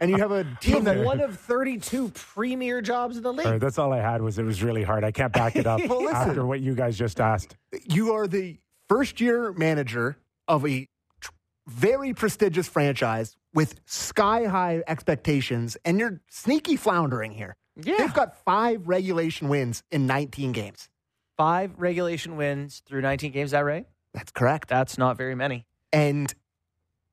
and 0.00 0.10
you 0.10 0.16
have 0.16 0.32
a 0.32 0.44
team 0.60 0.84
that 0.84 1.04
one 1.04 1.20
of 1.20 1.38
thirty-two 1.38 2.10
premier 2.10 2.80
jobs 2.82 3.16
in 3.16 3.22
the 3.22 3.32
league. 3.32 3.46
All 3.46 3.52
right, 3.52 3.60
that's 3.60 3.78
all 3.78 3.92
I 3.92 4.00
had 4.00 4.20
was 4.20 4.38
it 4.38 4.42
was 4.44 4.62
really 4.62 4.82
hard. 4.82 5.04
I 5.04 5.12
can't 5.12 5.32
back 5.32 5.54
it 5.56 5.66
up 5.66 5.80
Well, 5.88 6.02
listen. 6.02 6.16
after 6.16 6.44
what 6.46 6.60
you 6.60 6.74
guys 6.74 6.98
just 6.98 7.20
asked. 7.20 7.56
you 7.88 8.12
are 8.12 8.26
the 8.26 8.58
first 8.88 9.20
year 9.20 9.52
manager 9.52 10.16
of 10.48 10.66
a 10.66 10.88
tr- 11.20 11.30
very 11.68 12.12
prestigious 12.12 12.66
franchise 12.66 13.36
with 13.54 13.80
sky 13.86 14.46
high 14.46 14.82
expectations, 14.88 15.76
and 15.84 16.00
you're 16.00 16.20
sneaky 16.28 16.74
floundering 16.76 17.30
here. 17.32 17.54
Yeah. 17.76 17.94
They've 17.98 18.14
got 18.14 18.36
five 18.44 18.88
regulation 18.88 19.48
wins 19.48 19.84
in 19.92 20.08
19 20.08 20.50
games. 20.50 20.88
Five 21.36 21.70
regulation 21.78 22.36
wins 22.36 22.82
through 22.84 23.02
nineteen 23.02 23.30
games. 23.30 23.48
Is 23.48 23.52
that 23.52 23.60
right? 23.60 23.86
That's 24.18 24.32
correct. 24.32 24.68
That's 24.68 24.98
not 24.98 25.16
very 25.16 25.34
many. 25.36 25.64
And, 25.92 26.32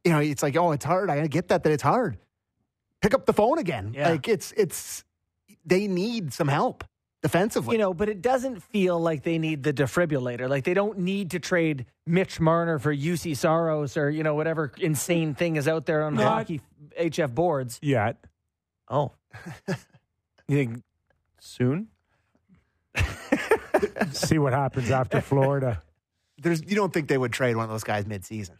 you 0.03 0.11
know, 0.11 0.19
it's 0.19 0.41
like, 0.43 0.55
oh, 0.57 0.71
it's 0.71 0.83
hard. 0.85 1.09
I 1.09 1.27
get 1.27 1.49
that, 1.49 1.63
that 1.63 1.71
it's 1.71 1.83
hard. 1.83 2.17
Pick 3.01 3.13
up 3.13 3.25
the 3.27 3.33
phone 3.33 3.59
again. 3.59 3.93
Yeah. 3.95 4.09
Like, 4.09 4.27
it's, 4.27 4.51
it's, 4.57 5.03
they 5.65 5.87
need 5.87 6.33
some 6.33 6.47
help 6.47 6.83
defensively. 7.21 7.75
You 7.75 7.79
know, 7.79 7.93
but 7.93 8.09
it 8.09 8.21
doesn't 8.21 8.61
feel 8.63 8.99
like 8.99 9.21
they 9.23 9.37
need 9.37 9.61
the 9.63 9.71
defibrillator. 9.73 10.49
Like 10.49 10.63
they 10.63 10.73
don't 10.73 10.99
need 10.99 11.31
to 11.31 11.39
trade 11.39 11.85
Mitch 12.05 12.39
Marner 12.39 12.77
for 12.79 12.93
UC 12.95 13.31
Soros 13.31 13.97
or 13.97 14.09
you 14.11 14.21
know 14.21 14.35
whatever 14.35 14.71
insane 14.77 15.33
thing 15.33 15.55
is 15.55 15.67
out 15.67 15.85
there 15.87 16.03
on 16.03 16.13
Not- 16.15 16.23
hockey 16.23 16.61
HF 16.99 17.33
boards. 17.33 17.79
Yet, 17.81 18.17
Oh, 18.87 19.11
you 20.47 20.55
think 20.55 20.83
soon? 21.39 21.87
see 24.11 24.37
what 24.37 24.53
happens 24.53 24.91
after 24.91 25.19
Florida. 25.21 25.81
There's, 26.37 26.61
you 26.61 26.75
don't 26.75 26.93
think 26.93 27.07
they 27.07 27.17
would 27.17 27.31
trade 27.31 27.55
one 27.55 27.63
of 27.65 27.69
those 27.71 27.83
guys 27.83 28.05
midseason? 28.05 28.57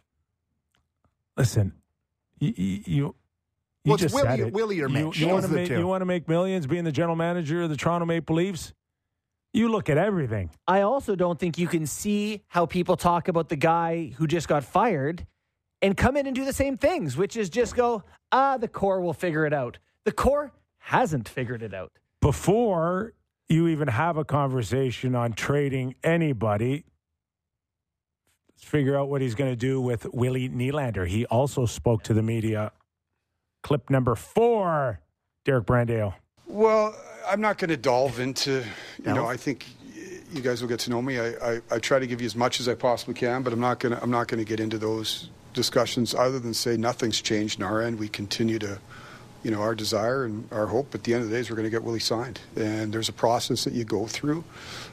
Listen, 1.36 1.72
you 2.38 2.54
you, 2.56 2.64
you, 2.64 2.82
you 2.86 3.14
Well, 3.84 3.96
just 3.96 4.14
Willie- 4.14 4.26
said 4.28 4.40
it. 4.40 4.52
Willie 4.52 4.80
or 4.80 4.88
You- 4.88 5.06
Mitch. 5.06 5.18
You, 5.18 5.26
Those 5.26 5.32
want 5.32 5.46
to 5.46 5.52
make 5.52 5.68
you 5.70 5.86
want 5.86 6.00
to 6.00 6.06
make 6.06 6.28
millions 6.28 6.66
being 6.66 6.84
the 6.84 6.92
general 6.92 7.16
manager 7.16 7.62
of 7.62 7.70
the 7.70 7.76
Toronto 7.76 8.06
Maple 8.06 8.36
Leafs. 8.36 8.72
You 9.52 9.68
look 9.70 9.88
at 9.88 9.96
everything. 9.96 10.50
I 10.66 10.82
also 10.82 11.14
don't 11.16 11.38
think 11.38 11.56
you 11.56 11.66
can 11.66 11.86
see 11.86 12.42
how 12.48 12.66
people 12.66 12.96
talk 12.96 13.28
about 13.28 13.48
the 13.48 13.56
guy 13.56 14.12
who 14.16 14.26
just 14.26 14.48
got 14.48 14.64
fired 14.64 15.26
and 15.80 15.96
come 15.96 16.16
in 16.16 16.26
and 16.26 16.34
do 16.34 16.44
the 16.44 16.52
same 16.52 16.76
things, 16.76 17.16
which 17.16 17.36
is 17.36 17.48
just 17.48 17.74
go, 17.74 18.02
ah, 18.32 18.58
the 18.58 18.68
core 18.68 19.00
will 19.00 19.14
figure 19.14 19.46
it 19.46 19.54
out. 19.54 19.78
The 20.04 20.12
core 20.12 20.52
hasn't 20.78 21.28
figured 21.28 21.62
it 21.62 21.72
out. 21.74 21.92
before 22.20 23.12
you 23.48 23.68
even 23.68 23.88
have 23.88 24.16
a 24.16 24.24
conversation 24.24 25.14
on 25.14 25.32
trading 25.32 25.94
anybody, 26.02 26.74
let's 26.74 26.95
figure 28.56 28.96
out 28.96 29.08
what 29.08 29.20
he's 29.20 29.34
going 29.34 29.50
to 29.50 29.56
do 29.56 29.80
with 29.80 30.06
Willie 30.12 30.48
Nylander. 30.48 31.06
He 31.06 31.26
also 31.26 31.66
spoke 31.66 32.02
to 32.04 32.14
the 32.14 32.22
media. 32.22 32.72
Clip 33.62 33.88
number 33.90 34.14
four, 34.14 35.00
Derek 35.44 35.66
Brandale. 35.66 36.14
Well, 36.46 36.94
I'm 37.28 37.40
not 37.40 37.58
going 37.58 37.70
to 37.70 37.76
delve 37.76 38.20
into, 38.20 38.64
you 39.04 39.12
know, 39.12 39.26
I 39.26 39.36
think 39.36 39.66
you 40.32 40.40
guys 40.40 40.60
will 40.60 40.68
get 40.68 40.80
to 40.80 40.90
know 40.90 41.02
me. 41.02 41.18
I, 41.18 41.28
I, 41.54 41.60
I 41.70 41.78
try 41.78 41.98
to 41.98 42.06
give 42.06 42.20
you 42.20 42.26
as 42.26 42.36
much 42.36 42.60
as 42.60 42.68
I 42.68 42.74
possibly 42.74 43.14
can, 43.14 43.42
but 43.42 43.52
I'm 43.52 43.60
not 43.60 43.80
going 43.80 43.94
to 43.94 44.02
I'm 44.02 44.10
not 44.10 44.28
going 44.28 44.38
to 44.38 44.44
get 44.44 44.60
into 44.60 44.78
those 44.78 45.30
discussions 45.54 46.14
other 46.14 46.38
than 46.38 46.54
say 46.54 46.76
nothing's 46.76 47.20
changed 47.20 47.60
on 47.62 47.68
our 47.68 47.82
end. 47.82 47.98
We 47.98 48.08
continue 48.08 48.58
to, 48.60 48.78
you 49.42 49.50
know, 49.50 49.60
our 49.62 49.74
desire 49.74 50.24
and 50.24 50.46
our 50.52 50.66
hope 50.66 50.94
at 50.94 51.04
the 51.04 51.14
end 51.14 51.24
of 51.24 51.30
the 51.30 51.36
day 51.36 51.40
is 51.40 51.50
we're 51.50 51.56
going 51.56 51.66
to 51.66 51.70
get 51.70 51.82
Willie 51.82 51.98
signed. 51.98 52.40
And 52.54 52.92
there's 52.92 53.08
a 53.08 53.12
process 53.12 53.64
that 53.64 53.72
you 53.72 53.84
go 53.84 54.06
through. 54.06 54.44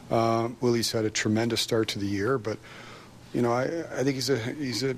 Um, 0.10 0.58
Willie's 0.62 0.92
had 0.92 1.06
a 1.06 1.10
tremendous 1.10 1.62
start 1.62 1.90
to 1.90 2.00
the 2.00 2.08
year, 2.08 2.38
but 2.38 2.58
you 3.34 3.42
know, 3.42 3.52
I, 3.52 3.64
I 3.64 4.04
think 4.04 4.16
he's 4.16 4.30
a 4.30 4.38
he's 4.38 4.84
a. 4.84 4.96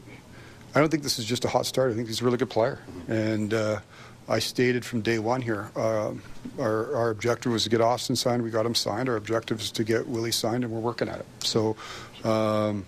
I 0.74 0.80
don't 0.80 0.90
think 0.90 1.04
this 1.04 1.20
is 1.20 1.26
just 1.26 1.46
a 1.46 1.48
hot 1.48 1.66
start. 1.66 1.92
I 1.92 1.96
think 1.96 2.08
he's 2.08 2.22
a 2.22 2.26
really 2.26 2.38
good 2.38 2.50
player, 2.50 2.80
and 3.08 3.54
uh, 3.54 3.80
I 4.28 4.40
stated 4.40 4.84
from 4.84 5.02
day 5.02 5.20
one 5.20 5.42
here, 5.42 5.70
uh, 5.76 6.12
our 6.60 6.96
our 6.96 7.10
objective 7.10 7.52
was 7.52 7.64
to 7.64 7.70
get 7.70 7.82
Austin 7.82 8.16
signed. 8.16 8.44
We 8.44 8.50
got 8.50 8.66
him 8.66 8.76
signed. 8.76 9.08
Our 9.08 9.16
objective 9.16 9.62
is 9.62 9.72
to 9.72 9.84
get 9.84 10.08
Willie 10.08 10.32
signed, 10.32 10.64
and 10.64 10.74
we're 10.74 10.80
working 10.80 11.08
at 11.08 11.20
it. 11.20 11.26
So, 11.40 11.76
um, 12.24 12.86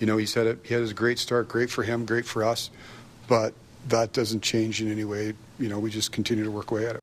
you 0.00 0.06
know, 0.06 0.16
he 0.16 0.26
said 0.26 0.46
it. 0.46 0.60
He 0.64 0.74
had 0.74 0.82
a 0.82 0.94
great 0.94 1.18
start. 1.18 1.48
Great 1.48 1.70
for 1.70 1.82
him. 1.82 2.06
Great 2.06 2.24
for 2.24 2.42
us. 2.42 2.70
But 3.28 3.54
that 3.88 4.12
doesn't 4.12 4.40
change 4.40 4.80
in 4.80 4.90
any 4.90 5.04
way. 5.04 5.34
You 5.58 5.68
know, 5.68 5.78
we 5.78 5.90
just 5.90 6.12
continue 6.12 6.44
to 6.44 6.50
work 6.50 6.70
away 6.70 6.86
at 6.86 6.96
it. 6.96 7.00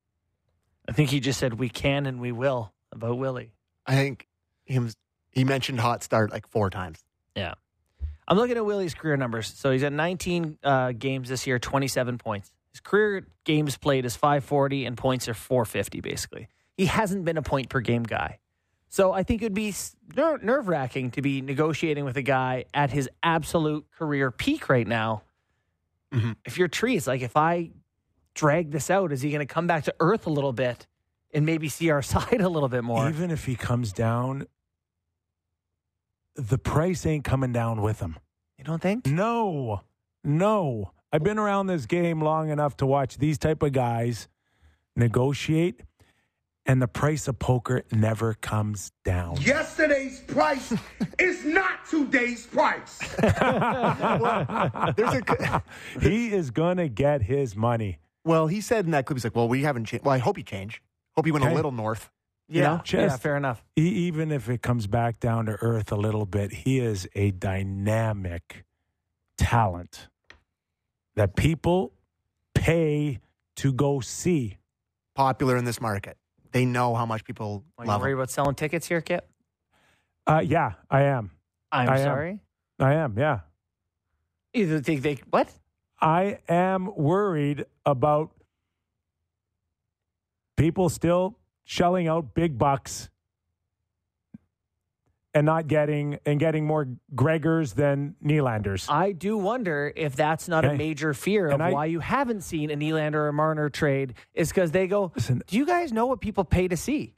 I 0.87 0.91
think 0.91 1.09
he 1.09 1.19
just 1.19 1.39
said 1.39 1.55
we 1.55 1.69
can 1.69 2.05
and 2.05 2.19
we 2.19 2.31
will 2.31 2.73
about 2.91 3.17
Willie. 3.17 3.51
I 3.85 3.95
think 3.95 4.27
him, 4.65 4.91
he 5.31 5.43
mentioned 5.43 5.79
hot 5.79 6.03
start 6.03 6.31
like 6.31 6.47
four 6.47 6.69
times. 6.69 7.03
Yeah. 7.35 7.55
I'm 8.27 8.37
looking 8.37 8.57
at 8.57 8.65
Willie's 8.65 8.93
career 8.93 9.17
numbers. 9.17 9.47
So 9.55 9.71
he's 9.71 9.83
at 9.83 9.93
19 9.93 10.57
uh, 10.63 10.91
games 10.93 11.29
this 11.29 11.45
year, 11.45 11.59
27 11.59 12.17
points. 12.17 12.51
His 12.71 12.79
career 12.79 13.27
games 13.43 13.77
played 13.77 14.05
is 14.05 14.15
540 14.15 14.85
and 14.85 14.97
points 14.97 15.27
are 15.29 15.33
450, 15.33 16.01
basically. 16.01 16.47
He 16.75 16.87
hasn't 16.87 17.23
been 17.23 17.37
a 17.37 17.41
point 17.41 17.69
per 17.69 17.79
game 17.81 18.03
guy. 18.03 18.39
So 18.89 19.11
I 19.11 19.23
think 19.23 19.41
it 19.41 19.45
would 19.45 19.53
be 19.53 19.73
nerve 20.15 20.67
wracking 20.67 21.11
to 21.11 21.21
be 21.21 21.41
negotiating 21.41 22.05
with 22.05 22.17
a 22.17 22.21
guy 22.21 22.65
at 22.73 22.91
his 22.91 23.09
absolute 23.23 23.85
career 23.91 24.31
peak 24.31 24.69
right 24.69 24.87
now. 24.87 25.21
Mhm. 26.13 26.35
If 26.45 26.57
you're 26.57 26.67
Trees, 26.67 27.07
like 27.07 27.21
if 27.21 27.35
I 27.35 27.71
drag 28.33 28.71
this 28.71 28.89
out, 28.89 29.11
is 29.11 29.21
he 29.21 29.29
going 29.31 29.45
to 29.45 29.53
come 29.53 29.67
back 29.67 29.83
to 29.85 29.95
earth 29.99 30.27
a 30.27 30.29
little 30.29 30.53
bit 30.53 30.87
and 31.33 31.45
maybe 31.45 31.67
see 31.69 31.89
our 31.89 32.01
side 32.13 32.41
a 32.41 32.49
little 32.49 32.69
bit 32.69 32.83
more? 32.83 33.07
Even 33.09 33.31
if 33.31 33.45
he 33.45 33.55
comes 33.55 33.91
down, 33.91 34.47
the 36.35 36.57
price 36.57 37.05
ain't 37.05 37.23
coming 37.23 37.51
down 37.53 37.81
with 37.81 37.99
him. 37.99 38.17
you 38.57 38.63
don't 38.63 38.81
think? 38.81 39.05
No, 39.07 39.81
no. 40.23 40.91
I've 41.11 41.23
been 41.23 41.39
around 41.39 41.67
this 41.67 41.85
game 41.85 42.21
long 42.21 42.49
enough 42.49 42.75
to 42.77 42.85
watch 42.85 43.17
these 43.17 43.37
type 43.37 43.63
of 43.63 43.71
guys 43.71 44.27
negotiate, 44.97 45.81
and 46.65 46.81
the 46.81 46.87
price 46.87 47.27
of 47.27 47.37
poker 47.39 47.83
never 47.91 48.33
comes 48.33 48.91
down. 49.05 49.37
Yesterday's 49.39 50.19
price 50.21 50.73
is 51.19 51.45
not 51.45 51.85
today's 51.89 52.45
price. 52.47 52.97
There's 53.17 53.33
a, 55.13 55.63
he 56.01 56.33
is 56.33 56.51
gonna 56.51 56.89
get 56.89 57.21
his 57.21 57.55
money. 57.55 57.99
well, 58.25 58.47
he 58.47 58.59
said 58.61 58.85
in 58.85 58.91
that 58.91 59.05
clip, 59.05 59.17
he's 59.17 59.23
like, 59.23 59.35
well, 59.35 59.47
we 59.47 59.63
haven't 59.63 59.85
changed. 59.85 60.05
Well, 60.05 60.13
I 60.15 60.17
hope 60.17 60.37
you 60.37 60.43
change. 60.43 60.81
Hope 61.15 61.27
you 61.27 61.33
went 61.33 61.45
Okay. 61.45 61.53
a 61.53 61.55
little 61.55 61.71
north. 61.71 62.09
You 62.47 62.61
Yeah, 62.61 62.67
know? 62.77 62.81
yeah, 62.99 63.17
fair 63.17 63.37
enough. 63.37 63.63
E- 63.77 63.81
even 63.81 64.31
if 64.31 64.49
it 64.49 64.61
comes 64.61 64.85
back 64.87 65.19
down 65.19 65.47
to 65.47 65.53
earth 65.61 65.91
a 65.91 65.95
little 65.95 66.25
bit, 66.25 66.51
he 66.51 66.79
is 66.79 67.07
a 67.15 67.31
dynamic 67.31 68.65
talent 69.37 70.09
that 71.15 71.35
people 71.35 71.93
pay 72.53 73.19
to 73.55 73.73
go 73.73 73.99
see. 73.99 74.57
Popular 75.15 75.57
in 75.57 75.65
this 75.65 75.81
market. 75.81 76.17
They 76.51 76.65
know 76.65 76.93
how 76.93 77.05
much 77.05 77.23
people 77.23 77.63
Are 77.77 77.85
you 77.85 77.89
love 77.89 78.01
worried 78.01 78.11
him. 78.13 78.19
about 78.19 78.29
selling 78.29 78.55
tickets 78.55 78.87
here, 78.87 79.01
Kip? 79.01 79.27
Uh, 80.27 80.41
yeah, 80.45 80.73
I 80.89 81.03
am. 81.03 81.31
I'm 81.71 81.89
I 81.89 81.97
am. 81.99 82.03
sorry. 82.03 82.39
I 82.79 82.93
am. 82.93 83.17
Yeah. 83.17 83.39
You 84.53 84.79
think 84.81 85.01
they 85.01 85.15
what? 85.31 85.51
I 85.99 86.39
am 86.47 86.93
worried 86.95 87.65
about 87.85 88.31
people 90.57 90.89
still 90.89 91.37
shelling 91.65 92.07
out 92.07 92.33
big 92.33 92.57
bucks 92.57 93.09
and 95.33 95.45
not 95.45 95.67
getting 95.67 96.17
and 96.25 96.39
getting 96.39 96.65
more 96.65 96.87
Gregors 97.13 97.75
than 97.75 98.15
Nylanders. 98.23 98.89
I 98.89 99.11
do 99.11 99.37
wonder 99.37 99.91
if 99.95 100.15
that's 100.15 100.47
not 100.47 100.63
Okay. 100.63 100.75
a 100.75 100.77
major 100.77 101.13
fear 101.13 101.47
of 101.47 101.53
And 101.55 101.63
I- 101.63 101.71
why 101.73 101.85
you 101.87 101.99
haven't 101.99 102.41
seen 102.41 102.71
a 102.71 102.75
Nylander 102.75 103.15
or 103.15 103.31
Marner 103.33 103.69
trade 103.69 104.13
is 104.33 104.49
because 104.49 104.71
they 104.71 104.87
go, 104.87 105.11
Listen, 105.15 105.41
do 105.47 105.57
you 105.57 105.65
guys 105.65 105.91
know 105.91 106.05
what 106.05 106.21
people 106.21 106.45
pay 106.45 106.67
to 106.69 106.77
see? 106.77 107.15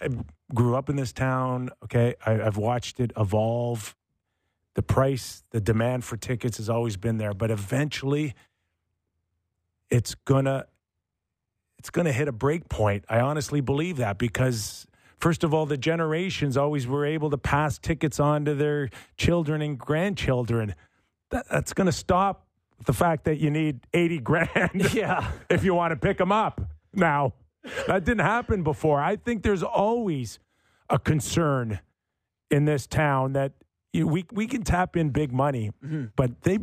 I 0.00 0.08
grew 0.54 0.76
up 0.76 0.88
in 0.88 0.94
this 0.94 1.12
town. 1.12 1.70
Okay, 1.82 2.14
I, 2.24 2.40
I've 2.42 2.56
watched 2.56 3.00
it 3.00 3.10
evolve. 3.16 3.96
The 4.74 4.82
price, 4.82 5.42
the 5.50 5.60
demand 5.60 6.04
for 6.04 6.16
tickets 6.16 6.58
has 6.58 6.70
always 6.70 6.96
been 6.96 7.18
there, 7.18 7.34
but 7.34 7.50
eventually, 7.50 8.34
it's 9.90 10.14
gonna, 10.14 10.66
it's 11.78 11.90
gonna 11.90 12.12
hit 12.12 12.28
a 12.28 12.32
break 12.32 12.68
point. 12.68 13.04
I 13.08 13.20
honestly 13.20 13.60
believe 13.60 13.96
that 13.98 14.18
because, 14.18 14.86
first 15.18 15.44
of 15.44 15.54
all, 15.54 15.66
the 15.66 15.76
generations 15.76 16.56
always 16.56 16.86
were 16.86 17.06
able 17.06 17.30
to 17.30 17.38
pass 17.38 17.78
tickets 17.78 18.18
on 18.18 18.44
to 18.46 18.54
their 18.54 18.90
children 19.16 19.62
and 19.62 19.78
grandchildren. 19.78 20.74
That, 21.30 21.46
that's 21.50 21.72
gonna 21.72 21.92
stop 21.92 22.46
the 22.86 22.92
fact 22.92 23.24
that 23.24 23.38
you 23.38 23.50
need 23.50 23.80
eighty 23.94 24.18
grand 24.30 24.92
Yeah. 24.94 25.30
if 25.48 25.64
you 25.64 25.74
want 25.74 25.92
to 25.92 25.96
pick 25.96 26.18
them 26.18 26.32
up. 26.32 26.60
Now, 26.92 27.34
that 27.86 28.04
didn't 28.04 28.24
happen 28.24 28.62
before. 28.62 29.00
I 29.00 29.16
think 29.16 29.42
there's 29.42 29.62
always 29.62 30.38
a 30.90 30.98
concern 30.98 31.80
in 32.50 32.64
this 32.64 32.86
town 32.86 33.34
that 33.34 33.52
you, 33.92 34.06
we 34.06 34.24
we 34.32 34.46
can 34.46 34.62
tap 34.62 34.96
in 34.96 35.10
big 35.10 35.32
money, 35.32 35.70
mm-hmm. 35.84 36.06
but 36.16 36.42
they 36.42 36.58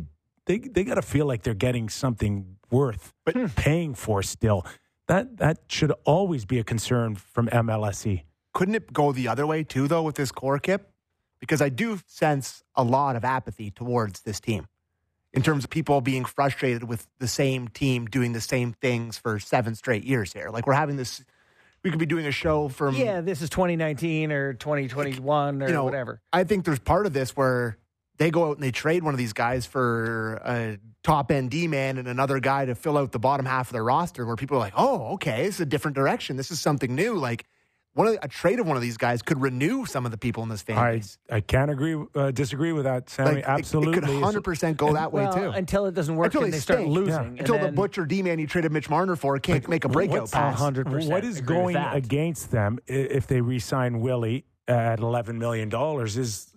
they 0.46 0.58
they 0.58 0.84
got 0.84 0.94
to 0.94 1.02
feel 1.02 1.26
like 1.26 1.42
they're 1.42 1.54
getting 1.54 1.88
something 1.88 2.56
worth 2.70 3.12
paying 3.56 3.94
for 3.94 4.22
still. 4.22 4.64
That 5.08 5.36
that 5.38 5.58
should 5.68 5.92
always 6.04 6.44
be 6.44 6.58
a 6.58 6.64
concern 6.64 7.14
from 7.14 7.48
MLSE. 7.48 8.22
Couldn't 8.52 8.74
it 8.74 8.92
go 8.92 9.12
the 9.12 9.28
other 9.28 9.46
way 9.46 9.62
too, 9.62 9.86
though, 9.86 10.02
with 10.02 10.16
this 10.16 10.32
core 10.32 10.58
kip? 10.58 10.90
Because 11.38 11.60
I 11.60 11.68
do 11.68 12.00
sense 12.06 12.64
a 12.74 12.82
lot 12.82 13.14
of 13.14 13.24
apathy 13.24 13.70
towards 13.70 14.22
this 14.22 14.40
team 14.40 14.66
in 15.36 15.42
terms 15.42 15.64
of 15.64 15.70
people 15.70 16.00
being 16.00 16.24
frustrated 16.24 16.84
with 16.84 17.06
the 17.18 17.28
same 17.28 17.68
team 17.68 18.06
doing 18.06 18.32
the 18.32 18.40
same 18.40 18.72
things 18.72 19.18
for 19.18 19.38
seven 19.38 19.74
straight 19.74 20.02
years 20.02 20.32
here. 20.32 20.48
Like 20.50 20.66
we're 20.66 20.72
having 20.72 20.96
this, 20.96 21.22
we 21.84 21.90
could 21.90 22.00
be 22.00 22.06
doing 22.06 22.26
a 22.26 22.30
show 22.30 22.68
from 22.68 22.96
Yeah, 22.96 23.20
this 23.20 23.42
is 23.42 23.50
2019 23.50 24.32
or 24.32 24.54
2021 24.54 25.62
or 25.62 25.66
you 25.66 25.74
know, 25.74 25.84
whatever. 25.84 26.22
I 26.32 26.44
think 26.44 26.64
there's 26.64 26.78
part 26.78 27.04
of 27.04 27.12
this 27.12 27.36
where 27.36 27.76
they 28.16 28.30
go 28.30 28.48
out 28.48 28.56
and 28.56 28.62
they 28.62 28.70
trade 28.70 29.02
one 29.02 29.12
of 29.12 29.18
these 29.18 29.34
guys 29.34 29.66
for 29.66 30.40
a 30.42 30.78
top 31.06 31.30
end 31.30 31.50
D 31.50 31.68
man 31.68 31.98
and 31.98 32.08
another 32.08 32.40
guy 32.40 32.64
to 32.64 32.74
fill 32.74 32.98
out 32.98 33.12
the 33.12 33.18
bottom 33.20 33.46
half 33.46 33.68
of 33.68 33.72
their 33.72 33.84
roster 33.84 34.26
where 34.26 34.34
people 34.34 34.56
are 34.56 34.60
like, 34.60 34.74
oh, 34.76 35.12
okay, 35.14 35.44
this 35.44 35.54
is 35.54 35.60
a 35.60 35.66
different 35.66 35.94
direction. 35.94 36.36
This 36.36 36.50
is 36.50 36.60
something 36.60 36.96
new. 36.96 37.14
Like 37.14 37.46
one 37.94 38.08
of, 38.08 38.18
a 38.22 38.28
trade 38.28 38.58
of 38.58 38.66
one 38.66 38.76
of 38.76 38.82
these 38.82 38.96
guys 38.96 39.22
could 39.22 39.40
renew 39.40 39.86
some 39.86 40.04
of 40.04 40.10
the 40.10 40.18
people 40.18 40.42
in 40.42 40.48
this 40.48 40.62
fan 40.62 40.76
I. 40.76 41.00
I 41.30 41.40
can't 41.40 41.70
agree 41.70 41.96
uh, 42.16 42.32
disagree 42.32 42.72
with 42.72 42.84
that, 42.84 43.08
Sammy. 43.08 43.36
Like, 43.36 43.44
Absolutely, 43.44 43.98
It, 43.98 44.00
could 44.00 44.44
100% 44.44 44.76
go 44.76 44.94
that 44.94 45.12
way 45.12 45.22
well, 45.22 45.32
too. 45.32 45.50
until 45.50 45.86
it 45.86 45.94
doesn't 45.94 46.16
work 46.16 46.26
Until 46.26 46.42
and 46.42 46.52
they 46.52 46.56
they 46.56 46.60
start 46.60 46.86
losing. 46.86 47.12
Yeah. 47.14 47.20
and 47.22 47.38
Until 47.38 47.60
the 47.60 47.70
butcher 47.70 48.04
D 48.04 48.22
man 48.22 48.40
you 48.40 48.48
traded 48.48 48.72
Mitch 48.72 48.90
Marner 48.90 49.14
for 49.14 49.38
can't 49.38 49.68
make 49.68 49.84
a 49.84 49.88
breakout 49.88 50.22
what's 50.22 50.32
pass. 50.32 50.60
100%. 50.60 51.08
What 51.08 51.24
is 51.24 51.40
going 51.40 51.76
against 51.76 52.50
them 52.50 52.80
if 52.88 53.28
they 53.28 53.40
re-sign 53.40 54.00
Willie 54.00 54.44
at 54.66 54.98
eleven 54.98 55.38
million 55.38 55.68
dollars? 55.68 56.16
Is 56.16 56.52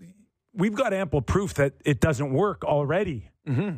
we've 0.55 0.73
got 0.73 0.91
ample 0.91 1.21
proof 1.21 1.53
that 1.53 1.73
it 1.85 1.99
doesn't 1.99 2.33
work 2.33 2.65
already. 2.65 3.29
Mm-hmm. 3.47 3.77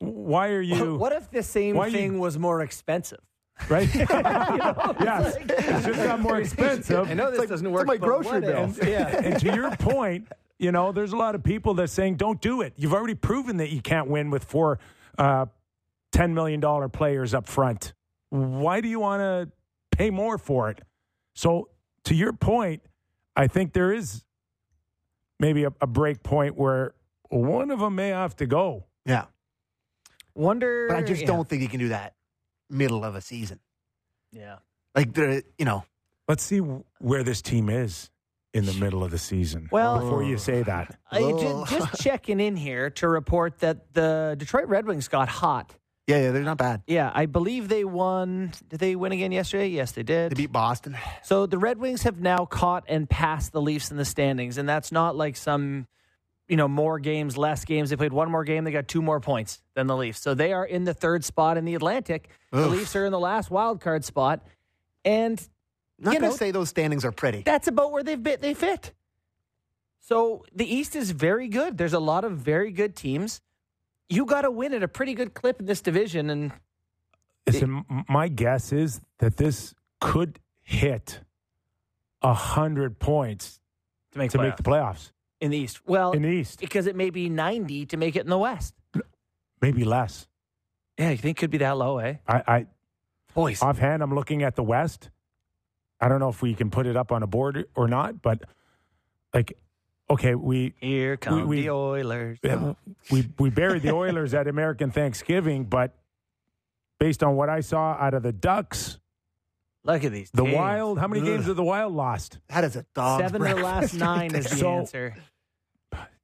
Why 0.00 0.48
are 0.50 0.60
you 0.60 0.96
What 0.96 1.12
if 1.12 1.30
the 1.30 1.42
same 1.42 1.76
Why 1.76 1.86
you- 1.86 1.92
thing 1.96 2.18
was 2.18 2.38
more 2.38 2.60
expensive? 2.62 3.20
right? 3.68 3.88
yes, 3.94 5.36
it's 5.40 5.86
just 5.86 6.02
got 6.02 6.20
more 6.20 6.38
expensive. 6.38 7.08
I 7.08 7.14
know 7.14 7.30
this 7.30 7.38
like- 7.38 7.48
doesn't 7.48 7.66
it's 7.66 7.72
work. 7.74 7.86
my 7.86 7.96
but 7.96 8.06
grocery 8.06 8.40
what 8.40 8.42
bill. 8.42 8.64
if? 8.78 8.88
Yeah. 8.88 9.06
and 9.24 9.38
to 9.40 9.54
your 9.54 9.70
point, 9.76 10.28
you 10.58 10.72
know, 10.72 10.92
there's 10.92 11.12
a 11.12 11.16
lot 11.16 11.34
of 11.34 11.42
people 11.44 11.74
that 11.74 11.88
saying 11.90 12.16
don't 12.16 12.40
do 12.40 12.62
it. 12.62 12.72
You've 12.76 12.92
already 12.94 13.14
proven 13.14 13.58
that 13.58 13.70
you 13.70 13.80
can't 13.80 14.08
win 14.08 14.30
with 14.30 14.44
four 14.44 14.78
uh, 15.18 15.46
ten 16.12 16.34
million 16.34 16.60
dollar 16.60 16.88
players 16.88 17.32
up 17.34 17.46
front. 17.46 17.92
Why 18.30 18.80
do 18.80 18.88
you 18.88 18.98
want 19.00 19.20
to 19.20 19.52
pay 19.96 20.10
more 20.10 20.36
for 20.38 20.68
it? 20.70 20.80
So, 21.34 21.68
to 22.04 22.14
your 22.14 22.32
point, 22.32 22.82
I 23.36 23.46
think 23.46 23.72
there 23.72 23.92
is 23.92 24.24
maybe 25.38 25.64
a, 25.64 25.72
a 25.80 25.86
break 25.86 26.22
point 26.22 26.56
where 26.56 26.94
one 27.30 27.70
of 27.70 27.78
them 27.80 27.94
may 27.94 28.08
have 28.08 28.34
to 28.36 28.46
go. 28.46 28.84
Yeah. 29.06 29.26
Wonder. 30.34 30.88
But 30.88 30.96
I 30.98 31.02
just 31.02 31.22
yeah. 31.22 31.26
don't 31.26 31.48
think 31.48 31.62
he 31.62 31.68
can 31.68 31.80
do 31.80 31.88
that 31.88 32.14
middle 32.70 33.04
of 33.04 33.14
a 33.14 33.20
season. 33.20 33.60
Yeah. 34.32 34.56
Like, 34.94 35.12
the, 35.14 35.42
you 35.58 35.64
know, 35.64 35.84
Let's 36.26 36.42
see 36.42 36.58
where 36.58 37.22
this 37.22 37.42
team 37.42 37.68
is 37.68 38.10
in 38.54 38.64
the 38.64 38.72
middle 38.72 39.04
of 39.04 39.10
the 39.10 39.18
season. 39.18 39.68
Well- 39.70 40.00
before 40.00 40.22
you 40.22 40.38
say 40.38 40.62
that, 40.62 40.98
I, 41.10 41.18
ju- 41.18 41.26
Oh. 41.42 41.66
just 41.68 42.00
checking 42.02 42.40
in 42.40 42.56
here 42.56 42.88
to 42.90 43.08
report 43.08 43.58
that 43.58 43.92
the 43.92 44.34
Detroit 44.38 44.68
Red 44.68 44.86
Wings 44.86 45.08
got 45.08 45.28
hot. 45.28 45.74
yeah, 46.06 46.22
yeah, 46.22 46.30
they're 46.30 46.42
not 46.42 46.56
bad. 46.56 46.82
Yeah, 46.86 47.10
I 47.14 47.26
believe 47.26 47.68
they 47.68 47.84
won. 47.84 48.52
Did 48.68 48.78
they 48.80 48.96
win 48.96 49.12
again 49.12 49.32
yesterday? 49.32 49.68
Yes, 49.68 49.92
they 49.92 50.02
did. 50.02 50.30
They 50.32 50.34
beat 50.36 50.52
Boston. 50.52 50.96
So 51.24 51.44
the 51.46 51.58
Red 51.58 51.76
Wings 51.78 52.02
have 52.04 52.18
now 52.20 52.46
caught 52.46 52.84
and 52.88 53.08
passed 53.08 53.52
the 53.52 53.60
Leafs 53.60 53.90
in 53.90 53.96
the 53.98 54.04
standings, 54.06 54.56
and 54.56 54.66
that's 54.68 54.90
not 54.92 55.14
like 55.16 55.36
some, 55.36 55.86
you 56.48 56.56
know, 56.56 56.68
more 56.68 56.98
games, 56.98 57.36
less 57.38 57.64
games. 57.64 57.90
They 57.90 57.96
played 57.96 58.12
one 58.12 58.30
more 58.30 58.44
game, 58.44 58.64
they 58.64 58.70
got 58.72 58.86
two 58.88 59.00
more 59.02 59.20
points 59.20 59.62
than 59.74 59.86
the 59.86 59.96
Leafs. 59.96 60.20
So 60.20 60.34
they 60.34 60.52
are 60.52 60.64
in 60.64 60.84
the 60.84 60.94
third 60.94 61.24
spot 61.24 61.56
in 61.56 61.64
the 61.64 61.74
Atlantic. 61.74 62.28
The 62.52 62.66
Leafs 62.68 62.94
are 62.96 63.04
in 63.06 63.12
the 63.12 63.18
last 63.20 63.50
wild 63.50 63.80
card 63.80 64.04
spot, 64.04 64.40
and 65.04 65.40
I'm 65.98 66.04
not 66.04 66.14
You 66.14 66.20
going 66.20 66.28
know- 66.30 66.32
to 66.34 66.38
say 66.38 66.50
those 66.50 66.68
standings 66.68 67.04
are 67.04 67.12
pretty. 67.12 67.42
that's 67.42 67.66
about 67.68 67.92
where 67.92 68.02
they've 68.02 68.22
bit, 68.22 68.40
they 68.40 68.54
fit. 68.54 68.92
So 70.00 70.44
the 70.54 70.66
East 70.72 70.94
is 70.96 71.12
very 71.12 71.48
good. 71.48 71.78
There's 71.78 71.94
a 71.94 71.98
lot 71.98 72.24
of 72.24 72.32
very 72.36 72.70
good 72.70 72.94
teams. 72.94 73.40
You 74.10 74.26
got 74.26 74.42
to 74.42 74.50
win 74.50 74.74
at 74.74 74.82
a 74.82 74.88
pretty 74.88 75.14
good 75.14 75.32
clip 75.32 75.60
in 75.60 75.66
this 75.66 75.80
division, 75.80 76.28
and 76.30 76.52
Listen, 77.46 77.84
m- 77.90 78.04
my 78.08 78.28
guess 78.28 78.72
is 78.72 79.00
that 79.18 79.36
this 79.38 79.74
could 80.00 80.38
hit 80.62 81.20
a 82.22 82.34
hundred 82.34 82.98
points 82.98 83.60
to 84.12 84.18
make 84.18 84.30
to 84.32 84.38
make 84.38 84.56
the 84.56 84.62
playoffs 84.62 85.10
in 85.40 85.50
the 85.50 85.58
East. 85.58 85.80
Well, 85.86 86.12
in 86.12 86.22
the 86.22 86.28
East. 86.28 86.60
because 86.60 86.86
it 86.86 86.96
may 86.96 87.10
be 87.10 87.28
90 87.28 87.86
to 87.86 87.96
make 87.96 88.16
it 88.16 88.20
in 88.20 88.30
the 88.30 88.38
West. 88.38 88.74
Maybe 89.60 89.84
less. 89.84 90.26
Yeah, 90.98 91.10
you 91.10 91.16
think 91.16 91.38
it 91.38 91.40
could 91.40 91.50
be 91.50 91.58
that 91.58 91.76
low, 91.76 91.98
eh? 91.98 92.16
I, 92.26 92.42
I 92.46 92.66
Boys, 93.34 93.62
offhand, 93.62 94.02
I'm 94.02 94.14
looking 94.14 94.42
at 94.42 94.54
the 94.54 94.62
West. 94.62 95.10
I 96.00 96.08
don't 96.08 96.20
know 96.20 96.28
if 96.28 96.42
we 96.42 96.54
can 96.54 96.70
put 96.70 96.86
it 96.86 96.96
up 96.96 97.10
on 97.12 97.22
a 97.22 97.26
board 97.26 97.66
or 97.74 97.88
not, 97.88 98.20
but 98.22 98.42
like, 99.32 99.56
okay, 100.08 100.34
we 100.34 100.74
here 100.80 101.16
come 101.16 101.48
we- 101.48 101.62
the 101.62 101.70
Oilers. 101.70 102.38
we 103.10 103.28
we 103.38 103.50
buried 103.50 103.82
the 103.82 103.92
Oilers 103.92 104.34
at 104.34 104.46
American 104.46 104.90
Thanksgiving, 104.90 105.64
but 105.64 105.96
based 107.00 107.22
on 107.24 107.34
what 107.36 107.48
I 107.48 107.60
saw 107.60 107.92
out 107.94 108.14
of 108.14 108.22
the 108.22 108.32
Ducks, 108.32 108.98
Look 109.84 110.02
at 110.04 110.12
these. 110.12 110.30
the 110.32 110.42
teams. 110.44 110.54
Wild, 110.56 110.98
how 110.98 111.06
many 111.08 111.20
Ugh. 111.20 111.26
games 111.26 111.46
have 111.46 111.56
the 111.56 111.62
Wild 111.64 111.92
lost? 111.94 112.38
That 112.48 112.64
is 112.64 112.74
a 112.76 112.84
dog. 112.94 113.20
Seven 113.20 113.42
of 113.46 113.56
the 113.56 113.62
last 113.62 113.94
nine 113.98 114.34
is 114.34 114.48
the 114.48 114.56
So- 114.56 114.70
answer. 114.78 115.14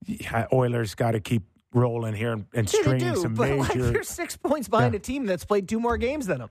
Yeah, 0.07 0.47
Oilers 0.53 0.95
got 0.95 1.11
to 1.13 1.21
keep 1.21 1.43
rolling 1.75 2.15
here 2.15 2.33
and, 2.33 2.47
and 2.55 2.73
Yeah, 2.73 2.81
stringing 2.81 3.15
do, 3.15 3.21
some 3.21 3.35
but 3.35 3.51
like 3.51 3.77
major. 3.77 3.91
they're 3.93 4.03
six 4.03 4.37
points 4.37 4.67
behind 4.69 4.95
Yeah. 4.95 4.99
a 4.99 5.01
team 5.01 5.27
that's 5.27 5.45
played 5.45 5.69
two 5.69 5.79
more 5.79 5.97
games 5.99 6.27
than 6.27 6.39
them. 6.39 6.51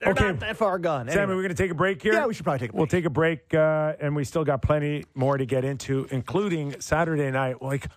They're 0.00 0.10
Okay. 0.12 0.26
not 0.26 0.40
that 0.40 0.56
far 0.56 0.78
gone. 0.78 1.08
Sammy, 1.08 1.22
Anyway. 1.22 1.34
we're 1.34 1.42
going 1.42 1.56
to 1.56 1.60
take 1.60 1.70
a 1.72 1.74
break 1.74 2.00
here. 2.02 2.12
Yeah, 2.12 2.26
we 2.26 2.34
should 2.34 2.44
probably 2.44 2.60
take 2.60 2.72
a 2.72 2.76
We'll 2.76 2.86
take 2.86 3.04
a 3.04 3.10
break, 3.10 3.52
uh, 3.52 3.94
and 3.98 4.14
we 4.14 4.22
still 4.24 4.44
got 4.44 4.62
plenty 4.62 5.04
more 5.14 5.36
to 5.38 5.44
get 5.46 5.64
into, 5.64 6.06
including 6.12 6.80
Saturday 6.80 7.28
night. 7.32 7.62
Like, 7.62 7.88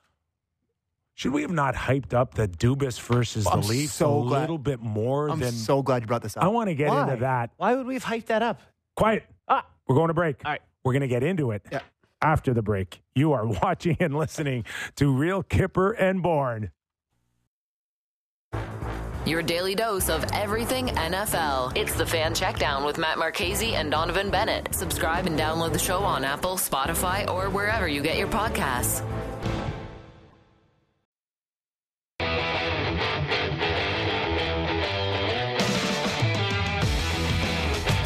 should 1.15 1.33
we 1.33 1.41
have 1.43 1.51
not 1.51 1.75
hyped 1.75 2.13
up 2.13 2.33
the 2.33 2.47
Dubas 2.47 2.99
versus 2.99 3.45
I'm 3.45 3.61
the 3.61 3.67
Leafs 3.67 3.93
so 3.93 4.21
a 4.21 4.25
glad- 4.27 4.41
little 4.41 4.57
bit 4.57 4.79
more 4.79 5.29
I'm 5.29 5.39
than 5.39 5.51
so 5.51 5.81
glad 5.83 6.01
you 6.03 6.07
brought 6.07 6.23
this 6.23 6.35
up. 6.37 6.43
I 6.43 6.47
want 6.47 6.69
to 6.69 6.75
get 6.75 6.89
Why? 6.89 7.03
into 7.03 7.17
that? 7.21 7.51
Why 7.57 7.75
would 7.75 7.85
we 7.85 7.93
have 7.95 8.03
hyped 8.05 8.27
that 8.27 8.41
up? 8.41 8.61
Quiet. 8.95 9.23
Ah, 9.47 9.65
We're 9.87 9.95
going 9.95 10.07
to 10.07 10.13
break. 10.13 10.37
All 10.45 10.51
right. 10.51 10.61
We're 10.83 10.93
going 10.93 11.01
to 11.01 11.07
get 11.07 11.23
into 11.23 11.51
it 11.51 11.63
Yeah. 11.71 11.81
after 12.21 12.53
the 12.53 12.61
break. 12.63 13.01
You 13.13 13.33
are 13.33 13.45
watching 13.63 13.97
and 13.99 14.15
listening 14.15 14.65
to 14.95 15.11
Real 15.13 15.43
Kyper 15.43 15.93
and 15.99 16.23
Bourne. 16.23 16.71
Your 19.25 19.43
daily 19.43 19.75
dose 19.75 20.09
of 20.09 20.25
everything 20.33 20.87
NFL. 20.87 21.77
It's 21.77 21.93
the 21.93 22.05
Fan 22.05 22.33
Checkdown 22.33 22.83
with 22.85 22.97
Matt 22.97 23.19
Marchese 23.19 23.75
and 23.75 23.91
Donovan 23.91 24.31
Bennett. 24.31 24.73
Subscribe 24.73 25.27
and 25.27 25.37
download 25.39 25.73
the 25.73 25.79
show 25.79 25.99
on 25.99 26.25
Apple, 26.25 26.55
Spotify, 26.55 27.29
or 27.29 27.49
wherever 27.51 27.87
you 27.87 28.01
get 28.01 28.17
your 28.17 28.27
podcasts. 28.29 29.05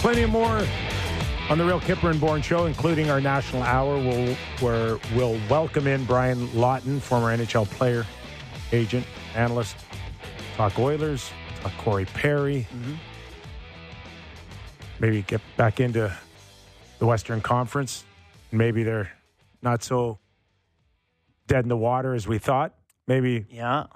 Plenty 0.06 0.28
more 0.28 0.64
on 1.50 1.58
the 1.58 1.66
Real 1.66 1.80
Kyper 1.80 2.12
and 2.12 2.22
Bourne 2.22 2.44
show, 2.44 2.68
including 2.68 3.10
our 3.10 3.20
national 3.20 3.64
hour, 3.64 3.98
we'll, 3.98 4.36
where 4.60 5.00
we'll 5.16 5.40
welcome 5.50 5.88
in 5.88 6.06
Brian 6.06 6.48
Lawton, 6.56 7.00
former 7.00 7.36
NHL 7.36 7.66
player, 7.66 8.06
agent, 8.72 9.04
analyst, 9.34 9.76
talk 10.58 10.78
Oilers, 10.78 11.32
talk 11.62 11.76
Corey 11.80 12.06
Perry, 12.06 12.68
maybe 15.00 15.24
get 15.24 15.42
back 15.58 15.80
into 15.80 16.16
the 17.00 17.06
Western 17.08 17.42
Conference. 17.42 18.06
Maybe 18.52 18.84
they're 18.84 19.12
not 19.64 19.82
so 19.82 20.20
dead 21.48 21.66
in 21.66 21.70
the 21.70 21.78
water 21.78 22.14
as 22.14 22.28
we 22.28 22.38
thought. 22.38 22.76
Maybe, 23.08 23.48
yeah. 23.50 23.88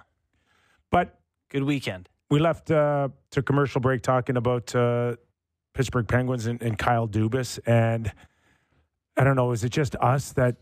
but 0.90 1.20
Good 1.50 1.66
weekend. 1.66 2.10
we 2.32 2.40
left 2.40 2.72
uh, 2.72 3.10
to 3.30 3.44
commercial 3.44 3.80
break 3.80 4.02
talking 4.02 4.38
about 4.38 4.74
uh, 4.74 5.16
Pittsburgh 5.80 6.10
Penguins 6.10 6.46
and, 6.46 6.62
and 6.62 6.78
Kyle 6.78 7.08
Dubas, 7.08 7.58
and 7.66 8.12
I 9.16 9.24
don't 9.24 9.38
know, 9.38 9.54
is 9.54 9.64
it 9.64 9.70
just 9.70 9.96
us 9.96 10.34
that 10.34 10.58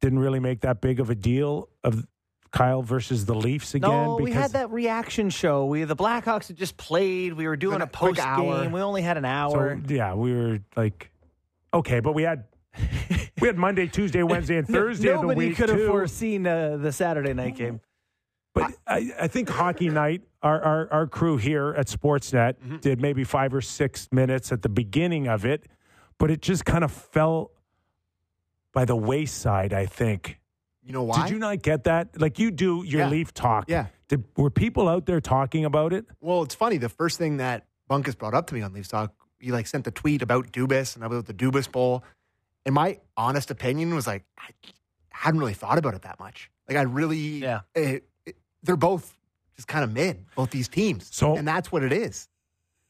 didn't 0.00 0.20
really 0.20 0.38
make 0.38 0.60
that 0.60 0.80
big 0.80 1.00
of 1.00 1.10
a 1.10 1.16
deal 1.16 1.68
of 1.82 2.06
Kyle 2.52 2.80
versus 2.80 3.26
the 3.26 3.34
Leafs 3.34 3.74
again? 3.74 3.90
No, 3.90 4.14
we 4.14 4.30
had 4.30 4.52
that 4.52 4.70
reaction 4.70 5.30
show. 5.30 5.66
We 5.66 5.82
the 5.82 5.96
Blackhawks 5.96 6.46
had 6.46 6.56
just 6.56 6.76
played. 6.76 7.32
We 7.32 7.48
were 7.48 7.56
doing 7.56 7.82
a 7.82 7.88
post 7.88 8.20
game. 8.20 8.70
We 8.70 8.80
only 8.80 9.02
had 9.02 9.16
an 9.16 9.24
hour. 9.24 9.80
So 9.84 9.92
yeah, 9.92 10.14
we 10.14 10.32
were 10.32 10.60
like, 10.76 11.10
okay, 11.72 11.98
but 11.98 12.12
we 12.12 12.22
had 12.22 12.44
we 13.40 13.48
had 13.48 13.58
Monday, 13.58 13.88
Tuesday, 13.88 14.22
Wednesday, 14.22 14.58
and 14.58 14.68
Thursday 14.68 15.08
of 15.08 15.22
the 15.22 15.26
week. 15.26 15.36
Nobody 15.36 15.54
could 15.56 15.70
have 15.70 15.88
foreseen 15.88 16.46
uh, 16.46 16.76
the 16.76 16.92
Saturday 16.92 17.32
night 17.32 17.56
game. 17.56 17.80
But 18.54 18.74
I, 18.86 19.10
I 19.22 19.26
think 19.26 19.48
Hockey 19.48 19.88
Night, 19.88 20.22
our, 20.44 20.60
our, 20.62 20.92
our 20.92 21.06
crew 21.08 21.36
here 21.38 21.74
at 21.76 21.88
Sportsnet 21.88 22.54
Mm-hmm. 22.58 22.76
did 22.76 23.00
maybe 23.00 23.24
five 23.24 23.52
or 23.54 23.60
six 23.60 24.08
minutes 24.12 24.52
at 24.52 24.62
the 24.62 24.68
beginning 24.68 25.26
of 25.26 25.44
it, 25.44 25.66
but 26.18 26.30
it 26.30 26.40
just 26.42 26.64
kind 26.64 26.84
of 26.84 26.92
fell 26.92 27.50
by 28.72 28.84
the 28.84 28.94
wayside. 28.96 29.72
I 29.72 29.86
think. 29.86 30.38
You 30.82 30.92
know 30.92 31.02
why? 31.02 31.22
Did 31.22 31.30
you 31.32 31.38
not 31.38 31.62
get 31.62 31.84
that? 31.84 32.20
Like 32.20 32.38
you 32.38 32.50
do 32.50 32.84
your 32.86 33.00
Yeah. 33.02 33.08
Leaf 33.08 33.32
talk. 33.32 33.64
Yeah. 33.68 33.86
Did, 34.08 34.24
were 34.36 34.50
people 34.50 34.86
out 34.86 35.06
there 35.06 35.20
talking 35.20 35.64
about 35.64 35.92
it? 35.94 36.04
Well, 36.20 36.42
it's 36.42 36.54
funny. 36.54 36.76
The 36.76 36.90
first 36.90 37.16
thing 37.16 37.38
that 37.38 37.66
Bunkus 37.90 38.16
brought 38.18 38.34
up 38.34 38.46
to 38.48 38.54
me 38.54 38.60
on 38.60 38.74
Leafs 38.74 38.88
Talk, 38.88 39.14
he 39.40 39.50
like 39.50 39.66
sent 39.66 39.84
the 39.84 39.90
tweet 39.90 40.20
about 40.20 40.52
Dubas 40.52 40.94
and 40.94 41.02
about 41.04 41.24
the 41.24 41.32
Dubas 41.32 41.70
Bowl. 41.72 42.04
And 42.66 42.74
my 42.74 42.98
honest 43.16 43.50
opinion 43.50 43.94
was 43.94 44.06
like, 44.06 44.24
I 44.38 44.50
hadn't 45.08 45.40
really 45.40 45.54
thought 45.54 45.78
about 45.78 45.94
it 45.94 46.02
that 46.02 46.18
much. 46.20 46.50
Like, 46.68 46.76
I 46.76 46.82
really, 46.82 47.16
Yeah. 47.18 47.60
it- 47.74 48.06
it- 48.26 48.36
they're 48.62 48.76
both 48.76 49.14
just 49.56 49.68
kind 49.68 49.84
of 49.84 49.92
mid, 49.92 50.24
both 50.34 50.50
these 50.50 50.68
teams. 50.68 51.08
So- 51.14 51.36
and 51.36 51.46
that's 51.46 51.70
what 51.70 51.82
it 51.82 51.92
is. 51.92 52.28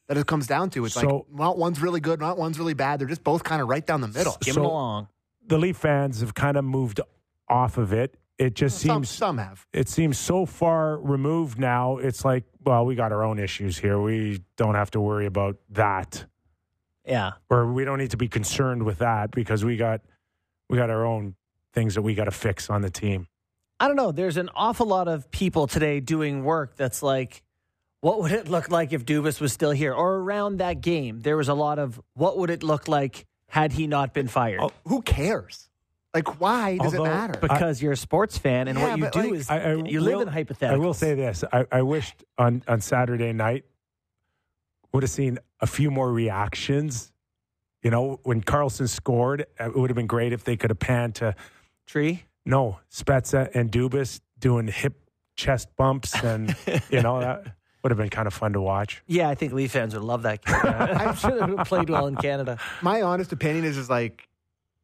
That 0.07 0.17
it 0.17 0.27
comes 0.27 0.45
down 0.47 0.69
to. 0.71 0.85
It's 0.85 0.93
So- 0.93 1.01
like 1.01 1.25
not 1.33 1.57
one's 1.57 1.81
really 1.81 1.99
good, 1.99 2.19
not 2.19 2.37
one's 2.37 2.59
really 2.59 2.73
bad. 2.75 2.99
They're 2.99 3.07
just 3.07 3.23
both 3.23 3.43
kind 3.43 3.61
of 3.61 3.67
right 3.67 3.85
down 3.85 4.01
the 4.01 4.07
middle. 4.07 4.37
Give 4.41 4.51
it 4.55 4.59
So- 4.59 4.65
along. 4.65 5.07
The 5.47 5.57
Leaf 5.57 5.77
fans 5.77 6.21
have 6.21 6.33
kind 6.33 6.57
of 6.57 6.65
moved 6.65 6.99
off 7.47 7.77
of 7.77 7.93
it. 7.93 8.17
It 8.37 8.53
just 8.55 8.79
some, 8.81 9.05
seems 9.05 9.09
some 9.09 9.37
have. 9.37 9.65
it 9.71 9.87
seems 9.87 10.17
so 10.17 10.45
far 10.45 10.97
removed 10.99 11.57
now. 11.57 11.97
It's 11.97 12.25
like, 12.25 12.43
well, 12.65 12.85
we 12.85 12.93
got 12.95 13.11
our 13.13 13.23
own 13.23 13.39
issues 13.39 13.77
here. 13.77 13.99
We 14.01 14.41
don't 14.57 14.75
have 14.75 14.91
to 14.91 14.99
worry 14.99 15.25
about 15.25 15.55
that, 15.69 16.25
Yeah. 17.05 17.33
or 17.49 17.71
we 17.71 17.85
don't 17.85 17.97
need 17.99 18.11
to 18.11 18.17
be 18.17 18.27
concerned 18.27 18.83
with 18.83 18.97
that 18.97 19.31
because 19.31 19.63
we 19.63 19.77
got 19.77 20.01
we 20.69 20.77
got 20.77 20.89
our 20.89 21.05
own 21.05 21.35
things 21.73 21.93
that 21.95 22.01
we 22.01 22.13
got 22.15 22.25
to 22.25 22.31
fix 22.31 22.69
on 22.71 22.81
the 22.81 22.89
team. 22.89 23.27
I 23.79 23.87
don't 23.87 23.97
know. 23.97 24.11
There's 24.11 24.37
an 24.37 24.49
awful 24.55 24.85
lot 24.87 25.07
of 25.07 25.29
people 25.31 25.67
today 25.67 25.99
doing 25.99 26.43
work 26.43 26.75
that's 26.77 27.03
like, 27.03 27.43
what 28.01 28.21
would 28.21 28.31
it 28.31 28.47
look 28.47 28.69
like 28.69 28.93
if 28.93 29.05
Dubas 29.05 29.41
was 29.41 29.51
still 29.51 29.71
here? 29.71 29.93
Or 29.93 30.15
around 30.17 30.57
that 30.57 30.81
game, 30.81 31.19
there 31.21 31.35
was 31.37 31.49
a 31.49 31.53
lot 31.53 31.79
of 31.79 31.99
what 32.13 32.37
would 32.37 32.49
it 32.49 32.63
look 32.63 32.87
like 32.87 33.25
had 33.49 33.71
he 33.73 33.87
not 33.87 34.13
been 34.13 34.27
fired? 34.27 34.59
Oh, 34.61 34.71
Who 34.87 35.01
cares? 35.01 35.69
Like, 36.13 36.39
why 36.39 36.77
does 36.77 36.93
Although- 36.95 37.05
it 37.11 37.13
matter? 37.13 37.39
because 37.41 37.81
you're 37.81 37.91
a 37.91 37.97
sports 37.97 38.37
fan, 38.37 38.69
and 38.69 38.79
Yeah, 38.79 38.91
what 38.91 38.99
you 38.99 39.09
do 39.11 39.29
like, 39.31 39.39
is 39.39 39.49
I- 39.49 39.57
I 39.59 39.73
you 39.73 39.99
live 39.99 40.21
in 40.21 40.29
hypotheticals. 40.33 40.71
I 40.71 40.77
will 40.77 40.93
say 40.93 41.13
this: 41.13 41.43
I, 41.51 41.65
I 41.69 41.81
wished 41.81 42.23
on 42.37 42.63
on 42.69 42.79
Saturday 42.79 43.33
night 43.33 43.65
would 44.93 45.03
have 45.03 45.09
seen 45.09 45.39
a 45.59 45.67
few 45.67 45.91
more 45.91 46.09
reactions. 46.09 47.11
You 47.83 47.91
know, 47.91 48.21
when 48.23 48.41
Karlsson 48.41 48.87
scored, 48.87 49.45
it 49.59 49.75
would 49.75 49.89
have 49.89 49.95
been 49.97 50.07
great 50.07 50.31
if 50.31 50.45
they 50.45 50.55
could 50.55 50.69
have 50.69 50.79
panned 50.79 51.15
to 51.15 51.35
tree. 51.85 52.23
No 52.45 52.79
Spezza 52.91 53.49
and 53.53 53.71
Dubas 53.71 54.21
doing 54.39 54.67
hip 54.67 54.99
chest 55.35 55.69
bumps, 55.75 56.13
and 56.23 56.55
you 56.89 57.01
know 57.01 57.19
that 57.19 57.55
would 57.83 57.91
have 57.91 57.97
been 57.97 58.09
kind 58.09 58.27
of 58.27 58.33
fun 58.33 58.53
to 58.53 58.61
watch. 58.61 59.03
Yeah, 59.07 59.29
I 59.29 59.35
think 59.35 59.53
Leaf 59.53 59.71
fans 59.71 59.93
would 59.93 60.03
love 60.03 60.23
that. 60.23 60.43
Game. 60.43 60.55
I'm 60.63 61.15
sure 61.15 61.31
it 61.31 61.49
would 61.49 61.57
have 61.59 61.67
played 61.67 61.89
well 61.89 62.07
in 62.07 62.15
Canada. 62.15 62.59
my 62.81 63.01
honest 63.01 63.31
opinion 63.31 63.65
is 63.65 63.77
is 63.77 63.89
like 63.89 64.27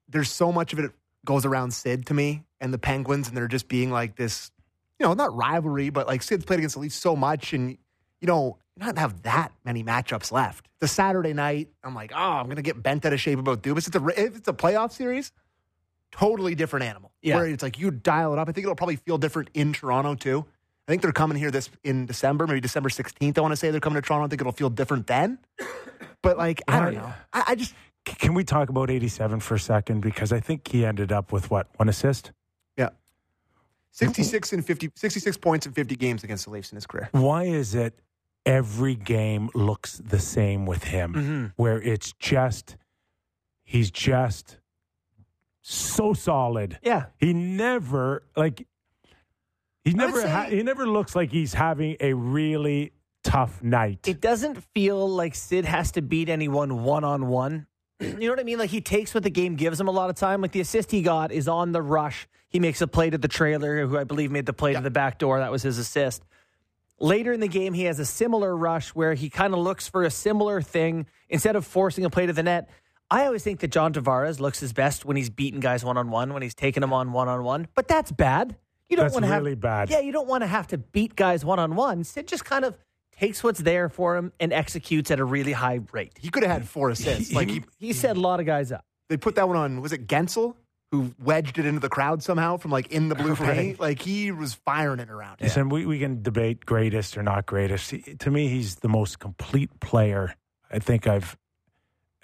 there's 0.09 0.31
so 0.31 0.51
much 0.51 0.73
of 0.73 0.79
it 0.79 0.91
goes 1.25 1.45
around 1.45 1.71
Sid 1.71 2.07
to 2.07 2.13
me 2.13 2.43
and 2.59 2.73
the 2.73 2.77
Penguins, 2.77 3.27
and 3.27 3.37
they're 3.37 3.47
just 3.47 3.67
being 3.67 3.91
like 3.91 4.15
this, 4.15 4.51
you 4.99 5.05
know, 5.05 5.13
not 5.13 5.35
rivalry, 5.35 5.89
but 5.89 6.07
like 6.07 6.21
Sid's 6.21 6.45
played 6.45 6.59
against 6.59 6.75
the 6.75 6.81
Leafs 6.81 6.95
so 6.95 7.15
much, 7.15 7.53
and 7.53 7.77
you 8.19 8.27
know, 8.27 8.57
not 8.77 8.97
have 8.97 9.23
that 9.23 9.51
many 9.65 9.83
matchups 9.83 10.31
left. 10.31 10.67
The 10.79 10.87
Saturday 10.87 11.33
night, 11.33 11.69
I'm 11.83 11.93
like, 11.95 12.11
oh, 12.13 12.17
I'm 12.17 12.47
gonna 12.47 12.61
get 12.61 12.81
bent 12.81 13.05
out 13.05 13.13
of 13.13 13.21
shape 13.21 13.39
about 13.39 13.61
Dubas. 13.61 13.87
It's 13.87 13.95
a 13.95 14.07
if 14.07 14.37
it's 14.37 14.47
a 14.47 14.53
playoff 14.53 14.91
series, 14.91 15.31
totally 16.11 16.55
different 16.55 16.85
animal. 16.85 17.11
Yeah. 17.21 17.35
where 17.35 17.47
it's 17.47 17.61
like 17.61 17.77
you 17.77 17.91
dial 17.91 18.33
it 18.33 18.39
up. 18.39 18.49
I 18.49 18.51
think 18.51 18.65
it'll 18.65 18.75
probably 18.75 18.95
feel 18.95 19.17
different 19.17 19.49
in 19.53 19.73
Toronto 19.73 20.15
too. 20.15 20.45
I 20.87 20.91
think 20.91 21.03
they're 21.03 21.11
coming 21.11 21.37
here 21.37 21.51
this 21.51 21.69
in 21.83 22.07
December, 22.07 22.47
maybe 22.47 22.59
December 22.59 22.89
16th. 22.89 23.37
I 23.37 23.41
want 23.41 23.51
to 23.51 23.55
say 23.55 23.69
they're 23.69 23.79
coming 23.79 24.01
to 24.01 24.05
Toronto. 24.05 24.25
I 24.25 24.29
think 24.29 24.41
it'll 24.41 24.51
feel 24.51 24.69
different 24.69 25.07
then. 25.07 25.37
But 26.23 26.37
like, 26.37 26.61
I 26.67 26.79
don't 26.79 26.93
know. 26.95 27.13
I, 27.33 27.43
I 27.49 27.55
just 27.55 27.73
Can 28.05 28.33
we 28.33 28.43
talk 28.43 28.69
about 28.69 28.89
87 28.89 29.39
for 29.39 29.55
a 29.55 29.59
second? 29.59 30.01
Because 30.01 30.31
I 30.33 30.39
think 30.39 30.67
he 30.67 30.85
ended 30.85 31.11
up 31.11 31.31
with 31.31 31.49
what 31.51 31.67
one 31.77 31.87
assist. 31.89 32.31
Yeah. 32.77 32.89
66 33.91 34.53
and 34.53 34.65
50 34.65 34.91
66 34.95 35.37
points 35.37 35.65
in 35.65 35.73
50 35.73 35.95
games 35.95 36.23
against 36.23 36.45
the 36.45 36.51
Leafs 36.51 36.71
in 36.71 36.75
his 36.75 36.87
career. 36.87 37.09
Why 37.11 37.43
is 37.43 37.75
it 37.75 37.99
every 38.45 38.95
game 38.95 39.49
looks 39.53 39.97
the 39.97 40.19
same 40.19 40.65
with 40.65 40.85
him? 40.85 41.13
Mm-hmm. 41.13 41.45
Where 41.57 41.81
it's 41.81 42.13
just 42.13 42.77
he's 43.63 43.91
just 43.91 44.57
so 45.61 46.13
solid. 46.13 46.79
Yeah, 46.83 47.05
He 47.19 47.33
never 47.33 48.23
like 48.35 48.65
he 49.83 49.93
never 49.93 50.21
say- 50.21 50.29
ha- 50.29 50.43
he 50.49 50.63
never 50.63 50.87
looks 50.87 51.15
like 51.15 51.31
he's 51.31 51.53
having 51.53 51.97
a 51.99 52.13
really 52.13 52.93
tough 53.23 53.61
night. 53.63 54.07
it 54.07 54.19
doesn't 54.21 54.63
feel 54.73 55.07
like 55.07 55.35
Sid 55.35 55.65
has 55.65 55.91
to 55.93 56.01
beat 56.01 56.29
anyone 56.29 56.83
one 56.83 57.03
on 57.03 57.27
one. 57.27 57.67
You 57.99 58.13
know 58.17 58.29
what 58.31 58.39
I 58.39 58.43
mean? 58.43 58.57
Like 58.57 58.71
he 58.71 58.81
takes 58.81 59.13
what 59.13 59.21
the 59.23 59.29
game 59.29 59.55
gives 59.55 59.79
him 59.79 59.87
a 59.87 59.91
lot 59.91 60.09
of 60.09 60.15
time. 60.15 60.41
Like 60.41 60.51
the 60.53 60.59
assist 60.61 60.89
he 60.89 61.03
got 61.03 61.31
is 61.31 61.47
on 61.47 61.71
the 61.71 61.81
rush. 61.83 62.27
He 62.49 62.59
makes 62.59 62.81
a 62.81 62.87
play 62.87 63.09
to 63.11 63.17
the 63.19 63.27
trailer, 63.27 63.85
who 63.85 63.97
I 63.97 64.03
believe 64.05 64.31
made 64.31 64.45
the 64.47 64.53
play 64.53 64.73
to 64.73 64.81
the 64.81 64.89
back 64.89 65.19
door. 65.19 65.37
That 65.39 65.51
was 65.51 65.61
his 65.61 65.77
assist. 65.77 66.23
Later 66.99 67.31
in 67.31 67.39
the 67.39 67.47
game, 67.47 67.73
he 67.73 67.83
has 67.83 67.99
a 67.99 68.05
similar 68.05 68.55
rush 68.57 68.89
where 68.89 69.13
he 69.13 69.29
kind 69.29 69.53
of 69.53 69.59
looks 69.59 69.87
for 69.87 70.03
a 70.03 70.11
similar 70.11 70.61
thing 70.61 71.05
instead 71.29 71.55
of 71.55 71.65
forcing 71.65 72.03
a 72.05 72.09
play 72.09 72.25
to 72.25 72.33
the 72.33 72.43
net. 72.43 72.69
I 73.11 73.25
always 73.25 73.43
think 73.43 73.59
that 73.59 73.67
John 73.71 73.93
Tavares 73.93 74.39
looks 74.39 74.59
his 74.61 74.71
best 74.73 75.03
when 75.05 75.17
he's 75.17 75.29
beating 75.29 75.59
guys 75.59 75.83
one 75.83 75.97
on 75.97 76.09
one, 76.09 76.33
when 76.33 76.41
he's 76.41 76.55
taking 76.55 76.79
them 76.81 76.93
on 76.93 77.11
one 77.11 77.27
on 77.27 77.43
one. 77.43 77.67
But 77.75 77.87
that's 77.89 78.11
bad. 78.11 78.55
You 78.89 78.97
don't 78.97 79.11
want 79.13 79.25
to 79.25 79.31
really 79.31 79.51
have, 79.51 79.59
bad. 79.59 79.89
Yeah, 79.89 79.99
you 79.99 80.11
don't 80.13 80.27
want 80.27 80.41
to 80.43 80.47
have 80.47 80.67
to 80.67 80.77
beat 80.77 81.15
guys 81.15 81.43
one 81.45 81.59
on 81.59 81.75
one. 81.75 82.03
Sid 82.05 82.27
just 82.27 82.45
kind 82.45 82.65
of 82.65 82.77
takes 83.11 83.43
what's 83.43 83.59
there 83.59 83.89
for 83.89 84.15
him 84.15 84.31
and 84.39 84.51
executes 84.51 85.11
at 85.11 85.19
a 85.19 85.25
really 85.25 85.51
high 85.51 85.81
rate. 85.91 86.13
He 86.19 86.29
could 86.29 86.43
have 86.43 86.51
had 86.51 86.67
four 86.67 86.89
assists. 86.89 87.33
Like 87.33 87.49
he, 87.49 87.63
He 87.77 87.93
set 87.93 88.15
a 88.17 88.19
lot 88.19 88.39
of 88.39 88.45
guys 88.45 88.71
up. 88.71 88.85
they 89.09 89.17
put 89.17 89.35
that 89.35 89.47
one 89.47 89.57
on, 89.57 89.81
was 89.81 89.91
it 89.93 90.07
Guentzel? 90.07 90.55
Who 90.91 91.13
wedged 91.23 91.57
it 91.57 91.65
into 91.65 91.79
the 91.79 91.87
crowd 91.87 92.21
somehow 92.21 92.57
from 92.57 92.71
like 92.71 92.87
in 92.91 93.07
the 93.07 93.15
blue 93.15 93.35
paint? 93.35 93.79
Like 93.79 94.01
he 94.01 94.31
was 94.31 94.53
firing 94.55 94.99
it 94.99 95.09
around. 95.09 95.39
Listen, 95.39 95.69
we, 95.69 95.85
we 95.85 95.99
can 95.99 96.21
debate 96.21 96.65
greatest 96.65 97.17
or 97.17 97.23
not 97.23 97.45
greatest. 97.45 97.91
He- 97.91 98.01
to 98.15 98.29
me, 98.31 98.49
he's 98.49 98.75
the 98.77 98.89
most 98.89 99.19
complete 99.19 99.79
player 99.79 100.35
I 100.69 100.79
think 100.79 101.07
I've 101.07 101.37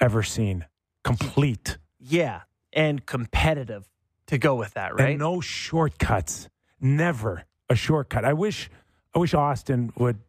ever 0.01 0.21
seen. 0.21 0.65
Complete. 1.07 1.77
Yeah, 1.99 2.41
and 2.73 3.05
competitive 3.05 3.87
to 4.27 4.37
go 4.37 4.55
with 4.55 4.73
that, 4.73 4.93
right? 4.93 5.11
And 5.11 5.19
no 5.19 5.39
shortcuts. 5.39 6.49
Never 6.81 7.45
a 7.69 7.75
shortcut. 7.77 8.25
I 8.25 8.33
wish 8.33 8.69
I 9.15 9.19
wish 9.19 9.33
Austin 9.33 9.93
would 9.95 10.19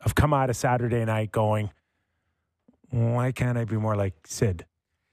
have 0.00 0.14
come 0.14 0.32
out 0.32 0.48
of 0.48 0.54
Saturday 0.54 1.04
night 1.04 1.32
going, 1.32 1.70
why 2.90 3.32
can't 3.32 3.58
I 3.58 3.64
be 3.64 3.76
more 3.76 3.96
like 3.96 4.14
Sid? 4.24 4.64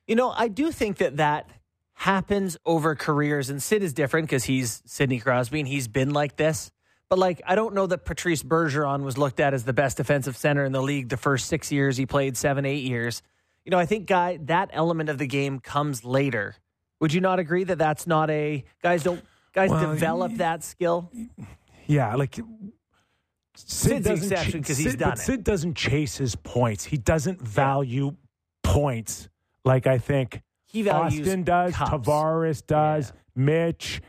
You 0.06 0.16
know, 0.16 0.30
I 0.30 0.48
do 0.48 0.72
think 0.72 0.98
that 0.98 1.18
that 1.18 1.50
happens 1.94 2.56
over 2.64 2.94
careers, 2.94 3.50
and 3.50 3.64
Sid 3.64 3.82
is 3.82 3.94
different 3.94 4.28
because 4.28 4.44
he's 4.44 4.84
Sidney 4.86 5.20
Crosby 5.20 5.60
and 5.60 5.68
he's 5.68 5.88
been 5.88 6.12
like 6.12 6.36
this. 6.36 6.70
But 7.10 7.18
like, 7.18 7.42
I 7.48 7.56
don't 7.56 7.74
know 7.74 7.88
that 7.88 8.06
Patrice 8.06 8.44
Bergeron 8.44 9.02
was 9.02 9.18
looked 9.18 9.40
at 9.40 9.56
as 9.56 9.64
the 9.64 9.74
best 9.74 9.98
defensive 9.98 10.38
center 10.38 10.66
in 10.66 10.72
the 10.72 10.84
league 10.84 11.10
the 11.10 11.18
first 11.18 11.48
six 11.48 11.72
years 11.72 11.98
he 11.98 12.06
played, 12.06 12.38
seven, 12.38 12.64
eight 12.64 12.84
years. 12.84 13.24
You 13.70 13.76
know, 13.76 13.78
I 13.78 13.86
think 13.86 14.08
guy 14.08 14.38
that 14.46 14.72
element 14.74 15.10
of 15.12 15.20
the 15.20 15.28
game 15.28 15.60
comes 15.60 16.04
later. 16.04 16.56
Would 17.02 17.14
you 17.14 17.22
not 17.22 17.38
agree 17.38 17.64
that 17.66 17.78
that's 17.78 18.08
not 18.08 18.32
a 18.32 18.64
guys 18.82 19.04
don't 19.04 19.24
guys 19.54 19.70
Well, 19.70 19.94
develop 19.94 20.32
y- 20.32 20.38
that 20.38 20.64
skill? 20.64 21.12
Yeah, 21.86 22.16
like 22.16 22.40
Sid's 23.56 24.08
doesn't 24.08 24.32
exception 24.32 24.64
ch- 24.64 24.66
'cause 24.66 24.78
he's 24.80 24.90
Sid- 24.94 25.00
done 25.00 25.14
it. 25.14 25.20
Sid 25.20 25.44
doesn't 25.44 25.76
chase 25.76 26.18
his 26.18 26.36
points. 26.36 26.86
He 26.86 26.98
doesn't 26.98 27.44
value 27.44 28.16
points 28.64 29.30
like 29.64 29.86
I 29.86 30.00
think 30.00 30.42
He 30.66 30.82
values 30.82 31.28
Austin 31.28 31.44
does, 31.44 31.76
cups. 31.76 31.92
Tavares 32.08 32.66
does, 32.66 33.14
Mitch, 33.36 34.02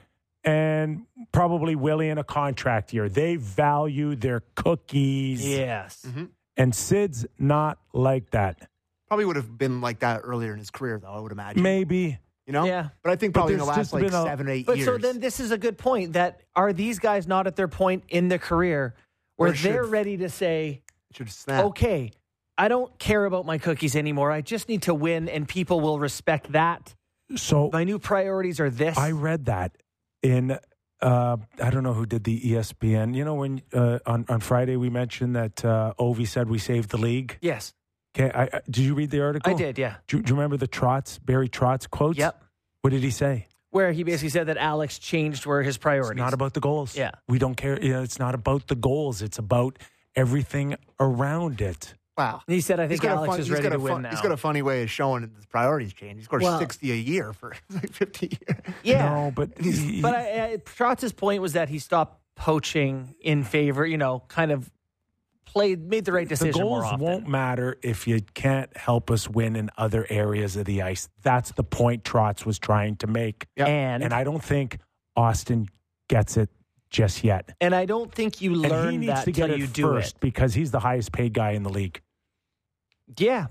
and 0.42 1.04
probably 1.32 1.74
Willie 1.76 2.08
in 2.08 2.16
a 2.16 2.24
contract 2.24 2.94
year. 2.94 3.11
They 3.11 3.36
value 3.36 4.16
their 4.16 4.40
cookies. 4.54 5.46
Yes. 5.46 6.02
Mm-hmm. 6.08 6.24
And 6.56 6.74
Sid's 6.74 7.26
not 7.38 7.78
like 7.92 8.30
that. 8.30 8.70
Probably 9.11 9.24
would 9.24 9.34
have 9.36 9.58
been 9.58 9.80
like 9.80 9.98
that 9.98 10.20
earlier 10.22 10.52
in 10.52 10.61
his 10.61 10.70
career, 10.70 11.00
though, 11.02 11.08
I 11.11 11.18
would 11.18 11.32
imagine. 11.32 11.62
Maybe. 11.64 12.16
You 12.46 12.52
know? 12.52 12.64
Yeah. 12.64 12.90
But 13.02 13.11
I 13.11 13.16
think 13.16 13.34
probably 13.34 13.54
in 13.54 13.58
the 13.58 13.64
last 13.64 13.92
like 13.92 14.04
a- 14.04 14.11
seven 14.11 14.48
eight 14.48 14.66
But 14.66 14.76
years. 14.76 14.86
so 14.86 14.98
then 14.98 15.18
this 15.18 15.40
is 15.40 15.50
a 15.50 15.58
good 15.58 15.76
point 15.78 16.12
that 16.12 16.42
are 16.54 16.72
these 16.72 17.00
guys 17.00 17.26
not 17.26 17.48
at 17.48 17.56
their 17.56 17.66
point 17.66 18.04
in 18.08 18.28
their 18.28 18.38
career 18.38 18.94
where 19.34 19.50
Where 19.50 19.56
they're 19.58 19.84
ready 19.84 20.16
to 20.18 20.28
say, 20.28 20.82
should 21.12 21.28
snap. 21.28 21.64
okay, 21.66 22.12
I 22.56 22.68
don't 22.68 22.96
care 23.00 23.24
about 23.24 23.46
my 23.46 23.58
cookies 23.58 23.96
anymore. 23.96 24.30
I 24.30 24.42
just 24.42 24.68
need 24.68 24.82
to 24.82 24.94
win 24.94 25.28
and 25.28 25.48
people 25.48 25.80
will 25.80 25.98
respect 25.98 26.52
that. 26.52 26.94
So 27.34 27.68
My 27.72 27.82
new 27.82 27.98
priorities 27.98 28.61
are 28.61 28.70
this. 28.70 28.96
I 28.96 29.11
read 29.11 29.46
that 29.46 29.76
in 30.22 30.56
uh, 31.02 31.36
I 31.61 31.70
don't 31.70 31.82
know 31.82 31.94
who 31.94 32.06
did 32.06 32.22
the 32.24 32.40
ESPN. 32.40 33.14
You 33.16 33.24
know 33.24 33.34
when 33.34 33.62
uh, 33.72 33.98
on 34.06 34.24
on 34.28 34.38
Friday 34.40 34.76
we 34.76 34.88
mentioned 34.88 35.34
that 35.34 35.64
uh, 35.64 35.94
Ovi 35.98 36.28
said 36.28 36.48
we 36.48 36.58
saved 36.58 36.90
the 36.90 36.98
league. 36.98 37.38
yes, 37.40 37.72
Okay, 38.16 38.30
I, 38.34 38.42
I, 38.44 38.61
did 38.66 38.78
you 38.78 38.94
read 38.94 39.11
the 39.11 39.20
article? 39.22 39.52
I 39.52 39.56
did, 39.56 39.78
yeah. 39.78 39.96
Do, 40.08 40.16
you- 40.18 40.22
do 40.22 40.30
you 40.30 40.34
remember 40.36 40.56
the 40.56 40.68
Trotz 40.68 41.18
Barry 41.24 41.48
Trotz 41.48 41.88
quotes? 41.88 42.18
Yep. 42.18 42.42
What 42.82 42.90
did 42.90 43.02
he 43.02 43.11
say? 43.11 43.46
Where 43.70 43.92
he 43.92 44.02
basically 44.02 44.30
said 44.30 44.48
that 44.48 44.56
Alex 44.56 44.98
changed 44.98 45.46
where 45.46 45.62
his 45.62 45.76
priorities. 45.78 46.20
It's 46.20 46.24
not 46.24 46.34
about 46.34 46.54
the 46.54 46.61
goals. 46.61 46.96
Yeah. 46.96 47.12
we 47.28 47.38
don't 47.38 47.54
care. 47.54 47.80
You 47.80 47.92
know, 47.92 48.02
it's 48.02 48.18
not 48.18 48.34
about 48.34 48.66
the 48.66 48.74
goals. 48.74 49.22
It's 49.22 49.38
about 49.38 49.78
everything 50.16 50.74
around 50.98 51.61
it. 51.61 51.94
Wow. 52.18 52.42
And 52.48 52.54
he 52.54 52.61
said, 52.61 52.80
"I 52.80 52.88
think 52.88 53.04
Alex 53.04 53.30
fun- 53.30 53.40
is 53.40 53.48
ready 53.50 53.68
to 53.68 53.76
a 53.76 53.78
win 53.78 53.92
fun- 53.92 54.02
now." 54.02 54.11
He's 54.11 54.20
got 54.20 54.32
a 54.32 54.36
funny 54.36 54.61
way 54.61 54.82
of 54.82 54.90
showing 54.90 55.22
that 55.22 55.30
his 55.36 55.46
priorities 55.46 55.92
change. 55.92 56.18
He 56.18 56.24
scores 56.24 56.42
Well- 56.42 56.58
60 56.58 56.90
a 56.90 56.96
year 56.96 57.32
for 57.32 57.54
like 57.70 57.92
50 57.92 58.26
years. 58.26 58.74
yeah, 58.82 59.08
No, 59.08 59.30
but 59.34 59.56
he- 59.58 60.02
but 60.02 60.14
I, 60.16 60.44
I, 60.52 60.56
Trotz's 60.56 61.12
point 61.12 61.40
was 61.40 61.52
that 61.52 61.68
he 61.68 61.78
stopped 61.78 62.20
poaching 62.34 63.14
in 63.22 63.44
favor. 63.44 63.86
You 63.86 63.98
know, 63.98 64.24
kind 64.26 64.50
of 64.50 64.68
played 65.53 65.88
made 65.88 66.05
the 66.05 66.12
right 66.12 66.28
the 66.28 66.34
decision 66.34 66.62
more 66.62 66.80
goals 66.80 66.92
often. 66.92 67.01
won't 67.07 67.28
matter 67.28 67.76
if 67.82 68.07
you 68.09 68.20
can't 68.34 68.74
help 68.76 69.11
us 69.11 69.28
win 69.28 69.57
in 69.57 69.70
other 69.76 70.07
areas 70.09 70.57
of 70.57 70.64
the 70.64 70.82
ice. 70.82 71.09
That's 71.22 71.53
the 71.53 71.64
point 71.64 72.05
Trotz 72.05 72.44
was 72.46 72.59
trying 72.59 72.96
to 72.96 73.07
make. 73.07 73.46
Yep. 73.57 73.68
And 73.68 74.03
And 74.03 74.12
I 74.14 74.24
don't 74.24 74.42
think 74.42 74.78
Austin 75.16 75.68
gets 76.09 76.36
it 76.36 76.48
just 76.90 77.22
yet. 77.22 77.55
and 77.61 77.74
I 77.74 77.84
don't 77.84 78.12
think 78.12 78.40
you 78.40 78.53
And 78.55 78.64
he 78.64 78.70
learn 78.70 79.01
needs 79.01 79.12
that 79.12 79.24
to 79.24 79.32
get 79.32 79.51
it 79.51 79.59
you 79.59 79.66
do 79.66 79.82
first 79.82 80.16
it. 80.16 80.20
because 80.20 80.55
he's 80.55 80.70
the 80.72 80.80
highest 80.80 81.12
paid 81.12 81.32
guy 81.34 81.51
in 81.53 81.62
the 81.62 81.70
league. 81.70 82.01
Yeah. 83.18 83.46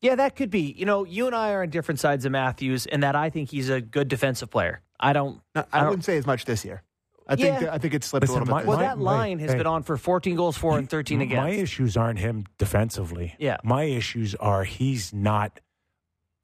Yeah, 0.00 0.16
that 0.16 0.34
could 0.36 0.50
be. 0.50 0.74
You 0.76 0.84
know, 0.84 1.04
you 1.04 1.26
and 1.26 1.34
I 1.36 1.52
are 1.52 1.62
on 1.62 1.70
different 1.70 2.00
sides 2.00 2.24
of 2.24 2.32
Matthews, 2.32 2.86
and 2.86 3.02
that 3.04 3.14
I 3.14 3.30
think 3.30 3.50
he's 3.50 3.68
a 3.70 3.80
good 3.80 4.08
defensive 4.08 4.50
player. 4.50 4.80
I 4.98 5.12
don't. 5.12 5.40
No, 5.54 5.64
I 5.72 5.78
I, 5.78 5.80
don't- 5.80 5.90
wouldn't 5.90 6.04
say 6.04 6.16
as 6.16 6.26
much 6.26 6.44
this 6.44 6.64
year. 6.64 6.82
I 7.28 7.36
think 7.36 7.60
that, 7.60 7.72
I 7.72 7.78
think 7.78 7.94
it 7.94 8.04
slipped 8.04 8.22
Listen, 8.22 8.36
a 8.36 8.38
little 8.40 8.54
my- 8.54 8.60
bit. 8.62 8.68
Well, 8.68 8.78
this 8.78 8.84
my- 8.84 8.88
that 8.94 8.96
year. 8.98 9.04
line 9.04 9.38
has 9.38 9.50
hey. 9.52 9.58
been 9.58 9.66
on 9.66 9.82
for 9.82 9.96
14 9.96 10.36
goals 10.36 10.56
for 10.56 10.76
and 10.78 10.88
13 10.88 11.20
against. 11.20 11.36
My 11.42 11.50
issues 11.50 11.96
aren't 11.96 12.18
him 12.18 12.46
defensively. 12.58 13.34
Yeah. 13.38 13.58
My 13.64 13.84
issues 13.84 14.34
are 14.36 14.64
he's 14.64 15.12
not 15.12 15.60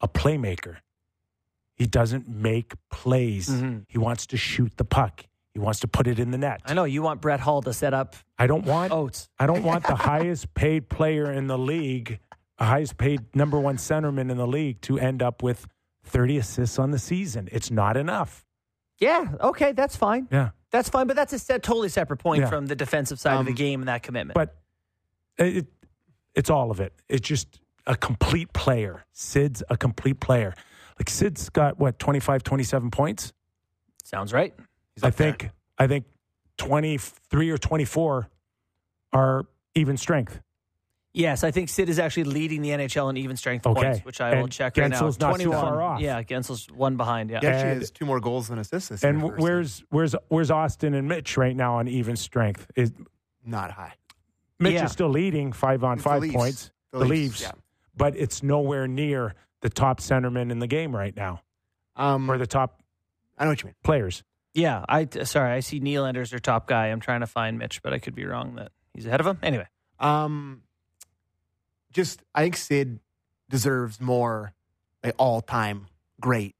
a 0.00 0.08
playmaker. 0.08 0.76
He 1.74 1.86
doesn't 1.86 2.28
make 2.28 2.74
plays. 2.90 3.48
Mhm. 3.48 3.84
He 3.88 3.98
wants 3.98 4.26
to 4.28 4.36
shoot 4.36 4.76
the 4.76 4.84
puck. 4.84 5.24
He 5.54 5.58
wants 5.60 5.80
to 5.80 5.88
put 5.88 6.06
it 6.06 6.18
in 6.20 6.30
the 6.30 6.38
net. 6.38 6.60
I 6.64 6.74
know 6.74 6.84
you 6.84 7.02
want 7.02 7.20
Brett 7.20 7.40
Hull 7.40 7.62
to 7.62 7.72
set 7.72 7.94
up 7.94 8.14
I 8.38 8.46
don't 8.46 8.64
want 8.64 8.92
Oates. 8.92 9.28
I 9.38 9.46
don't 9.46 9.62
want 9.64 9.84
the 9.86 9.96
highest 9.96 10.54
paid 10.54 10.88
player 10.88 11.32
in 11.32 11.46
the 11.48 11.58
league, 11.58 12.20
the 12.58 12.64
highest 12.64 12.96
paid 12.96 13.34
number 13.34 13.58
one 13.58 13.76
centerman 13.76 14.30
in 14.30 14.36
the 14.36 14.46
league 14.46 14.80
to 14.82 14.98
end 14.98 15.22
up 15.22 15.42
with 15.42 15.66
30 16.04 16.38
assists 16.38 16.78
on 16.78 16.90
the 16.92 16.98
season. 16.98 17.48
It's 17.50 17.70
not 17.70 17.96
enough. 17.96 18.44
Yeah, 19.00 19.26
okay, 19.40 19.72
that's 19.72 19.96
fine. 19.96 20.28
Yeah. 20.30 20.50
That's 20.70 20.88
fine, 20.88 21.06
but 21.06 21.16
that's 21.16 21.32
a 21.32 21.38
set, 21.38 21.62
totally 21.62 21.88
separate 21.88 22.18
point 22.18 22.42
Yeah. 22.42 22.48
from 22.50 22.66
the 22.66 22.76
defensive 22.76 23.18
side 23.18 23.38
of 23.40 23.46
the 23.46 23.52
Um, 23.52 23.56
game 23.56 23.80
and 23.80 23.88
that 23.88 24.02
commitment. 24.02 24.34
But 24.34 24.56
it, 25.38 25.66
it's 26.34 26.50
all 26.50 26.70
of 26.70 26.80
it. 26.80 26.92
It's 27.08 27.26
just 27.26 27.60
a 27.86 27.96
complete 27.96 28.52
player. 28.52 29.04
Sid's 29.12 29.62
a 29.70 29.76
complete 29.76 30.20
player. 30.20 30.54
Like 30.98 31.08
Sid's 31.08 31.48
got 31.48 31.78
what 31.78 31.98
25 31.98 32.42
27 32.42 32.90
points? 32.90 33.32
Sounds 34.04 34.32
right. 34.32 34.54
He's 34.94 35.04
I 35.04 35.08
up 35.08 35.14
there. 35.14 35.32
think 35.32 35.50
I 35.78 35.86
think 35.86 36.04
23 36.58 37.50
or 37.50 37.56
24 37.58 38.28
are 39.12 39.46
even 39.74 39.96
strength. 39.96 40.40
Yes, 41.14 41.42
I 41.42 41.50
think 41.50 41.68
Sid 41.68 41.88
is 41.88 41.98
actually 41.98 42.24
leading 42.24 42.62
the 42.62 42.68
NHL 42.70 43.08
in 43.10 43.16
even 43.16 43.36
strength 43.36 43.66
Okay. 43.66 43.80
points, 43.80 44.04
which 44.04 44.20
I 44.20 44.34
will 44.36 44.44
And 44.44 44.52
check 44.52 44.76
right 44.76 44.90
Guentzel's 44.92 45.18
now. 45.18 45.30
not 45.30 45.40
too 45.40 45.50
far 45.52 45.80
off. 45.82 46.00
Yeah, 46.00 46.22
Guentzel's 46.22 46.70
one 46.70 46.96
behind. 46.96 47.30
Yeah. 47.30 47.40
He 47.40 47.46
actually 47.46 47.74
has 47.80 47.90
two 47.90 48.04
more 48.04 48.20
goals 48.20 48.48
than 48.48 48.58
assists 48.58 48.90
this 48.90 49.02
And 49.04 49.18
year. 49.20 49.26
wh- 49.28 49.30
for 49.30 49.36
Sid. 49.36 49.42
where's 49.42 49.84
where's 49.90 50.14
where's 50.28 50.50
Austin 50.50 50.94
and 50.94 51.08
Mitch 51.08 51.36
right 51.36 51.56
now 51.56 51.76
on 51.78 51.88
even 51.88 52.14
strength? 52.14 52.70
Is 52.76 52.92
not 53.44 53.70
high? 53.72 53.94
Mitch 54.60 54.74
Yeah. 54.74 54.84
is 54.84 54.92
still 54.92 55.08
leading 55.08 55.52
five 55.52 55.82
on 55.82 55.96
The 55.96 56.02
five 56.02 56.22
Leafs. 56.22 56.34
points. 56.34 56.70
The 56.92 56.98
The, 57.00 57.04
Leafs, 57.06 57.40
Leafs, 57.40 57.42
yeah. 57.42 57.52
but 57.96 58.16
it's 58.16 58.42
nowhere 58.42 58.86
near 58.86 59.34
the 59.60 59.70
top 59.70 60.00
centerman 60.00 60.50
in 60.50 60.58
the 60.58 60.66
game 60.66 60.94
right 60.94 61.16
now, 61.16 61.40
Um, 61.96 62.30
or 62.30 62.38
the 62.38 62.46
top 62.46 62.82
I 63.38 63.44
know 63.44 63.50
what 63.50 63.62
you 63.62 63.66
mean. 63.68 63.74
players. 63.82 64.22
Yeah, 64.54 64.84
I 64.88 65.06
sorry, 65.24 65.52
I 65.52 65.60
see 65.60 65.80
Nylander's 65.80 66.30
their 66.30 66.38
top 66.38 66.66
guy. 66.66 66.86
I'm 66.88 67.00
trying 67.00 67.20
to 67.20 67.26
find 67.26 67.58
Mitch, 67.58 67.82
but 67.82 67.92
I 67.92 67.98
could 67.98 68.14
be 68.14 68.24
wrong 68.26 68.54
that 68.56 68.72
he's 68.94 69.06
ahead 69.06 69.20
of 69.20 69.26
him. 69.26 69.38
Anyway, 69.42 69.66
Um, 70.00 70.62
just 71.98 72.22
I 72.34 72.42
think 72.44 72.56
Sid 72.56 73.00
deserves 73.50 74.00
more 74.00 74.52
like 75.02 75.14
all 75.18 75.40
time 75.40 75.86
great 76.20 76.54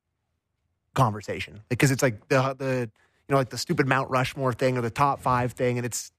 conversation 0.94 1.60
because 1.68 1.90
it's 1.90 2.02
like 2.02 2.28
the 2.28 2.54
the 2.58 2.90
you 3.28 3.32
know 3.32 3.36
like 3.36 3.50
the 3.50 3.58
stupid 3.58 3.86
Mount 3.86 4.10
Rushmore 4.10 4.52
thing 4.52 4.76
or 4.76 4.80
the 4.80 4.90
top 4.90 5.20
five 5.20 5.52
thing, 5.52 5.78
and 5.78 5.86
it's 5.86 6.10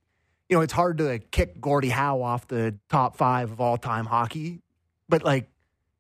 you 0.48 0.56
know 0.56 0.62
it's 0.62 0.74
hard 0.74 0.98
to 1.00 1.04
like, 1.04 1.32
kick 1.32 1.60
Gordie 1.60 1.90
Howe 1.90 2.22
off 2.22 2.48
the 2.48 2.76
top 2.90 3.18
five 3.18 3.52
of 3.52 3.60
all 3.60 3.78
time 3.78 4.06
hockey, 4.06 4.62
but 5.10 5.24
like 5.24 5.50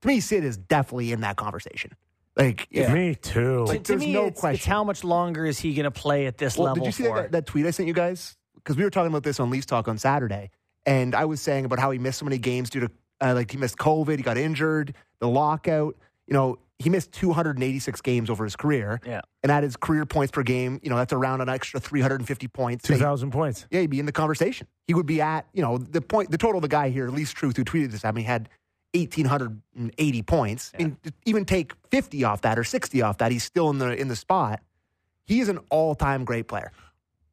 to 0.01 0.07
me, 0.07 0.21
Sid 0.21 0.45
is 0.45 0.55
definitely 0.55 1.11
in 1.11 1.21
that 1.21 1.35
conversation. 1.35 1.91
Like 2.37 2.67
if- 2.71 2.89
Me 2.89 3.15
too. 3.15 3.65
Like, 3.65 3.79
to, 3.79 3.83
to 3.83 3.91
there's 3.93 4.01
me, 4.05 4.13
no 4.13 4.21
it's, 4.27 4.31
it's 4.31 4.39
question. 4.39 4.71
how 4.71 4.85
much 4.85 5.03
longer 5.03 5.45
is 5.45 5.59
he 5.59 5.73
going 5.73 5.83
to 5.83 5.91
play 5.91 6.25
at 6.25 6.37
this 6.37 6.55
Well, 6.57 6.67
level 6.67 6.85
did 6.85 6.87
you 6.87 6.91
see 6.93 7.03
for? 7.09 7.21
that, 7.23 7.31
that 7.33 7.45
tweet 7.47 7.65
I 7.65 7.71
sent 7.71 7.87
you 7.87 7.93
guys? 7.93 8.37
Because 8.55 8.77
we 8.77 8.83
were 8.83 8.89
talking 8.89 9.11
about 9.11 9.23
this 9.23 9.41
on 9.41 9.49
Leafs 9.49 9.65
Talk 9.65 9.89
on 9.89 9.97
Saturday, 9.97 10.51
and 10.85 11.15
I 11.15 11.25
was 11.25 11.41
saying 11.41 11.65
about 11.65 11.79
how 11.79 11.91
he 11.91 11.99
missed 11.99 12.19
so 12.19 12.25
many 12.25 12.37
games 12.37 12.69
due 12.69 12.79
to 12.81 12.91
uh, 13.21 13.33
like 13.33 13.51
he 13.51 13.57
missed 13.57 13.77
COVID, 13.77 14.17
he 14.17 14.23
got 14.23 14.37
injured, 14.37 14.93
the 15.19 15.27
lockout. 15.27 15.95
You 16.27 16.33
know, 16.33 16.57
he 16.77 16.89
missed 16.89 17.11
286 17.11 17.99
games 18.01 18.29
over 18.29 18.43
his 18.45 18.55
career, 18.55 19.01
Yeah. 19.05 19.21
and 19.43 19.51
at 19.51 19.63
his 19.63 19.75
career 19.75 20.05
points 20.05 20.31
per 20.31 20.43
game, 20.43 20.79
you 20.83 20.89
know, 20.89 20.95
that's 20.95 21.11
around 21.11 21.41
an 21.41 21.49
extra 21.49 21.79
350 21.79 22.47
points. 22.47 22.83
Two 22.85 22.93
that 22.93 22.99
he- 22.99 23.03
thousand 23.03 23.31
points. 23.31 23.65
yeah, 23.71 23.81
he'd 23.81 23.89
be 23.89 23.99
in 23.99 24.05
the 24.05 24.11
conversation. 24.11 24.67
He 24.87 24.93
would 24.93 25.05
be 25.05 25.19
at, 25.21 25.45
you 25.53 25.61
know, 25.61 25.77
the 25.77 26.01
point, 26.01 26.31
the 26.31 26.37
total 26.37 26.57
of 26.59 26.61
the 26.61 26.67
guy 26.69 26.89
here, 26.89 27.09
Least 27.09 27.35
Truth, 27.35 27.57
who 27.57 27.65
tweeted 27.65 27.91
this, 27.91 28.05
I 28.05 28.11
mean, 28.11 28.23
he 28.23 28.29
had 28.29 28.47
1,880 28.93 30.21
points. 30.23 30.71
I 30.75 30.83
mean, 30.83 30.97
even 31.25 31.45
take 31.45 31.73
50 31.91 32.23
off 32.23 32.41
that 32.41 32.57
or 32.57 32.63
60 32.63 33.01
off 33.01 33.17
that, 33.19 33.31
he's 33.31 33.43
still 33.43 33.69
in 33.69 33.77
the 33.77 33.95
in 33.99 34.07
the 34.07 34.15
spot. 34.15 34.61
He 35.25 35.41
is 35.41 35.49
an 35.49 35.59
all 35.69 35.95
time 35.95 36.25
great 36.25 36.47
player. 36.47 36.71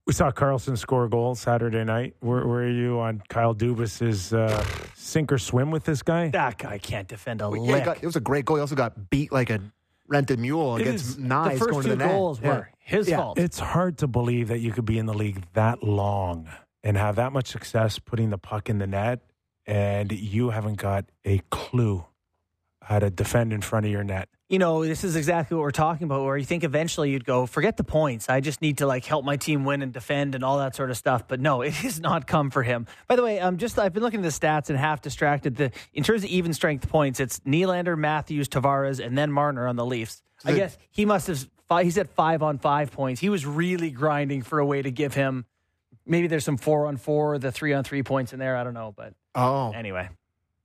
We 0.07 0.13
saw 0.13 0.31
Karlsson 0.31 0.79
score 0.79 1.05
a 1.07 1.11
goal 1.11 1.35
Saturday 1.35 1.83
night. 1.83 2.15
Where, 2.21 2.47
where 2.47 2.61
are 2.63 2.69
you 2.71 3.01
on 3.01 3.23
Kyle 3.29 3.55
Dubas's 3.55 4.33
uh, 4.33 4.65
sink 4.95 5.33
or 5.33 5.39
swim 5.39 5.73
with 5.73 5.85
this 5.85 6.03
guy? 6.03 6.29
that 6.29 6.59
guy 6.59 6.79
can't 6.79 7.09
defend 7.09 7.43
a 7.43 7.51
Well, 7.51 7.65
yeah, 7.65 7.73
lick. 7.73 7.85
got- 7.85 7.97
it 8.03 8.07
was 8.07 8.15
a 8.15 8.21
great 8.21 8.45
goal. 8.45 8.57
He 8.57 8.61
also 8.61 8.77
got 8.77 9.11
beat 9.11 9.33
like 9.33 9.51
a 9.51 9.61
rented 10.07 10.39
mule 10.39 10.77
It 10.77 10.83
against 10.83 11.05
is- 11.07 11.17
Knies 11.17 11.55
the 11.55 11.59
first 11.59 11.71
going 11.71 11.83
two 11.83 11.89
to 11.91 11.97
the 11.97 12.05
net. 12.05 12.13
goals 12.13 12.41
Yeah. 12.41 12.49
were 12.49 12.71
his 12.79 13.09
Yeah. 13.09 13.17
fault. 13.17 13.39
It's 13.39 13.59
hard 13.59 13.99
to 13.99 14.07
believe 14.07 14.47
that 14.49 14.59
you 14.61 14.71
could 14.71 14.85
be 14.87 14.97
in 14.99 15.07
the 15.07 15.15
league 15.15 15.43
that 15.55 15.83
long 15.83 16.49
and 16.85 16.97
have 16.97 17.17
that 17.17 17.33
much 17.33 17.49
success 17.49 17.99
putting 17.99 18.31
the 18.31 18.39
puck 18.39 18.71
in 18.71 18.79
the 18.79 18.87
net, 18.87 19.23
and 19.67 20.13
you 20.13 20.51
haven't 20.51 20.77
got 20.77 21.07
a 21.25 21.41
clue 21.51 22.05
how 22.87 22.99
to 22.99 23.11
defend 23.11 23.53
in 23.53 23.61
front 23.61 23.85
of 23.87 23.93
your 23.93 24.05
net. 24.05 24.29
you 24.49 24.59
know, 24.61 24.85
this 24.87 25.03
is 25.03 25.17
exactly 25.17 25.57
what 25.57 25.63
we're 25.63 25.71
talking 25.73 26.05
about. 26.05 26.25
Where 26.25 26.37
you 26.37 26.45
think 26.45 26.63
eventually 26.63 27.11
you'd 27.11 27.25
go, 27.25 27.47
forget 27.47 27.77
the 27.77 27.83
points. 27.85 28.29
I 28.29 28.39
just 28.41 28.63
need 28.63 28.79
to 28.79 28.87
like 28.87 29.05
help 29.05 29.25
my 29.25 29.37
team 29.37 29.65
win 29.65 29.83
and 29.83 29.93
defend 29.93 30.37
and 30.37 30.45
all 30.45 30.59
that 30.59 30.77
sort 30.77 30.91
of 30.91 30.97
stuff. 30.97 31.27
But 31.27 31.41
no, 31.41 31.63
it 31.69 31.73
has 31.75 31.99
not 32.01 32.27
come 32.29 32.51
for 32.51 32.63
him. 32.63 32.87
By 33.09 33.17
the 33.17 33.25
way, 33.25 33.41
I'm 33.41 33.57
just 33.57 33.77
I've 33.79 33.93
been 33.93 34.05
looking 34.05 34.21
at 34.21 34.23
the 34.23 34.47
stats 34.47 34.71
and 34.71 34.79
half 34.79 35.03
distracted. 35.03 35.57
The 35.57 35.73
in 35.93 36.05
terms 36.05 36.23
of 36.23 36.31
even 36.31 36.53
strength 36.55 36.89
points, 36.89 37.19
it's 37.19 37.41
Nylander, 37.41 37.99
Matthews, 37.99 38.49
Tavares, 38.49 39.05
and 39.05 39.19
then 39.19 39.33
Marner 39.33 39.67
on 39.67 39.75
the 39.77 39.85
Leafs. 39.85 40.23
I 40.45 40.53
guess 40.53 40.79
he 40.93 41.05
must 41.07 41.27
have. 41.27 41.49
fi- 41.67 41.83
He 41.83 41.91
said 41.91 42.09
five 42.11 42.41
on 42.43 42.59
five 42.59 42.93
points. 42.93 43.21
He 43.21 43.29
was 43.31 43.45
really 43.45 43.91
grinding 43.91 44.43
for 44.43 44.61
a 44.61 44.67
way 44.67 44.81
to 44.81 44.93
give 44.93 45.13
him. 45.15 45.45
Maybe 46.09 46.29
there's 46.29 46.45
some 46.45 46.57
four 46.57 46.87
on 46.87 46.99
four, 46.99 47.37
the 47.39 47.51
three 47.51 47.73
on 47.73 47.83
three 47.83 48.05
points 48.05 48.33
in 48.33 48.39
there. 48.39 48.57
I 48.57 48.63
don't 48.63 48.75
know, 48.75 48.95
but 48.97 49.15
Oh, 49.35 49.73
anyway, 49.73 50.09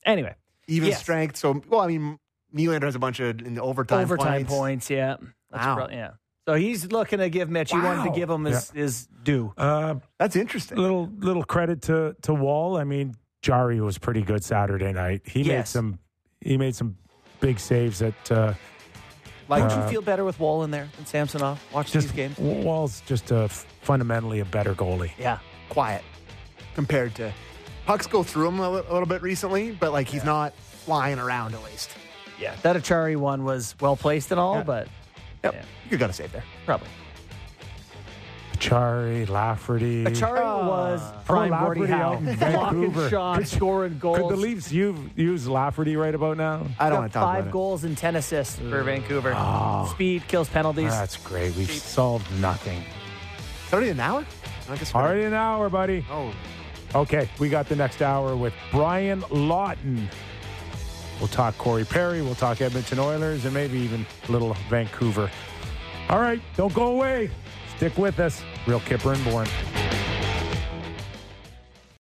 anyway, 0.06 0.36
even 0.72 0.90
yes. 0.90 1.00
strength. 1.02 1.38
So, 1.38 1.62
well, 1.70 1.82
I 1.82 1.88
mean, 1.88 2.18
Nylander 2.56 2.84
has 2.84 2.96
a 2.96 3.00
bunch 3.00 3.20
of 3.20 3.40
in 3.42 3.54
the 3.56 3.62
overtime, 3.62 4.08
points. 4.08 4.12
overtime 4.12 4.46
points. 4.46 4.54
points. 4.54 4.90
yeah, 4.90 5.16
That's 5.52 5.66
Wow. 5.66 5.76
brilliant, 5.76 6.00
yeah. 6.00 6.12
So 6.48 6.56
he's 6.56 6.92
looking 6.92 7.20
to 7.20 7.30
give 7.30 7.50
Mitch. 7.50 7.72
He 7.72 7.78
wanted 7.78 8.04
to 8.12 8.20
give 8.20 8.30
him 8.30 8.46
his, 8.46 8.72
his 8.72 9.08
due. 9.24 9.54
Uh, 9.58 9.96
That's 10.18 10.36
interesting. 10.36 10.78
little 10.80 11.08
little 11.20 11.44
credit 11.44 11.84
to 11.84 12.16
to 12.24 12.34
Woll. 12.34 12.78
I 12.78 12.84
mean, 12.84 13.16
Jari 13.44 13.80
was 13.80 14.00
pretty 14.00 14.24
good 14.24 14.44
Saturday 14.44 14.92
night. 14.92 15.22
He 15.26 15.44
made 15.44 15.68
some 15.68 16.00
he 16.42 16.58
made 16.58 16.76
some 16.76 16.98
big 17.42 17.60
saves 17.60 18.00
that 18.00 18.32
uh, 18.32 18.54
Like, 19.50 19.70
Don't 19.70 19.84
you 19.84 19.90
feel 19.90 20.02
better 20.02 20.24
with 20.26 20.40
Woll 20.40 20.64
in 20.64 20.72
there 20.72 20.90
than 20.98 21.06
Samsonov? 21.06 21.62
Watch 21.74 21.92
just 21.92 22.08
these 22.08 22.16
games. 22.16 22.38
Woll's 22.40 23.02
just 23.02 23.30
a 23.32 23.48
fundamentally 23.82 24.40
a 24.40 24.46
better 24.46 24.74
goalie. 24.74 25.12
Yeah. 25.20 25.38
quiet 25.70 26.04
compared 26.74 27.14
to 27.16 27.32
pucks 27.92 28.08
go 28.08 28.24
through 28.24 28.48
him 28.48 28.60
a, 28.60 28.70
li- 28.72 28.84
a 28.88 28.94
little 28.94 29.06
bit 29.06 29.22
recently, 29.22 29.72
but 29.72 29.92
like 29.92 30.08
he's 30.08 30.24
not 30.24 30.54
flying 30.54 31.20
around 31.20 31.54
at 31.54 31.62
least. 31.66 31.90
Yeah. 32.40 32.56
That 32.62 32.78
Acciari 32.78 33.18
one 33.18 33.44
was 33.44 33.76
well 33.82 33.98
placed 33.98 34.32
and 34.32 34.40
all, 34.40 34.56
Yeah. 34.56 34.64
but 34.64 34.88
Yep, 35.44 35.54
Yeah. 35.56 35.62
you 35.90 35.98
got 35.98 36.08
to 36.08 36.14
save 36.14 36.32
there. 36.32 36.44
probably. 36.66 36.88
Chari, 38.60 39.28
Lafferty. 39.28 40.06
Acciari 40.06 40.40
Ah. 40.42 40.66
was 40.68 41.02
prime 41.26 41.52
Oh, 41.52 41.60
Gordie 41.66 41.82
Lafferty 41.82 41.92
Howe. 41.94 42.14
out 42.14 42.18
in 42.20 42.24
Blocking 42.38 42.82
Vancouver. 42.92 43.10
shots, 43.10 43.52
scoring 43.52 43.98
goals. 44.00 44.20
Could 44.20 44.30
the 44.30 44.36
Leafs 44.38 44.72
you 44.72 45.10
use 45.18 45.50
Lafferty 45.50 45.98
right 45.98 46.16
about 46.16 46.38
now? 46.38 46.68
I 46.80 46.88
don't 46.90 47.00
want 47.00 47.12
to 47.12 47.20
talk 47.20 47.26
five 47.28 47.40
about 47.40 47.48
it. 47.50 47.52
goals 47.52 47.84
and 47.84 47.98
10 47.98 48.16
assists 48.16 48.58
for 48.58 48.84
Vancouver. 48.84 49.34
Oh. 49.36 49.90
Speed 49.92 50.30
kills 50.30 50.48
penalties. 50.48 50.92
That's 50.92 51.18
great. 51.18 51.54
We've 51.58 51.70
solved 51.70 52.26
nothing. 52.40 52.82
It's 53.66 53.74
already 53.74 53.90
an 53.90 54.00
hour. 54.00 54.24
I 54.70 54.78
guess 54.78 54.94
we're- 54.94 55.06
Already 55.06 55.24
an 55.26 55.34
hour, 55.34 55.70
buddy. 55.70 56.06
Oh, 56.10 56.32
Okay, 56.94 57.30
we 57.40 57.48
got 57.48 57.70
the 57.70 57.76
next 57.76 58.02
hour 58.02 58.36
with 58.36 58.54
Brian 58.72 59.24
Lawton. 59.30 60.10
We'll 61.20 61.30
talk 61.30 61.58
Corey 61.58 61.86
Perry, 61.86 62.22
we'll 62.22 62.36
talk 62.36 62.62
Edmonton 62.62 63.00
Oilers, 63.00 63.46
and 63.46 63.54
maybe 63.54 63.78
even 63.80 64.06
little 64.28 64.56
Vancouver. 64.70 65.30
All 66.10 66.20
right, 66.20 66.42
don't 66.58 66.74
go 66.74 66.88
away. 66.88 67.30
Stick 67.78 67.98
with 67.98 68.20
us. 68.20 68.44
Real 68.68 68.82
Kyper 68.82 69.16
and 69.16 69.24
Bourne. 69.24 69.81